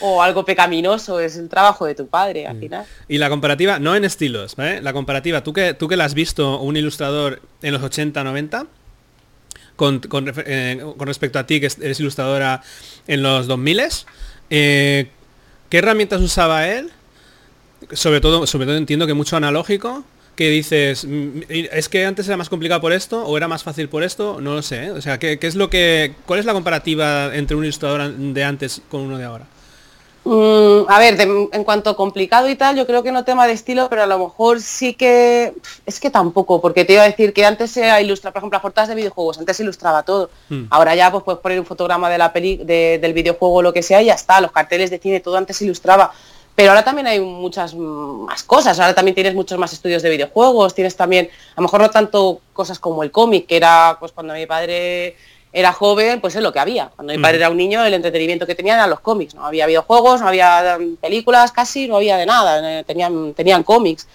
o, 0.00 0.22
algo 0.22 0.44
pecaminoso, 0.44 1.20
es 1.20 1.36
el 1.36 1.48
trabajo 1.48 1.86
de 1.86 1.94
tu 1.94 2.08
padre 2.08 2.46
al 2.46 2.56
mm. 2.56 2.60
final. 2.60 2.86
Y 3.08 3.18
la 3.18 3.28
comparativa, 3.28 3.78
no 3.78 3.96
en 3.96 4.04
estilos, 4.04 4.56
La 4.56 4.92
comparativa, 4.92 5.42
tú 5.42 5.52
que, 5.52 5.74
tú 5.74 5.88
que 5.88 5.96
la 5.96 6.04
has 6.04 6.14
visto 6.14 6.60
un 6.60 6.76
ilustrador 6.76 7.40
en 7.62 7.72
los 7.72 7.82
80, 7.82 8.22
90, 8.22 8.66
con, 9.76 10.00
eh, 10.46 10.84
con, 10.96 11.06
respecto 11.06 11.38
a 11.38 11.46
ti 11.46 11.60
que 11.60 11.68
eres 11.80 12.00
ilustradora 12.00 12.62
en 13.06 13.22
los 13.22 13.46
2000, 13.46 13.82
eh, 14.50 15.10
¿Qué 15.68 15.78
herramientas 15.78 16.20
usaba 16.20 16.68
él? 16.68 16.90
Sobre 17.92 18.20
todo, 18.20 18.46
sobre 18.46 18.66
todo 18.66 18.76
entiendo 18.76 19.06
que 19.06 19.14
mucho 19.14 19.36
analógico, 19.36 20.04
que 20.36 20.50
dices, 20.50 21.04
mm, 21.04 21.40
es 21.48 21.88
que 21.88 22.06
antes 22.06 22.26
era 22.26 22.36
más 22.36 22.48
complicado 22.48 22.80
por 22.80 22.92
esto 22.92 23.24
o 23.24 23.36
era 23.36 23.48
más 23.48 23.62
fácil 23.62 23.88
por 23.88 24.02
esto, 24.02 24.40
no 24.40 24.54
lo 24.54 24.62
sé. 24.62 24.86
¿eh? 24.86 24.90
O 24.90 25.00
sea, 25.00 25.18
¿qué, 25.18 25.38
es 25.40 25.54
lo 25.54 25.70
que, 25.70 26.14
¿cuál 26.26 26.40
es 26.40 26.46
la 26.46 26.52
comparativa 26.52 27.34
entre 27.34 27.56
un 27.56 27.64
ilustrador 27.64 28.12
de 28.12 28.44
antes 28.44 28.82
con 28.88 29.02
uno 29.02 29.18
de 29.18 29.24
ahora? 29.24 29.46
Mm, 30.24 30.88
a 30.88 30.98
ver, 30.98 31.20
en 31.20 31.64
cuanto 31.64 31.90
a 31.90 31.96
complicado 31.96 32.48
y 32.48 32.56
tal, 32.56 32.76
yo 32.76 32.86
creo 32.86 33.02
que 33.02 33.12
no 33.12 33.24
tema 33.24 33.46
de 33.46 33.52
estilo, 33.52 33.88
pero 33.90 34.02
a 34.02 34.06
lo 34.06 34.18
mejor 34.18 34.60
sí 34.60 34.94
que... 34.94 35.52
Es 35.84 36.00
que 36.00 36.10
tampoco, 36.10 36.62
porque 36.62 36.84
te 36.86 36.94
iba 36.94 37.02
a 37.02 37.06
decir 37.06 37.34
que 37.34 37.44
antes 37.44 37.70
se 37.70 38.02
ilustra, 38.02 38.32
por 38.32 38.40
ejemplo, 38.40 38.56
las 38.56 38.62
portadas 38.62 38.88
de 38.88 38.94
videojuegos, 38.94 39.38
antes 39.38 39.56
se 39.56 39.62
ilustraba 39.62 40.02
todo. 40.02 40.30
Hmm. 40.48 40.64
Ahora 40.70 40.94
ya 40.94 41.12
pues 41.12 41.24
puedes 41.24 41.40
poner 41.40 41.60
un 41.60 41.66
fotograma 41.66 42.08
de 42.08 42.18
la 42.18 42.32
peli, 42.32 42.56
del 42.56 43.12
videojuego 43.12 43.56
o 43.56 43.62
lo 43.62 43.72
que 43.72 43.82
sea 43.82 44.02
y 44.02 44.06
ya 44.06 44.14
está, 44.14 44.40
los 44.40 44.50
carteles 44.50 44.90
de 44.90 44.98
cine, 44.98 45.20
todo 45.20 45.36
antes 45.36 45.58
se 45.58 45.64
ilustraba. 45.64 46.12
Pero 46.54 46.70
ahora 46.70 46.84
también 46.84 47.08
hay 47.08 47.20
muchas 47.20 47.74
más 47.74 48.44
cosas, 48.44 48.78
ahora 48.78 48.94
también 48.94 49.14
tienes 49.14 49.34
muchos 49.34 49.58
más 49.58 49.72
estudios 49.72 50.02
de 50.02 50.10
videojuegos, 50.10 50.74
tienes 50.74 50.96
también, 50.96 51.28
a 51.56 51.60
lo 51.60 51.62
mejor 51.62 51.80
no 51.80 51.90
tanto 51.90 52.40
cosas 52.52 52.78
como 52.78 53.02
el 53.02 53.10
cómic, 53.10 53.46
que 53.46 53.56
era 53.56 53.96
pues 53.98 54.12
cuando 54.12 54.34
mi 54.34 54.46
padre 54.46 55.16
era 55.54 55.72
joven, 55.72 56.20
pues 56.20 56.34
es 56.34 56.42
lo 56.42 56.52
que 56.52 56.58
había. 56.58 56.90
Cuando 56.96 57.12
mi 57.12 57.18
padre 57.20 57.36
era 57.36 57.48
un 57.48 57.56
niño, 57.56 57.84
el 57.84 57.94
entretenimiento 57.94 58.44
que 58.44 58.56
tenían 58.56 58.76
eran 58.76 58.90
los 58.90 58.98
cómics. 58.98 59.36
No 59.36 59.46
había 59.46 59.66
videojuegos, 59.66 60.20
no 60.20 60.26
había 60.26 60.78
mm, 60.80 60.96
películas 60.96 61.52
casi, 61.52 61.86
no 61.86 61.96
había 61.96 62.16
de 62.16 62.26
nada. 62.26 62.80
Eh, 62.80 62.82
tenían, 62.82 63.34
tenían 63.34 63.62
cómics. 63.62 64.08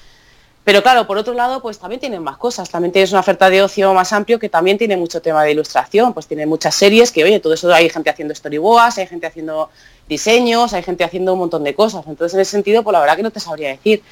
Pero 0.66 0.84
claro, 0.84 1.07
por 1.07 1.18
otro 1.18 1.34
lado, 1.34 1.61
pues 1.61 1.80
también 1.80 2.01
tienen 2.01 2.22
más 2.22 2.36
cosas. 2.36 2.70
También 2.70 2.91
tienes 2.91 3.11
una 3.11 3.22
oferta 3.22 3.49
de 3.49 3.61
ocio 3.61 3.93
más 3.93 4.11
amplio 4.11 4.38
que 4.38 4.49
también 4.49 4.78
tiene 4.78 4.97
mucho 4.97 5.22
tema 5.22 5.41
de 5.45 5.53
ilustración. 5.53 6.13
Pues 6.13 6.28
tiene 6.28 6.45
muchas 6.45 6.76
series 6.76 7.09
que, 7.13 7.24
oye, 7.24 7.39
todo 7.39 7.53
eso 7.53 7.74
hay 7.74 7.89
gente 7.89 8.09
haciendo 8.09 8.36
storyboards, 8.36 8.97
hay 8.97 9.07
gente 9.07 9.26
haciendo 9.26 9.70
diseños, 10.09 10.74
hay 10.74 10.84
gente 10.84 11.05
haciendo 11.05 11.32
un 11.32 11.39
montón 11.39 11.63
de 11.63 11.74
cosas. 11.74 12.05
Entonces, 12.05 12.34
en 12.34 12.41
ese 12.41 12.51
sentido, 12.51 12.84
pues 12.84 12.91
la 12.91 12.99
verdad 12.99 13.16
que 13.16 13.24
no 13.24 13.32
te 13.32 13.39
sabría 13.39 13.70
decir. 13.70 14.03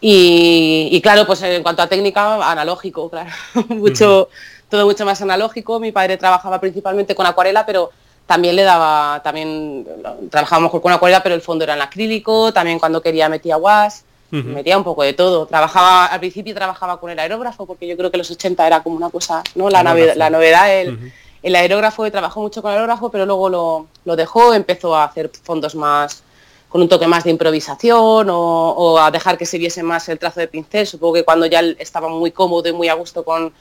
Y, 0.00 1.00
claro, 1.00 1.26
pues 1.26 1.42
en 1.42 1.62
cuanto 1.62 1.82
a 1.82 1.86
técnica, 1.86 2.50
analógico, 2.50 3.08
claro. 3.10 3.30
mucho, 3.68 4.28
Todo 4.70 4.86
mucho 4.86 5.04
más 5.04 5.20
analógico. 5.20 5.80
Mi 5.80 5.92
padre 5.92 6.16
trabajaba 6.16 6.60
principalmente 6.60 7.14
con 7.14 7.26
acuarela, 7.26 7.66
pero 7.66 7.90
también 8.26 8.56
le 8.56 8.62
daba, 8.62 9.20
también 9.22 9.86
trabajábamos 10.30 10.70
con 10.70 10.92
acuarela, 10.92 11.22
pero 11.22 11.34
el 11.34 11.42
fondo 11.42 11.64
era 11.64 11.74
en 11.74 11.82
acrílico, 11.82 12.52
también 12.52 12.78
cuando 12.78 13.02
quería 13.02 13.28
metía 13.28 13.56
guas, 13.56 14.04
metía 14.30 14.78
un 14.78 14.84
poco 14.84 15.02
de 15.02 15.12
todo. 15.12 15.46
Trabajaba, 15.46 16.06
al 16.06 16.20
principio 16.20 16.54
trabajaba 16.54 17.00
con 17.00 17.10
el 17.10 17.18
aerógrafo, 17.18 17.66
porque 17.66 17.88
yo 17.88 17.96
creo 17.96 18.10
que 18.10 18.18
los 18.18 18.30
80 18.30 18.66
era 18.66 18.82
como 18.82 18.96
una 18.96 19.10
cosa, 19.10 19.42
¿no? 19.56 19.68
La, 19.68 19.82
novedad, 19.82 20.14
la 20.14 20.30
novedad, 20.30 20.72
el, 20.72 21.12
el 21.42 21.56
aerógrafo, 21.56 22.08
trabajó 22.10 22.40
mucho 22.40 22.62
con 22.62 22.70
el 22.70 22.76
aerógrafo, 22.76 23.10
pero 23.10 23.26
luego 23.26 23.48
lo, 23.48 23.86
lo 24.04 24.16
dejó, 24.16 24.54
empezó 24.54 24.94
a 24.94 25.04
hacer 25.04 25.30
fondos 25.42 25.74
más 25.74 26.22
con 26.70 26.80
un 26.80 26.88
toque 26.88 27.08
más 27.08 27.24
de 27.24 27.30
improvisación 27.30 28.28
o, 28.30 28.98
a 28.98 29.10
dejar 29.10 29.36
que 29.36 29.44
se 29.44 29.58
viese 29.58 29.82
más 29.82 30.08
el 30.08 30.18
trazo 30.18 30.38
de 30.38 30.46
pincel. 30.46 30.86
Supongo 30.86 31.14
que 31.14 31.24
cuando 31.24 31.44
ya 31.46 31.60
estaba 31.78 32.08
muy 32.08 32.30
cómodo 32.30 32.68
y 32.68 32.72
muy 32.72 32.88
a 32.88 32.94
gusto 32.94 33.24
con, 33.24 33.52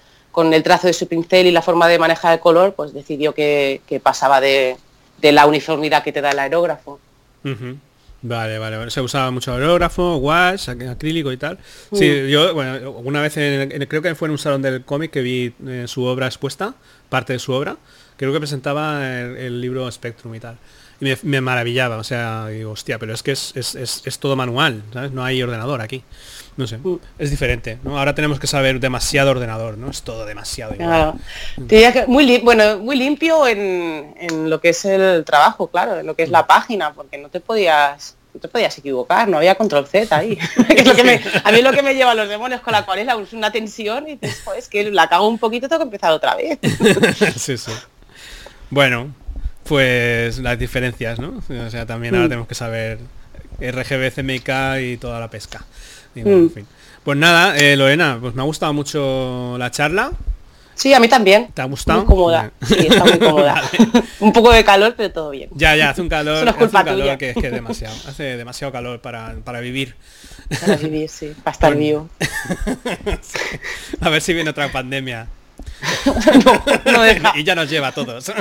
el 0.53 0.63
trazo 0.63 0.87
de 0.87 0.93
su 0.93 1.07
pincel 1.07 1.47
y 1.47 1.51
la 1.51 1.61
forma 1.61 1.87
de 1.87 1.99
manejar 1.99 2.33
el 2.33 2.39
color, 2.39 2.73
pues 2.73 2.93
decidió 2.93 3.33
que, 3.33 3.81
pasaba 4.01 4.41
de, 4.41 4.77
la 5.21 5.45
uniformidad 5.45 6.03
que 6.03 6.11
te 6.11 6.21
da 6.21 6.31
el 6.31 6.39
aerógrafo. 6.39 6.99
Vale, 8.21 8.59
vale, 8.59 8.91
Se 8.91 8.99
usaba 8.99 9.31
mucho 9.31 9.53
aerógrafo, 9.53 10.17
wash, 10.17 10.69
acrílico 10.69 11.31
y 11.31 11.37
tal. 11.37 11.57
Sí, 11.93 12.05
mm. 12.05 12.27
yo, 12.27 12.53
bueno, 12.53 12.91
una 12.91 13.21
vez 13.21 13.33
creo 13.33 14.01
que 14.01 14.15
fue 14.15 14.27
en 14.27 14.33
un 14.33 14.37
salón 14.37 14.61
del 14.61 14.83
cómic 14.83 15.11
que 15.11 15.21
vi 15.21 15.53
eh, 15.65 15.85
su 15.87 16.03
obra 16.03 16.27
expuesta, 16.27 16.73
parte 17.07 17.33
de 17.33 17.39
su 17.39 17.53
obra. 17.53 17.77
Creo 18.17 18.33
que 18.33 18.39
presentaba 18.39 19.07
el 19.07 19.61
libro 19.61 19.89
Spectrum 19.89 20.35
y 20.35 20.39
tal 20.41 20.57
me, 20.99 21.41
maravillaba, 21.41 21.97
o 21.97 22.03
sea, 22.03 22.47
digo, 22.47 22.71
hostia, 22.71 22.99
pero 22.99 23.13
es 23.13 23.23
que 23.23 23.31
es, 23.31 23.53
es, 23.55 23.75
es, 23.75 24.19
todo 24.19 24.35
manual, 24.35 24.83
¿sabes? 24.93 25.11
No 25.11 25.23
hay 25.23 25.41
ordenador 25.41 25.81
aquí. 25.81 26.03
No 26.59 26.67
sé, 26.67 26.77
mm. 26.77 26.99
es 27.19 27.31
diferente, 27.31 27.79
¿no? 27.83 27.97
Ahora 27.97 28.13
tenemos 28.13 28.37
que 28.37 28.45
saber 28.45 28.81
demasiado 28.81 29.31
ordenador, 29.31 29.77
¿no? 29.77 29.89
Es 29.89 30.01
todo 30.01 30.25
demasiado. 30.25 30.75
que 31.93 32.05
muy 32.05 32.39
bueno, 32.39 32.79
muy 32.79 32.97
limpio 32.97 33.47
en, 33.47 34.13
en, 34.19 34.49
lo 34.49 34.59
que 34.59 34.69
es 34.69 34.83
el 34.83 35.23
trabajo, 35.23 35.67
claro, 35.67 36.01
en 36.01 36.05
lo 36.05 36.17
que 36.17 36.23
es 36.23 36.29
la 36.29 36.47
página, 36.47 36.91
porque 36.91 37.17
no 37.17 37.29
te 37.29 37.39
podías 37.39 38.17
no 38.33 38.41
te 38.41 38.49
podías 38.49 38.77
equivocar, 38.77 39.29
no 39.29 39.37
había 39.37 39.55
control 39.55 39.87
Z 39.87 40.13
ahí. 40.13 40.37
a 41.43 41.51
mí 41.53 41.61
lo 41.61 41.71
que 41.71 41.81
me 41.81 41.95
lleva 41.95 42.11
a 42.11 42.15
los 42.15 42.27
demonios 42.27 42.59
con 42.59 42.73
la 42.73 42.85
cual 42.85 42.99
es 42.99 43.31
una 43.31 43.53
tensión 43.53 44.09
y 44.09 44.17
dices, 44.17 44.43
es 44.57 44.67
que 44.67 44.91
la 44.91 45.07
cago 45.07 45.29
un 45.29 45.39
poquito, 45.39 45.69
tengo 45.69 45.79
que 45.79 45.85
empezar 45.85 46.11
otra 46.11 46.35
vez. 46.35 46.59
sí, 47.37 47.57
sí. 47.57 47.71
Bueno, 48.69 49.13
pues 49.63 50.39
las 50.39 50.59
diferencias, 50.59 51.19
¿no? 51.19 51.41
O 51.65 51.69
sea, 51.69 51.85
también 51.85 52.15
ahora 52.15 52.25
mm. 52.25 52.29
tenemos 52.29 52.47
que 52.49 52.55
saber 52.55 52.99
RGB, 53.61 54.11
CMYK 54.13 54.49
y 54.81 54.97
toda 54.97 55.21
la 55.21 55.29
pesca. 55.29 55.63
Mm. 56.15 56.47
Pues 57.03 57.17
nada, 57.17 57.57
eh, 57.57 57.75
Lorena, 57.75 58.17
pues 58.19 58.35
me 58.35 58.41
ha 58.41 58.45
gustado 58.45 58.73
mucho 58.73 59.55
la 59.57 59.71
charla. 59.71 60.11
Sí, 60.79 60.93
a 60.93 60.99
mí 61.01 61.09
también. 61.09 61.49
¿Te 61.53 61.61
ha 61.61 61.65
gustado? 61.65 61.99
Muy 61.99 62.07
cómoda. 62.07 62.51
Sí, 62.65 62.87
está 62.87 63.03
muy 63.03 63.19
cómoda. 63.19 63.61
un 64.21 64.31
poco 64.31 64.51
de 64.53 64.63
calor, 64.63 64.93
pero 64.95 65.11
todo 65.11 65.29
bien. 65.31 65.49
Ya, 65.53 65.75
ya, 65.75 65.89
hace 65.89 66.01
un 66.01 66.07
calor, 66.07 66.47
hace 66.47 66.63
un 66.63 66.69
calor 66.69 67.17
que 67.17 67.31
es 67.31 67.35
que 67.35 67.51
demasiado. 67.51 67.95
Hace 68.07 68.37
demasiado 68.37 68.71
calor 68.71 69.01
para, 69.01 69.59
vivir. 69.59 69.95
Para 70.61 70.77
vivir, 70.77 71.09
sí, 71.09 71.33
para 71.43 71.53
estar 71.53 71.75
vivo. 71.75 72.09
A 73.99 74.09
ver 74.09 74.21
si 74.21 74.33
viene 74.33 74.51
otra 74.51 74.71
pandemia. 74.71 75.27
y 77.35 77.43
ya 77.43 77.55
nos 77.55 77.69
lleva 77.69 77.87
a 77.89 77.91
todos. 77.91 78.25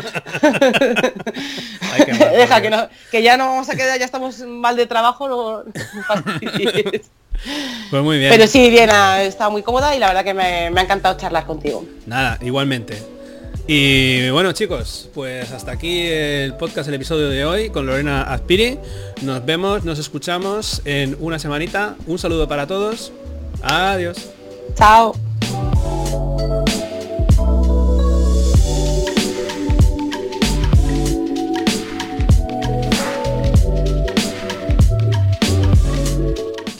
deja 2.32 2.60
que, 2.60 2.70
no, 2.70 2.88
que, 3.10 3.22
ya 3.22 3.36
no 3.36 3.46
vamos 3.46 3.68
a 3.68 3.76
quedar, 3.76 3.98
ya 3.98 4.04
estamos 4.04 4.40
mal 4.40 4.76
de 4.76 4.86
trabajo. 4.86 5.64
pues 7.90 8.02
muy 8.02 8.18
bien. 8.18 8.30
Pero 8.30 8.46
sí, 8.46 8.70
bien, 8.70 8.90
está 9.20 9.48
muy 9.48 9.62
cómoda 9.62 9.94
y 9.94 9.98
la 9.98 10.08
verdad 10.08 10.24
que 10.24 10.34
me, 10.34 10.70
me 10.70 10.80
ha 10.80 10.84
encantado 10.84 11.16
charlar 11.16 11.46
contigo. 11.46 11.84
Nada, 12.06 12.38
igualmente. 12.42 13.18
Y 13.70 14.30
bueno 14.30 14.52
chicos, 14.52 15.10
pues 15.12 15.52
hasta 15.52 15.72
aquí 15.72 16.06
el 16.06 16.54
podcast, 16.54 16.88
el 16.88 16.94
episodio 16.94 17.28
de 17.28 17.44
hoy 17.44 17.68
con 17.68 17.84
Lorena 17.84 18.22
Azpiri. 18.22 18.78
Nos 19.20 19.44
vemos, 19.44 19.84
nos 19.84 19.98
escuchamos 19.98 20.80
en 20.86 21.18
una 21.20 21.38
semanita. 21.38 21.94
Un 22.06 22.18
saludo 22.18 22.48
para 22.48 22.66
todos. 22.66 23.12
Adiós. 23.62 24.30
Chao. 24.74 25.14